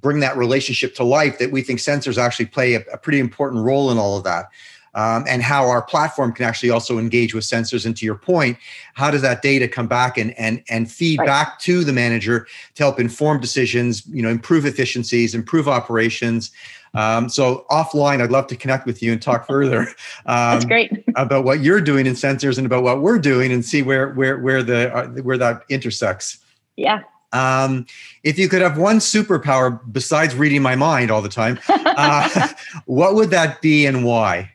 bring 0.00 0.18
that 0.18 0.36
relationship 0.36 0.96
to 0.96 1.04
life, 1.04 1.38
that 1.38 1.52
we 1.52 1.62
think 1.62 1.78
sensors 1.78 2.18
actually 2.18 2.46
play 2.46 2.74
a, 2.74 2.80
a 2.92 2.98
pretty 2.98 3.20
important 3.20 3.62
role 3.62 3.88
in 3.92 3.98
all 3.98 4.16
of 4.16 4.24
that 4.24 4.48
um, 4.94 5.24
and 5.28 5.42
how 5.42 5.68
our 5.68 5.82
platform 5.82 6.32
can 6.32 6.44
actually 6.44 6.70
also 6.70 6.98
engage 6.98 7.34
with 7.34 7.44
sensors. 7.44 7.86
And 7.86 7.96
to 7.96 8.04
your 8.04 8.16
point, 8.16 8.58
how 8.94 9.10
does 9.10 9.22
that 9.22 9.42
data 9.42 9.68
come 9.68 9.86
back 9.86 10.18
and 10.18 10.38
and 10.38 10.62
and 10.68 10.90
feed 10.90 11.18
right. 11.18 11.26
back 11.26 11.58
to 11.60 11.84
the 11.84 11.92
manager 11.92 12.46
to 12.74 12.82
help 12.82 12.98
inform 12.98 13.40
decisions, 13.40 14.06
you 14.06 14.22
know, 14.22 14.28
improve 14.30 14.66
efficiencies, 14.66 15.34
improve 15.34 15.68
operations. 15.68 16.50
Um, 16.92 17.28
so 17.28 17.66
offline, 17.70 18.20
I'd 18.20 18.32
love 18.32 18.48
to 18.48 18.56
connect 18.56 18.84
with 18.84 19.00
you 19.02 19.12
and 19.12 19.22
talk 19.22 19.46
further. 19.46 19.86
Um, 20.26 20.52
That's 20.52 20.64
great 20.64 21.04
about 21.16 21.44
what 21.44 21.60
you're 21.60 21.80
doing 21.80 22.06
in 22.06 22.12
sensors 22.12 22.58
and 22.58 22.66
about 22.66 22.82
what 22.82 23.00
we're 23.00 23.18
doing, 23.18 23.52
and 23.52 23.64
see 23.64 23.82
where 23.82 24.10
where 24.10 24.38
where 24.38 24.62
the 24.62 24.94
uh, 24.94 25.08
where 25.22 25.38
that 25.38 25.62
intersects. 25.68 26.38
Yeah. 26.76 27.02
Um, 27.32 27.86
if 28.22 28.38
you 28.38 28.48
could 28.48 28.60
have 28.60 28.76
one 28.76 28.98
superpower 28.98 29.80
besides 29.92 30.34
reading 30.34 30.62
my 30.62 30.76
mind 30.76 31.10
all 31.10 31.22
the 31.22 31.28
time, 31.28 31.58
uh, 31.68 32.48
what 32.86 33.14
would 33.14 33.30
that 33.30 33.62
be 33.62 33.86
and 33.86 34.04
why? 34.04 34.52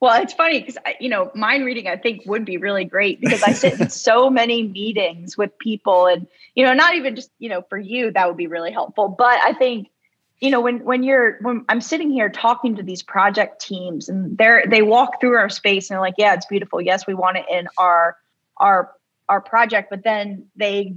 Well, 0.00 0.22
it's 0.22 0.32
funny 0.32 0.60
because 0.60 0.78
you 0.98 1.10
know 1.10 1.30
mind 1.34 1.64
reading 1.66 1.86
I 1.86 1.96
think 1.96 2.22
would 2.24 2.46
be 2.46 2.56
really 2.56 2.86
great 2.86 3.20
because 3.20 3.42
I 3.42 3.52
sit 3.52 3.78
in 3.78 3.90
so 3.90 4.30
many 4.30 4.62
meetings 4.62 5.36
with 5.36 5.56
people 5.58 6.06
and 6.06 6.26
you 6.54 6.64
know 6.64 6.72
not 6.72 6.94
even 6.94 7.14
just 7.14 7.30
you 7.38 7.50
know 7.50 7.62
for 7.68 7.76
you 7.76 8.10
that 8.12 8.26
would 8.26 8.38
be 8.38 8.46
really 8.46 8.72
helpful. 8.72 9.08
But 9.08 9.38
I 9.44 9.52
think 9.52 9.88
you 10.40 10.50
know 10.50 10.62
when 10.62 10.84
when 10.84 11.02
you're 11.02 11.36
when 11.42 11.66
I'm 11.68 11.82
sitting 11.82 12.10
here 12.10 12.30
talking 12.30 12.76
to 12.76 12.82
these 12.82 13.02
project 13.02 13.60
teams 13.60 14.08
and 14.08 14.38
they're 14.38 14.64
they 14.66 14.80
walk 14.80 15.20
through 15.20 15.36
our 15.36 15.50
space 15.50 15.90
and 15.90 15.96
they're 15.96 16.00
like 16.00 16.14
yeah 16.16 16.32
it's 16.32 16.46
beautiful. 16.46 16.80
Yes 16.80 17.06
we 17.06 17.12
want 17.12 17.36
it 17.36 17.44
in 17.50 17.68
our 17.76 18.16
our 18.56 18.92
our 19.28 19.42
project. 19.42 19.90
But 19.90 20.02
then 20.02 20.46
they 20.56 20.94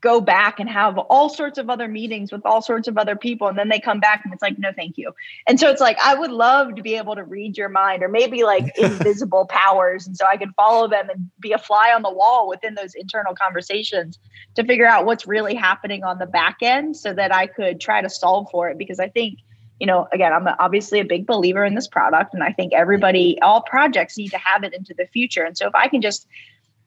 go 0.00 0.20
back 0.20 0.60
and 0.60 0.68
have 0.68 0.98
all 0.98 1.28
sorts 1.28 1.58
of 1.58 1.68
other 1.68 1.88
meetings 1.88 2.30
with 2.30 2.42
all 2.44 2.62
sorts 2.62 2.86
of 2.86 2.96
other 2.98 3.16
people 3.16 3.48
and 3.48 3.58
then 3.58 3.68
they 3.68 3.80
come 3.80 3.98
back 3.98 4.20
and 4.24 4.32
it's 4.32 4.42
like 4.42 4.58
no 4.58 4.70
thank 4.72 4.96
you. 4.96 5.12
And 5.46 5.58
so 5.58 5.68
it's 5.70 5.80
like 5.80 5.98
i 5.98 6.14
would 6.14 6.30
love 6.30 6.76
to 6.76 6.82
be 6.82 6.96
able 6.96 7.14
to 7.16 7.24
read 7.24 7.56
your 7.56 7.68
mind 7.68 8.02
or 8.02 8.08
maybe 8.08 8.44
like 8.44 8.72
invisible 8.78 9.46
powers 9.46 10.06
and 10.06 10.16
so 10.16 10.26
i 10.26 10.36
could 10.36 10.54
follow 10.54 10.88
them 10.88 11.08
and 11.10 11.30
be 11.40 11.52
a 11.52 11.58
fly 11.58 11.92
on 11.94 12.02
the 12.02 12.12
wall 12.12 12.48
within 12.48 12.74
those 12.74 12.94
internal 12.94 13.34
conversations 13.34 14.18
to 14.54 14.64
figure 14.64 14.86
out 14.86 15.06
what's 15.06 15.26
really 15.26 15.54
happening 15.54 16.04
on 16.04 16.18
the 16.18 16.26
back 16.26 16.58
end 16.62 16.96
so 16.96 17.12
that 17.12 17.34
i 17.34 17.46
could 17.46 17.80
try 17.80 18.00
to 18.00 18.08
solve 18.08 18.48
for 18.50 18.68
it. 18.68 18.78
Because 18.78 19.00
i 19.00 19.08
think 19.08 19.38
you 19.80 19.86
know 19.86 20.06
again 20.12 20.32
i'm 20.32 20.46
obviously 20.58 21.00
a 21.00 21.04
big 21.04 21.26
believer 21.26 21.64
in 21.64 21.74
this 21.74 21.88
product 21.88 22.34
and 22.34 22.42
i 22.42 22.52
think 22.52 22.72
everybody 22.72 23.38
all 23.40 23.62
projects 23.62 24.18
need 24.18 24.28
to 24.28 24.38
have 24.38 24.62
it 24.62 24.74
into 24.74 24.94
the 24.94 25.06
future. 25.06 25.42
And 25.42 25.56
so 25.56 25.66
if 25.66 25.74
i 25.74 25.88
can 25.88 26.02
just 26.02 26.26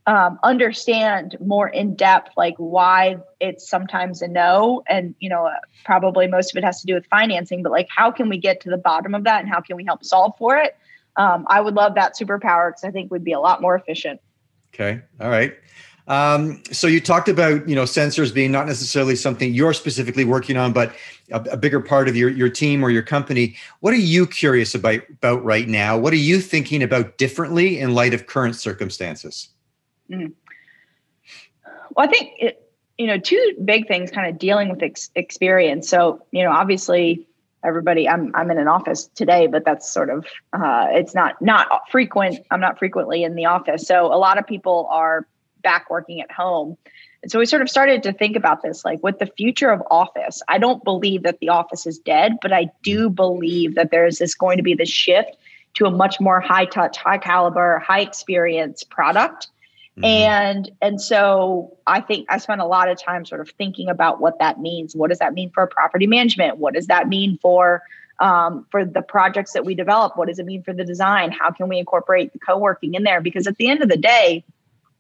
um, 0.06 0.38
understand 0.44 1.38
more 1.40 1.68
in 1.68 1.96
depth 1.96 2.32
like 2.36 2.56
why 2.58 3.18
it's 3.40 3.70
sometimes 3.70 4.22
a 4.22 4.28
no. 4.28 4.84
And 4.88 5.16
you 5.20 5.30
know 5.30 5.50
probably 5.86 6.28
most 6.28 6.54
of 6.54 6.58
it 6.58 6.66
has 6.66 6.82
to 6.82 6.88
do 6.88 6.94
with 6.94 7.06
financing 7.08 7.64
but 7.64 7.72
like 7.72 7.88
how 7.90 8.12
can 8.12 8.30
we 8.30 8.38
get 8.38 8.62
to 8.62 8.70
the 8.70 8.78
bottom 8.78 9.16
of 9.16 9.24
that 9.24 9.42
and 9.42 9.50
how 9.50 9.62
can 9.62 9.76
we 9.76 9.86
help 9.86 10.04
solve 10.04 10.34
for 10.38 10.58
it? 10.58 10.76
Um, 11.16 11.46
i 11.48 11.62
would 11.62 11.76
love 11.76 11.94
that 11.96 12.18
superpower 12.18 12.70
because 12.70 12.84
i 12.84 12.90
think 12.90 13.12
we'd 13.12 13.24
be 13.24 13.34
a 13.34 13.40
lot 13.40 13.62
more 13.62 13.76
efficient. 13.76 14.20
Okay. 14.74 15.02
All 15.22 15.30
right. 15.30 15.54
Um, 16.08 16.62
so 16.72 16.88
you 16.88 17.00
talked 17.00 17.30
about 17.30 17.70
you 17.70 17.76
know 17.76 17.84
sensors 17.84 18.34
being 18.34 18.52
not 18.52 18.68
necessarily 18.68 19.16
something 19.16 19.54
you're 19.54 19.74
specifically 19.74 20.26
working 20.26 20.58
on 20.58 20.74
but 20.74 20.94
a, 21.32 21.40
a, 21.52 21.58
bigger 21.58 21.80
part 21.80 22.10
of 22.10 22.18
your, 22.18 22.30
your 22.30 22.50
team 22.50 22.84
or 22.84 22.90
your 22.90 23.04
company. 23.04 23.56
What 23.80 23.94
are 23.94 23.98
you 23.98 24.28
curious 24.28 24.76
about 24.76 25.02
about 25.10 25.46
right 25.46 25.68
now? 25.68 25.98
What 25.98 26.12
are 26.12 26.18
you 26.18 26.42
thinking 26.42 26.84
about 26.84 27.18
differently 27.18 27.80
in 27.80 27.94
light 27.94 28.14
of 28.14 28.28
current 28.28 28.58
circumstances 28.58 29.48
Mm. 30.12 30.34
Well, 31.96 32.08
I 32.08 32.12
think 32.12 32.32
it, 32.40 32.72
you 32.98 33.08
know, 33.08 33.18
two 33.18 33.56
big 33.64 33.88
things 33.88 34.12
kind 34.12 34.30
of 34.30 34.38
dealing 34.38 34.70
with 34.70 34.82
ex- 34.84 35.12
experience. 35.16 35.90
So, 35.90 36.26
you 36.32 36.44
know, 36.44 36.52
obviously 36.52 37.28
everybody 37.64 38.08
I'm 38.08 38.32
I'm 38.36 38.52
in 38.52 38.58
an 38.58 38.68
office 38.68 39.08
today, 39.16 39.48
but 39.48 39.66
that's 39.66 39.90
sort 39.90 40.10
of 40.10 40.26
uh, 40.54 40.88
it's 40.92 41.16
not 41.16 41.42
not 41.42 41.68
frequent. 41.90 42.46
I'm 42.52 42.60
not 42.60 42.78
frequently 42.78 43.24
in 43.24 43.36
the 43.36 43.46
office. 43.46 43.88
So 43.88 44.08
a 44.08 44.18
lot 44.18 44.38
of 44.38 44.46
people 44.46 44.88
are 44.92 45.28
back 45.64 45.90
working 45.90 46.22
at 46.22 46.32
home. 46.32 46.78
And 47.22 47.32
so 47.32 47.40
we 47.40 47.46
sort 47.46 47.62
of 47.62 47.70
started 47.70 48.04
to 48.04 48.12
think 48.12 48.36
about 48.36 48.62
this 48.64 48.84
like 48.84 49.02
with 49.02 49.20
the 49.20 49.28
future 49.38 49.72
of 49.72 49.82
office. 49.90 50.42
I 50.50 50.58
don't 50.58 50.84
believe 50.84 51.24
that 51.24 51.40
the 51.40 51.50
office 51.50 51.88
is 51.88 51.98
dead, 51.98 52.34
but 52.42 52.52
I 52.52 52.70
do 52.84 53.10
believe 53.10 53.76
that 53.76 53.92
there 53.92 54.06
is 54.06 54.20
this 54.20 54.36
going 54.36 54.58
to 54.58 54.64
be 54.64 54.74
this 54.74 54.90
shift 54.90 55.38
to 55.76 55.86
a 55.86 55.92
much 55.92 56.20
more 56.20 56.42
high 56.42 56.66
touch, 56.66 56.98
high 56.98 57.18
caliber, 57.18 57.80
high 57.80 58.02
experience 58.02 58.84
product 58.84 59.48
Mm-hmm. 59.98 60.06
And 60.06 60.72
and 60.82 61.00
so 61.00 61.78
I 61.86 62.02
think 62.02 62.26
I 62.30 62.38
spent 62.38 62.62
a 62.62 62.66
lot 62.66 62.90
of 62.90 63.00
time 63.00 63.26
sort 63.26 63.42
of 63.42 63.50
thinking 63.52 63.90
about 63.90 64.20
what 64.20 64.40
that 64.40 64.60
means. 64.60 64.96
What 64.96 65.10
does 65.10 65.20
that 65.20 65.34
mean 65.34 65.52
for 65.52 65.68
property 65.68 66.08
management? 66.08 66.58
What 66.58 66.74
does 66.74 66.88
that 66.88 67.08
mean 67.08 67.38
for 67.42 67.84
um, 68.20 68.66
for 68.72 68.86
the 68.86 69.04
projects 69.04 69.54
that 69.54 69.66
we 69.66 69.76
develop? 69.76 70.18
What 70.18 70.30
does 70.30 70.40
it 70.40 70.46
mean 70.46 70.64
for 70.64 70.74
the 70.74 70.84
design? 70.84 71.32
How 71.32 71.52
can 71.52 71.68
we 71.68 71.78
incorporate 71.78 72.34
the 72.34 72.40
co-working 72.40 72.96
in 72.96 73.04
there? 73.04 73.22
Because 73.22 73.46
at 73.46 73.58
the 73.58 73.68
end 73.68 73.84
of 73.84 73.90
the 73.90 73.98
day, 73.98 74.44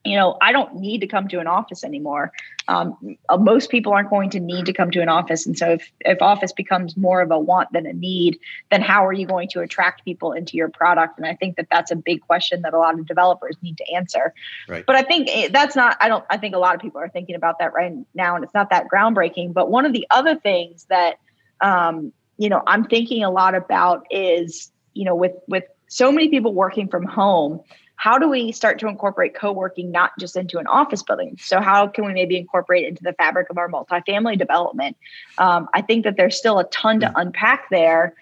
you 0.06 0.18
know, 0.18 0.38
I 0.42 0.52
don't 0.52 0.76
need 0.76 1.00
to 1.00 1.08
come 1.08 1.30
to 1.30 1.39
an 1.39 1.48
office 1.48 1.84
anymore. 1.84 2.34
Um, 2.68 3.18
uh, 3.30 3.38
most 3.38 3.70
people 3.70 3.94
aren't 3.94 4.10
going 4.10 4.30
to 4.32 4.39
need 4.39 4.66
to 4.66 4.74
come 4.74 4.92
to 4.92 5.02
an 5.02 5.08
office. 5.08 5.46
And 5.46 5.58
so 5.58 5.72
if, 5.72 5.92
if 6.02 6.22
office 6.22 6.52
becomes 6.52 6.98
more 6.98 7.22
of 7.22 7.32
a 7.32 7.39
want 7.39 7.72
than 7.72 7.86
a 7.86 7.94
need, 7.94 8.38
then 8.70 8.82
how 8.82 9.06
are 9.06 9.13
you 9.13 9.26
going 9.26 9.48
to 9.50 9.62
attract 9.62 10.04
people 10.04 10.34
into 10.34 10.58
your 10.58 10.68
product? 10.68 11.18
And 11.18 11.26
I 11.26 11.36
think 11.36 11.56
that 11.56 11.68
that's 11.72 11.89
a 11.89 11.96
big 11.96 12.22
question 12.22 12.63
that 12.63 12.74
a 12.74 12.78
lot 12.78 13.00
of 13.00 13.06
developers 13.06 13.56
need 13.62 13.78
to 13.78 13.94
answer. 13.94 14.34
Right. 14.68 14.86
But 14.86 14.98
I 14.98 15.04
think 15.04 15.54
that's 15.54 15.76
not, 15.76 15.96
I 16.02 16.10
don't, 16.10 16.26
I 16.30 16.38
think 16.38 16.54
a 16.54 16.60
lot 16.60 16.76
of 16.76 16.82
people 16.82 17.00
are 17.00 17.10
thinking 17.10 17.36
about 17.36 17.60
that 17.60 17.74
right 17.74 17.94
now 18.13 18.36
and 18.36 18.44
it's 18.44 18.54
not 18.54 18.72
that 18.72 18.88
groundbreaking. 18.89 19.54
But 19.54 19.72
one 19.72 19.86
of 19.86 19.94
the 19.94 20.06
other 20.10 20.36
things 20.36 20.86
that, 20.89 21.18
um, 21.62 22.12
you 22.38 22.50
know, 22.50 22.62
I'm 22.68 22.84
thinking 22.86 23.24
a 23.24 23.32
lot 23.32 23.56
about 23.56 24.06
is, 24.10 24.70
you 24.94 25.06
know, 25.06 25.16
with, 25.16 25.34
with 25.48 25.63
so 25.88 26.12
many 26.12 26.30
people 26.30 26.54
working 26.54 26.88
from 26.89 27.06
home, 27.06 27.62
how 28.04 28.18
do 28.18 28.28
we 28.28 28.52
start 28.52 28.80
to 28.80 28.89
incorporate 28.89 29.34
co-working 29.34 29.89
not 29.89 30.12
just 30.20 30.36
into 30.36 30.58
an 30.58 30.68
office 30.68 31.02
building? 31.02 31.38
So 31.39 31.62
how 31.62 31.88
can 31.88 32.06
we 32.06 32.12
maybe 32.12 32.36
incorporate 32.36 32.86
into 32.86 33.02
the 33.02 33.13
fabric 33.13 33.50
of 33.50 33.58
our 33.58 33.70
multifamily 33.70 34.38
development? 34.38 34.98
Um, 35.38 35.70
i 35.74 35.82
think 35.82 36.04
that 36.04 36.18
there's 36.18 36.36
still 36.36 36.60
a 36.60 36.66
ton 36.66 37.00
to 37.00 37.13
unpack 37.16 37.70
there. 37.70 38.13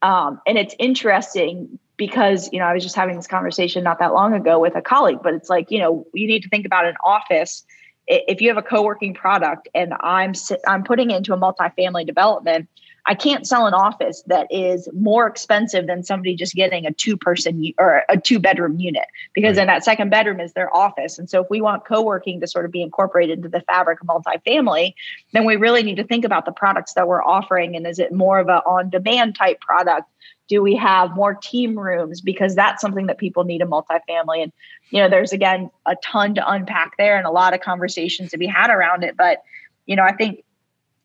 Um, 0.00 0.40
and 0.46 0.56
it's 0.56 0.74
interesting 0.78 1.78
because 1.98 2.48
you 2.50 2.58
know 2.60 2.64
i 2.64 2.72
was 2.72 2.82
just 2.82 2.96
having 2.96 3.16
this 3.16 3.26
conversation 3.26 3.84
not 3.84 3.98
that 3.98 4.14
long 4.14 4.32
ago 4.32 4.58
with 4.58 4.74
a 4.74 4.82
colleague 4.82 5.20
but 5.22 5.32
it's 5.32 5.50
like 5.50 5.70
you 5.70 5.78
know 5.78 6.06
you 6.12 6.26
need 6.26 6.42
to 6.42 6.48
think 6.48 6.66
about 6.66 6.84
an 6.86 6.94
office 7.02 7.64
if 8.06 8.40
you 8.40 8.48
have 8.48 8.56
a 8.56 8.62
co-working 8.62 9.14
product 9.14 9.68
and 9.74 9.94
i'm 10.00 10.32
i'm 10.66 10.82
putting 10.82 11.10
it 11.10 11.16
into 11.16 11.32
a 11.32 11.36
multifamily 11.36 12.06
development 12.06 12.68
I 13.08 13.14
can't 13.14 13.46
sell 13.46 13.66
an 13.66 13.74
office 13.74 14.22
that 14.26 14.48
is 14.50 14.88
more 14.92 15.26
expensive 15.28 15.86
than 15.86 16.02
somebody 16.02 16.34
just 16.34 16.54
getting 16.54 16.86
a 16.86 16.92
two 16.92 17.16
person 17.16 17.72
or 17.78 18.02
a 18.08 18.18
two 18.18 18.40
bedroom 18.40 18.80
unit 18.80 19.04
because 19.32 19.50
right. 19.50 19.56
then 19.56 19.66
that 19.68 19.84
second 19.84 20.10
bedroom 20.10 20.40
is 20.40 20.52
their 20.54 20.74
office. 20.76 21.18
And 21.18 21.30
so 21.30 21.40
if 21.40 21.48
we 21.48 21.60
want 21.60 21.84
co-working 21.84 22.40
to 22.40 22.48
sort 22.48 22.64
of 22.64 22.72
be 22.72 22.82
incorporated 22.82 23.38
into 23.38 23.48
the 23.48 23.60
fabric 23.60 24.00
of 24.00 24.08
multifamily, 24.08 24.94
then 25.32 25.44
we 25.44 25.54
really 25.54 25.84
need 25.84 25.96
to 25.96 26.04
think 26.04 26.24
about 26.24 26.46
the 26.46 26.52
products 26.52 26.94
that 26.94 27.06
we're 27.06 27.22
offering. 27.22 27.76
And 27.76 27.86
is 27.86 28.00
it 28.00 28.12
more 28.12 28.40
of 28.40 28.48
a 28.48 28.60
on 28.64 28.90
demand 28.90 29.36
type 29.36 29.60
product? 29.60 30.10
Do 30.48 30.62
we 30.62 30.76
have 30.76 31.14
more 31.14 31.34
team 31.34 31.78
rooms? 31.78 32.20
Because 32.20 32.54
that's 32.54 32.80
something 32.80 33.06
that 33.06 33.18
people 33.18 33.44
need 33.44 33.60
in 33.60 33.68
multifamily. 33.68 34.42
And, 34.42 34.52
you 34.90 35.00
know, 35.00 35.08
there's 35.08 35.32
again 35.32 35.70
a 35.86 35.96
ton 36.04 36.34
to 36.36 36.50
unpack 36.50 36.96
there 36.98 37.16
and 37.16 37.26
a 37.26 37.30
lot 37.30 37.54
of 37.54 37.60
conversations 37.60 38.30
to 38.30 38.38
be 38.38 38.46
had 38.46 38.70
around 38.70 39.04
it. 39.04 39.16
But, 39.16 39.42
you 39.86 39.96
know, 39.96 40.04
I 40.04 40.12
think 40.12 40.44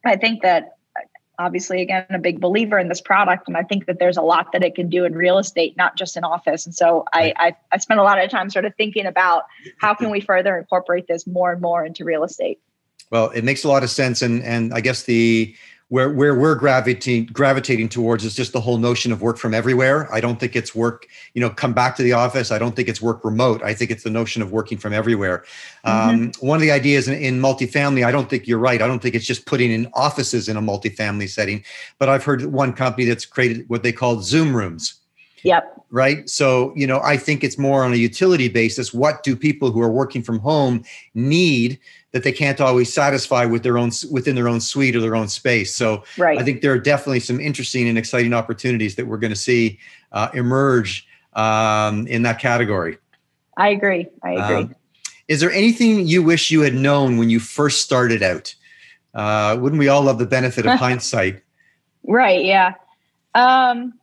I 0.06 0.16
think 0.16 0.44
that 0.44 0.78
obviously 1.42 1.82
again 1.82 2.06
a 2.10 2.20
big 2.20 2.40
believer 2.40 2.78
in 2.78 2.88
this 2.88 3.02
product 3.02 3.48
and 3.48 3.58
i 3.58 3.64
think 3.64 3.86
that 3.88 3.98
there's 4.00 4.18
a 4.18 4.22
lot 4.22 4.52
that 4.52 4.64
it 4.64 4.76
can 4.76 4.90
do 4.90 5.06
in 5.06 5.14
real 5.14 5.38
estate 5.38 5.76
not 5.76 5.98
just 5.98 6.16
in 6.16 6.24
office 6.24 6.66
and 6.66 6.76
so 6.76 7.04
I, 7.14 7.34
I 7.38 7.56
i 7.72 7.78
spent 7.78 8.00
a 8.00 8.04
lot 8.04 8.24
of 8.24 8.30
time 8.30 8.50
sort 8.50 8.66
of 8.66 8.76
thinking 8.76 9.06
about 9.06 9.44
how 9.80 9.94
can 9.94 10.10
we 10.10 10.22
further 10.22 10.58
incorporate 10.58 11.08
this 11.08 11.26
more 11.26 11.52
and 11.52 11.62
more 11.62 11.86
into 11.86 12.06
real 12.06 12.24
estate 12.24 12.60
well 13.10 13.30
it 13.30 13.44
makes 13.44 13.64
a 13.64 13.68
lot 13.68 13.84
of 13.84 13.90
sense 13.90 14.22
and 14.22 14.44
and 14.44 14.74
i 14.74 14.82
guess 14.82 15.04
the 15.04 15.56
where 15.92 16.10
where 16.10 16.34
we're 16.34 16.56
gravitating 16.56 17.26
gravitating 17.34 17.90
towards 17.90 18.24
is 18.24 18.34
just 18.34 18.54
the 18.54 18.62
whole 18.62 18.78
notion 18.78 19.12
of 19.12 19.22
work 19.22 19.38
from 19.38 19.54
everywhere. 19.54 20.08
I 20.14 20.22
don't 20.22 20.40
think 20.40 20.56
it's 20.56 20.74
work, 20.74 21.06
you 21.34 21.42
know, 21.42 21.50
come 21.50 21.74
back 21.74 21.98
to 21.98 22.04
the 22.04 22.14
office. 22.14 22.50
I 22.50 22.58
don't 22.58 22.78
think 22.78 22.88
it's 22.88 23.02
work 23.02 23.26
remote. 23.26 23.62
I 23.62 23.74
think 23.74 23.92
it's 23.92 24.04
the 24.04 24.10
notion 24.10 24.42
of 24.42 24.54
working 24.54 24.78
from 24.78 24.94
everywhere. 24.94 25.44
Mm-hmm. 25.86 26.10
Um, 26.10 26.32
one 26.40 26.56
of 26.56 26.62
the 26.62 26.72
ideas 26.72 27.10
in, 27.10 27.16
in, 27.16 27.42
multifamily, 27.42 28.06
I 28.06 28.12
don't 28.12 28.30
think 28.30 28.48
you're 28.48 28.58
right. 28.58 28.82
I 28.82 28.88
don't 28.88 29.02
think 29.02 29.16
it's 29.16 29.26
just 29.26 29.46
putting 29.46 29.70
in 29.70 29.90
offices 29.94 30.48
in 30.48 30.56
a 30.56 30.62
multifamily 30.62 31.28
setting, 31.28 31.62
but 32.00 32.08
I've 32.08 32.24
heard 32.24 32.46
one 32.46 32.72
company 32.72 33.06
that's 33.06 33.26
created 33.26 33.68
what 33.68 33.84
they 33.84 33.92
call 33.92 34.22
Zoom 34.22 34.56
rooms. 34.56 35.01
Yep. 35.44 35.86
Right. 35.90 36.30
So, 36.30 36.74
you 36.76 36.88
know, 36.88 37.02
I 37.02 37.18
think 37.18 37.44
it's 37.44 37.58
more 37.58 37.84
on 37.84 37.94
a 37.94 37.98
utility 37.98 38.48
basis. 38.48 38.94
What 38.94 39.24
do 39.24 39.36
people 39.36 39.72
who 39.72 39.82
are 39.82 39.92
working 39.92 40.24
from 40.24 40.40
home 40.40 40.84
need? 41.14 41.80
that 42.12 42.24
they 42.24 42.32
can't 42.32 42.60
always 42.60 42.94
satisfy 42.94 43.46
with 43.46 43.64
their 43.64 43.78
own 43.78 43.92
within 44.10 44.36
their 44.36 44.48
own 44.48 44.60
suite 44.60 44.96
or 44.96 45.00
their 45.00 45.16
own 45.16 45.28
space. 45.28 45.74
So 45.74 46.04
right. 46.18 46.38
I 46.38 46.44
think 46.44 46.62
there 46.62 46.74
are 46.74 46.80
definitely 46.80 47.22
some 47.22 47.40
interesting 47.40 47.88
and 47.88 47.98
exciting 47.98 48.34
opportunities 48.34 48.96
that 48.96 49.08
we're 49.08 49.18
going 49.18 49.32
to 49.32 49.40
see 49.40 49.80
uh, 50.12 50.30
emerge 50.34 51.08
um, 51.34 52.08
in 52.08 52.24
that 52.24 52.40
category. 52.40 52.98
I 53.58 53.70
agree. 53.70 54.08
I 54.24 54.32
agree. 54.32 54.56
Um, 54.56 54.76
is 55.28 55.40
there 55.40 55.52
anything 55.52 56.06
you 56.08 56.22
wish 56.22 56.52
you 56.52 56.62
had 56.62 56.74
known 56.74 57.18
when 57.18 57.30
you 57.30 57.40
first 57.40 57.82
started 57.82 58.22
out? 58.22 58.54
Uh, 59.14 59.58
wouldn't 59.60 59.80
we 59.80 59.88
all 59.88 60.02
love 60.02 60.20
the 60.20 60.26
benefit 60.26 60.66
of 60.66 60.74
hindsight? 60.80 61.42
Right. 62.04 62.44
Yeah. 62.44 62.74
Um, 63.36 63.94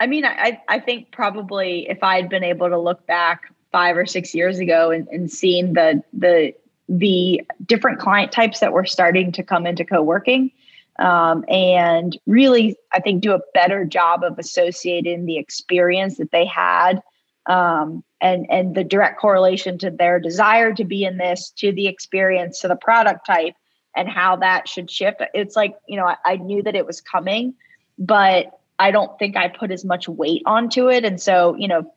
I 0.00 0.06
mean, 0.06 0.24
I, 0.24 0.60
I 0.68 0.80
think 0.80 1.12
probably 1.12 1.88
if 1.88 2.02
I 2.02 2.16
had 2.16 2.28
been 2.28 2.44
able 2.44 2.68
to 2.68 2.78
look 2.78 3.06
back 3.06 3.52
five 3.72 3.96
or 3.96 4.06
six 4.06 4.34
years 4.34 4.58
ago 4.58 4.90
and, 4.90 5.08
and 5.08 5.30
seeing 5.30 5.72
the 5.72 6.02
the 6.12 6.54
the 6.88 7.42
different 7.64 7.98
client 7.98 8.30
types 8.30 8.60
that 8.60 8.72
were 8.72 8.84
starting 8.84 9.32
to 9.32 9.42
come 9.42 9.66
into 9.66 9.84
co-working 9.84 10.50
um, 10.98 11.44
and 11.48 12.16
really 12.26 12.76
i 12.92 13.00
think 13.00 13.22
do 13.22 13.32
a 13.32 13.40
better 13.52 13.84
job 13.84 14.22
of 14.22 14.38
associating 14.38 15.26
the 15.26 15.38
experience 15.38 16.18
that 16.18 16.30
they 16.30 16.44
had 16.44 17.02
um, 17.46 18.04
and 18.20 18.46
and 18.48 18.74
the 18.74 18.84
direct 18.84 19.18
correlation 19.20 19.76
to 19.78 19.90
their 19.90 20.20
desire 20.20 20.72
to 20.72 20.84
be 20.84 21.04
in 21.04 21.18
this 21.18 21.50
to 21.50 21.72
the 21.72 21.86
experience 21.86 22.60
to 22.60 22.68
the 22.68 22.76
product 22.76 23.26
type 23.26 23.54
and 23.96 24.08
how 24.08 24.34
that 24.34 24.68
should 24.68 24.90
shift. 24.90 25.22
It's 25.34 25.56
like 25.56 25.76
you 25.88 25.96
know 25.96 26.06
I, 26.06 26.16
I 26.24 26.36
knew 26.36 26.62
that 26.62 26.74
it 26.74 26.86
was 26.86 27.00
coming 27.00 27.54
but 27.98 28.58
i 28.78 28.90
don't 28.90 29.18
think 29.18 29.36
i 29.36 29.48
put 29.48 29.70
as 29.70 29.84
much 29.84 30.08
weight 30.08 30.42
onto 30.46 30.88
it 30.88 31.04
and 31.04 31.20
so 31.20 31.54
you 31.56 31.68
know 31.68 31.92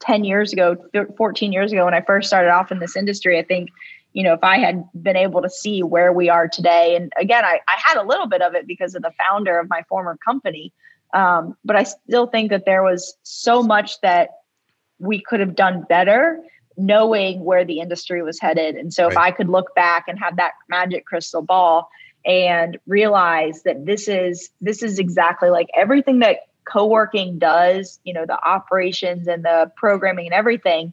10 0.00 0.24
years 0.24 0.52
ago 0.52 0.76
14 1.16 1.52
years 1.52 1.72
ago 1.72 1.84
when 1.84 1.94
i 1.94 2.00
first 2.00 2.28
started 2.28 2.50
off 2.50 2.72
in 2.72 2.78
this 2.78 2.96
industry 2.96 3.38
i 3.38 3.42
think 3.42 3.70
you 4.12 4.22
know 4.22 4.34
if 4.34 4.42
i 4.42 4.58
had 4.58 4.84
been 5.00 5.16
able 5.16 5.42
to 5.42 5.50
see 5.50 5.82
where 5.82 6.12
we 6.12 6.28
are 6.28 6.48
today 6.48 6.96
and 6.96 7.12
again 7.16 7.44
i, 7.44 7.60
I 7.68 7.80
had 7.84 7.96
a 7.98 8.06
little 8.06 8.26
bit 8.26 8.42
of 8.42 8.54
it 8.54 8.66
because 8.66 8.94
of 8.94 9.02
the 9.02 9.12
founder 9.26 9.58
of 9.58 9.68
my 9.68 9.82
former 9.88 10.16
company 10.24 10.72
um, 11.14 11.56
but 11.64 11.76
i 11.76 11.82
still 11.82 12.26
think 12.26 12.50
that 12.50 12.64
there 12.64 12.82
was 12.82 13.16
so 13.22 13.62
much 13.62 14.00
that 14.00 14.30
we 14.98 15.20
could 15.20 15.40
have 15.40 15.54
done 15.54 15.84
better 15.88 16.42
knowing 16.76 17.44
where 17.44 17.64
the 17.64 17.80
industry 17.80 18.22
was 18.22 18.40
headed. 18.40 18.76
And 18.76 18.92
so 18.92 19.04
right. 19.04 19.12
if 19.12 19.18
I 19.18 19.30
could 19.30 19.48
look 19.48 19.74
back 19.74 20.04
and 20.08 20.18
have 20.18 20.36
that 20.36 20.52
magic 20.68 21.04
crystal 21.04 21.42
ball 21.42 21.90
and 22.24 22.78
realize 22.86 23.62
that 23.62 23.84
this 23.84 24.08
is 24.08 24.50
this 24.60 24.82
is 24.82 24.98
exactly 24.98 25.50
like 25.50 25.68
everything 25.74 26.20
that 26.20 26.40
co-working 26.64 27.38
does, 27.38 27.98
you 28.04 28.14
know, 28.14 28.24
the 28.26 28.38
operations 28.44 29.26
and 29.26 29.44
the 29.44 29.70
programming 29.76 30.26
and 30.26 30.34
everything 30.34 30.92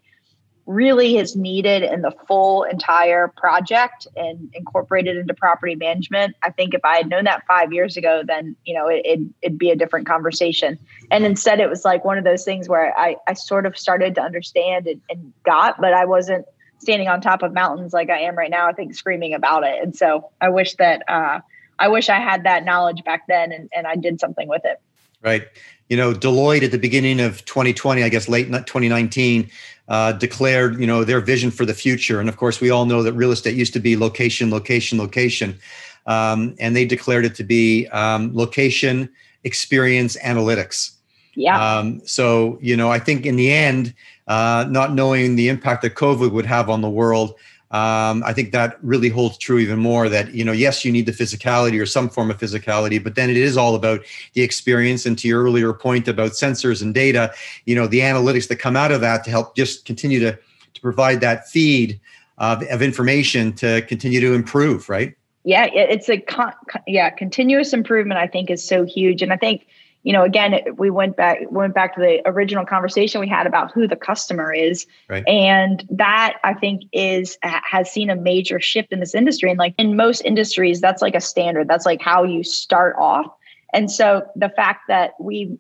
really 0.66 1.18
is 1.18 1.36
needed 1.36 1.82
in 1.82 2.04
the 2.04 2.12
full 2.28 2.62
entire 2.64 3.28
project 3.28 4.06
and 4.16 4.52
incorporated 4.54 5.18
into 5.18 5.34
property 5.34 5.74
management. 5.74 6.36
I 6.44 6.52
think 6.52 6.76
if 6.76 6.86
I 6.86 6.98
had 6.98 7.10
known 7.10 7.24
that 7.24 7.44
five 7.48 7.74
years 7.74 7.98
ago, 7.98 8.22
then 8.26 8.56
you 8.66 8.76
know 8.76 8.88
it, 8.88 9.04
would 9.08 9.34
it'd 9.42 9.58
be 9.58 9.72
a 9.72 9.76
different 9.76 10.08
conversation. 10.08 10.78
And 11.10 11.26
instead, 11.26 11.60
it 11.60 11.70
was 11.70 11.86
like 11.86 12.06
one 12.06 12.20
of 12.20 12.24
those 12.24 12.46
things 12.46 12.70
where 12.70 12.96
I 12.98 13.16
I 13.28 13.34
sort 13.34 13.66
of 13.66 13.78
started 13.78 14.14
to 14.16 14.22
understand 14.22 14.86
and, 14.86 15.02
and 15.10 15.34
got, 15.44 15.82
but 15.82 15.94
I 15.94 16.06
wasn't 16.06 16.46
standing 16.80 17.08
on 17.08 17.22
top 17.22 17.44
of 17.44 17.54
mountains 17.54 17.94
like 17.94 18.10
I 18.10 18.20
am 18.20 18.36
right 18.36 18.50
now. 18.50 18.68
I 18.68 18.74
think 18.74 18.96
screaming 18.96 19.34
about 19.34 19.64
it. 19.64 19.82
And 19.82 19.96
so 19.96 20.30
I 20.42 20.50
wish 20.50 20.76
that 20.76 21.04
uh, 21.08 21.40
I 21.78 21.88
wish 21.88 22.10
I 22.10 22.20
had 22.20 22.44
that 22.44 22.66
knowledge 22.66 23.04
back 23.04 23.28
then 23.28 23.52
and, 23.52 23.70
and 23.74 23.88
I 23.88 23.96
did 23.96 24.20
something 24.20 24.48
with 24.48 24.64
it. 24.66 24.82
Right. 25.22 25.48
You 25.90 25.98
know, 25.98 26.14
Deloitte 26.14 26.64
at 26.64 26.72
the 26.72 26.78
beginning 26.78 27.20
of 27.20 27.44
2020, 27.46 28.04
I 28.04 28.10
guess 28.10 28.30
late 28.30 28.48
2019, 28.48 29.50
uh, 29.88 30.14
declared, 30.14 30.80
you 30.80 30.86
know, 30.86 31.04
their 31.04 31.20
vision 31.20 31.52
for 31.52 31.66
the 31.66 31.74
future. 31.74 32.20
And 32.20 32.30
of 32.30 32.38
course, 32.38 32.62
we 32.62 32.70
all 32.70 32.86
know 32.86 33.02
that 33.02 33.14
real 33.14 33.32
estate 33.32 33.56
used 33.56 33.74
to 33.74 33.80
be 33.80 33.98
location, 33.98 34.52
location, 34.52 34.98
location. 35.00 35.58
Um, 36.06 36.56
and 36.60 36.76
they 36.76 36.86
declared 36.86 37.26
it 37.26 37.36
to 37.36 37.44
be 37.44 37.88
um, 37.88 38.32
location, 38.36 39.10
experience, 39.44 40.16
analytics. 40.18 40.92
Yeah. 41.36 41.78
Um, 41.78 42.02
so, 42.06 42.60
you 42.62 42.76
know, 42.76 42.92
I 42.92 43.00
think 43.00 43.26
in 43.26 43.36
the 43.36 43.52
end, 43.52 43.94
uh, 44.30 44.66
not 44.70 44.94
knowing 44.94 45.36
the 45.36 45.50
impact 45.50 45.82
that 45.82 45.96
COVID 45.96 46.32
would 46.32 46.46
have 46.46 46.70
on 46.70 46.82
the 46.82 46.90
world, 46.90 47.32
um, 47.72 48.24
I 48.26 48.34
think 48.34 48.52
that 48.54 48.78
really 48.82 49.10
holds 49.10 49.38
true 49.38 49.60
even 49.60 49.78
more 49.78 50.10
that, 50.10 50.34
you 50.34 50.44
know, 50.44 50.52
yes, 50.52 50.84
you 50.84 50.92
need 50.92 51.06
the 51.06 51.12
physicality 51.12 51.80
or 51.80 51.86
some 51.86 52.10
form 52.10 52.32
of 52.32 52.40
physicality, 52.40 53.04
but 53.04 53.16
then 53.16 53.30
it 53.30 53.38
is 53.38 53.58
all 53.58 53.76
about 53.76 54.02
the 54.34 54.42
experience. 54.42 55.06
And 55.06 55.18
to 55.20 55.28
your 55.28 55.44
earlier 55.44 55.74
point 55.74 56.08
about 56.08 56.32
sensors 56.32 56.82
and 56.82 56.94
data, 56.94 57.32
you 57.66 57.76
know, 57.76 57.86
the 57.86 58.00
analytics 58.00 58.48
that 58.48 58.56
come 58.56 58.76
out 58.76 58.92
of 58.92 59.02
that 59.02 59.24
to 59.26 59.30
help 59.30 59.56
just 59.56 59.86
continue 59.86 60.20
to, 60.20 60.32
to 60.74 60.82
provide 60.82 61.22
that 61.22 61.48
feed 61.48 62.00
of, 62.40 62.64
of 62.64 62.82
information 62.82 63.54
to 63.54 63.84
continue 63.84 64.20
to 64.22 64.34
improve, 64.34 64.90
right? 64.90 65.16
Yeah, 65.44 65.68
it's 65.72 66.10
a 66.10 66.20
con- 66.20 66.54
yeah 66.86 67.10
continuous 67.10 67.72
improvement. 67.74 68.20
I 68.20 68.28
think 68.28 68.50
is 68.50 68.64
so 68.64 68.84
huge, 68.84 69.22
and 69.22 69.32
I 69.32 69.38
think 69.38 69.68
you 70.04 70.14
know, 70.14 70.24
again, 70.24 70.62
we 70.78 70.90
went 70.90 71.18
back 71.18 71.40
went 71.50 71.74
back 71.74 71.96
to 71.96 72.00
the 72.00 72.22
original 72.26 72.66
conversation 72.66 73.20
we 73.20 73.28
had 73.28 73.46
about 73.46 73.72
who 73.74 73.88
the 73.88 73.98
customer 73.98 74.54
is, 74.54 74.88
right. 75.10 75.28
and 75.28 75.86
that 75.90 76.38
I 76.44 76.54
think 76.54 76.84
is 76.94 77.38
has 77.42 77.92
seen 77.92 78.10
a 78.10 78.16
major 78.16 78.62
shift 78.62 78.94
in 78.94 79.02
this 79.02 79.14
industry. 79.14 79.50
And 79.50 79.60
like 79.60 79.76
in 79.78 79.96
most 79.96 80.22
industries, 80.22 80.80
that's 80.80 81.02
like 81.02 81.16
a 81.16 81.22
standard. 81.22 81.68
That's 81.68 81.86
like 81.86 82.02
how 82.02 82.24
you 82.24 82.44
start 82.44 82.96
off. 82.98 83.26
And 83.74 83.92
so 83.92 84.26
the 84.36 84.50
fact 84.50 84.84
that 84.88 85.12
we 85.20 85.58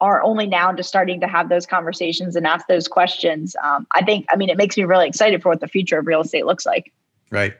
are 0.00 0.22
only 0.22 0.46
now 0.46 0.72
just 0.72 0.88
starting 0.88 1.20
to 1.20 1.28
have 1.28 1.48
those 1.48 1.66
conversations 1.66 2.34
and 2.34 2.46
ask 2.46 2.66
those 2.66 2.88
questions, 2.88 3.54
um, 3.62 3.86
I 3.92 4.02
think, 4.02 4.26
I 4.30 4.36
mean, 4.36 4.48
it 4.48 4.56
makes 4.56 4.76
me 4.76 4.84
really 4.84 5.06
excited 5.06 5.42
for 5.42 5.50
what 5.50 5.60
the 5.60 5.68
future 5.68 5.98
of 5.98 6.06
real 6.06 6.22
estate 6.22 6.44
looks 6.44 6.66
like. 6.66 6.92
Right. 7.30 7.54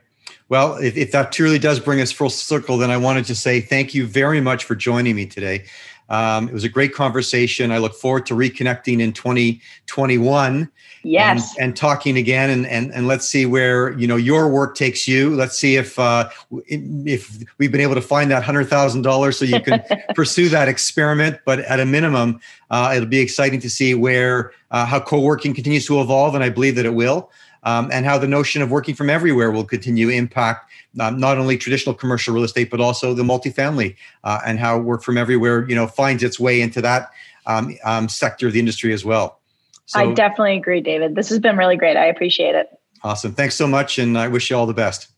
Well, 0.49 0.75
if, 0.75 0.97
if 0.97 1.11
that 1.13 1.31
truly 1.31 1.57
does 1.57 1.79
bring 1.79 2.01
us 2.01 2.11
full 2.11 2.29
circle, 2.29 2.77
then 2.77 2.91
I 2.91 2.97
wanted 2.97 3.25
to 3.25 3.35
say 3.35 3.61
thank 3.61 3.93
you 3.93 4.05
very 4.05 4.41
much 4.41 4.65
for 4.65 4.75
joining 4.75 5.15
me 5.15 5.25
today. 5.25 5.65
Um, 6.09 6.47
it 6.47 6.53
was 6.53 6.63
a 6.63 6.69
great 6.69 6.93
conversation. 6.93 7.71
I 7.71 7.77
look 7.77 7.93
forward 7.93 8.25
to 8.27 8.35
reconnecting 8.35 8.99
in 8.99 9.13
2021. 9.13 10.69
Yes. 11.05 11.55
And, 11.57 11.65
and 11.65 11.75
talking 11.75 12.17
again 12.17 12.49
and, 12.49 12.65
and 12.67 12.93
and 12.93 13.07
let's 13.07 13.27
see 13.27 13.45
where 13.45 13.91
you 13.99 14.07
know 14.07 14.15
your 14.15 14.47
work 14.47 14.75
takes 14.75 15.05
you. 15.05 15.35
Let's 15.35 15.57
see 15.57 15.75
if 15.75 15.99
uh, 15.99 16.29
if 16.65 17.43
we've 17.57 17.71
been 17.71 17.81
able 17.81 17.95
to 17.95 18.01
find 18.01 18.31
that 18.31 18.43
hundred 18.43 18.69
thousand 18.69 19.01
dollars 19.01 19.37
so 19.37 19.43
you 19.43 19.59
can 19.59 19.83
pursue 20.15 20.47
that 20.49 20.69
experiment. 20.69 21.39
But 21.45 21.59
at 21.59 21.81
a 21.81 21.85
minimum, 21.85 22.39
uh, 22.69 22.93
it'll 22.95 23.09
be 23.09 23.19
exciting 23.19 23.59
to 23.61 23.69
see 23.69 23.93
where 23.93 24.53
uh, 24.71 24.85
how 24.85 25.01
co-working 25.01 25.53
continues 25.53 25.85
to 25.87 25.99
evolve, 25.99 26.35
and 26.35 26.43
I 26.43 26.49
believe 26.49 26.75
that 26.75 26.85
it 26.85 26.93
will 26.93 27.29
um, 27.63 27.89
and 27.91 28.05
how 28.05 28.17
the 28.17 28.27
notion 28.27 28.61
of 28.61 28.71
working 28.71 28.95
from 28.95 29.09
everywhere 29.09 29.51
will 29.51 29.63
continue 29.63 30.07
to 30.07 30.13
impact 30.13 30.71
um, 30.99 31.19
not 31.19 31.37
only 31.37 31.57
traditional 31.57 31.95
commercial 31.95 32.33
real 32.33 32.43
estate 32.43 32.69
but 32.69 32.79
also 32.79 33.13
the 33.13 33.23
multifamily 33.23 33.95
uh, 34.23 34.39
and 34.45 34.59
how 34.59 34.77
work 34.77 35.03
from 35.03 35.17
everywhere 35.17 35.67
you 35.67 35.75
know 35.75 35.87
finds 35.87 36.23
its 36.23 36.39
way 36.39 36.61
into 36.61 36.81
that 36.81 37.09
um, 37.45 37.75
um 37.83 38.07
sector 38.07 38.47
of 38.47 38.53
the 38.53 38.59
industry 38.59 38.93
as 38.93 39.03
well. 39.03 39.39
So, 39.85 39.99
I 39.99 40.13
definitely 40.13 40.55
agree, 40.55 40.79
David. 40.79 41.15
This 41.15 41.27
has 41.29 41.39
been 41.39 41.57
really 41.57 41.75
great. 41.75 41.97
I 41.97 42.05
appreciate 42.05 42.55
it. 42.55 42.69
Awesome. 43.03 43.33
Thanks 43.33 43.55
so 43.55 43.67
much, 43.67 43.99
and 43.99 44.17
I 44.17 44.29
wish 44.29 44.49
you 44.49 44.55
all 44.55 44.65
the 44.65 44.73
best. 44.73 45.09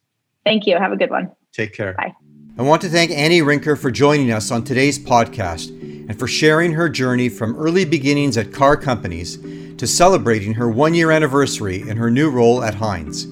Thank 0.43 0.65
you. 0.65 0.77
Have 0.77 0.91
a 0.91 0.97
good 0.97 1.11
one. 1.11 1.31
Take 1.53 1.73
care. 1.73 1.93
Bye. 1.93 2.13
I 2.57 2.61
want 2.61 2.81
to 2.83 2.89
thank 2.89 3.11
Annie 3.11 3.41
Rinker 3.41 3.77
for 3.77 3.91
joining 3.91 4.31
us 4.31 4.49
on 4.49 4.63
today's 4.63 4.97
podcast 4.97 5.69
and 5.69 6.17
for 6.17 6.27
sharing 6.27 6.71
her 6.71 6.87
journey 6.87 7.29
from 7.29 7.55
early 7.57 7.85
beginnings 7.85 8.37
at 8.37 8.53
Carr 8.53 8.77
companies 8.77 9.37
to 9.77 9.85
celebrating 9.87 10.53
her 10.53 10.69
one 10.69 10.93
year 10.93 11.11
anniversary 11.11 11.81
in 11.81 11.97
her 11.97 12.09
new 12.09 12.29
role 12.29 12.63
at 12.63 12.75
Hines. 12.75 13.25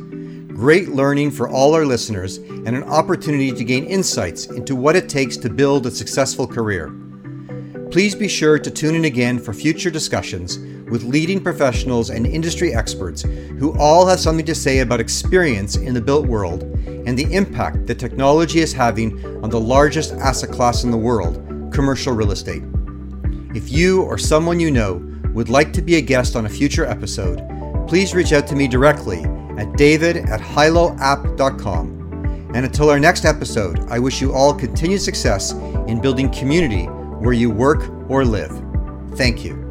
Great 0.53 0.89
learning 0.89 1.31
for 1.31 1.47
all 1.49 1.73
our 1.73 1.85
listeners 1.85 2.37
and 2.37 2.69
an 2.69 2.83
opportunity 2.83 3.51
to 3.51 3.63
gain 3.63 3.85
insights 3.85 4.45
into 4.47 4.75
what 4.75 4.95
it 4.95 5.09
takes 5.09 5.37
to 5.37 5.49
build 5.49 5.85
a 5.85 5.91
successful 5.91 6.45
career. 6.45 6.93
Please 7.91 8.15
be 8.15 8.27
sure 8.27 8.59
to 8.59 8.71
tune 8.71 8.95
in 8.95 9.05
again 9.05 9.39
for 9.39 9.53
future 9.53 9.89
discussions 9.89 10.57
with 10.89 11.03
leading 11.03 11.41
professionals 11.41 12.09
and 12.09 12.25
industry 12.25 12.73
experts 12.73 13.21
who 13.21 13.77
all 13.79 14.05
have 14.05 14.19
something 14.19 14.45
to 14.45 14.55
say 14.55 14.79
about 14.79 14.99
experience 14.99 15.75
in 15.75 15.93
the 15.93 16.01
built 16.01 16.27
world 16.27 16.63
and 16.63 17.17
the 17.17 17.31
impact 17.33 17.85
that 17.87 17.99
technology 17.99 18.59
is 18.59 18.73
having 18.73 19.23
on 19.43 19.49
the 19.49 19.59
largest 19.59 20.13
asset 20.13 20.51
class 20.51 20.83
in 20.83 20.91
the 20.91 20.97
world, 20.97 21.35
commercial 21.73 22.13
real 22.13 22.31
estate. 22.31 22.63
If 23.55 23.71
you 23.71 24.01
or 24.03 24.17
someone 24.17 24.59
you 24.59 24.71
know 24.71 25.12
would 25.33 25.49
like 25.49 25.73
to 25.73 25.81
be 25.81 25.95
a 25.95 26.01
guest 26.01 26.35
on 26.35 26.45
a 26.45 26.49
future 26.49 26.85
episode, 26.85 27.41
please 27.87 28.13
reach 28.13 28.33
out 28.33 28.47
to 28.47 28.55
me 28.55 28.67
directly 28.67 29.23
at 29.57 29.75
david 29.77 30.17
at 30.17 30.39
hiloapp.com. 30.39 32.01
And 32.53 32.65
until 32.65 32.89
our 32.89 32.99
next 32.99 33.25
episode, 33.25 33.79
I 33.89 33.97
wish 33.99 34.21
you 34.21 34.33
all 34.33 34.53
continued 34.53 35.01
success 35.01 35.53
in 35.87 35.99
building 35.99 36.31
community 36.31 36.85
where 36.85 37.33
you 37.33 37.49
work 37.49 37.89
or 38.09 38.23
live. 38.25 38.51
Thank 39.15 39.43
you. 39.43 39.62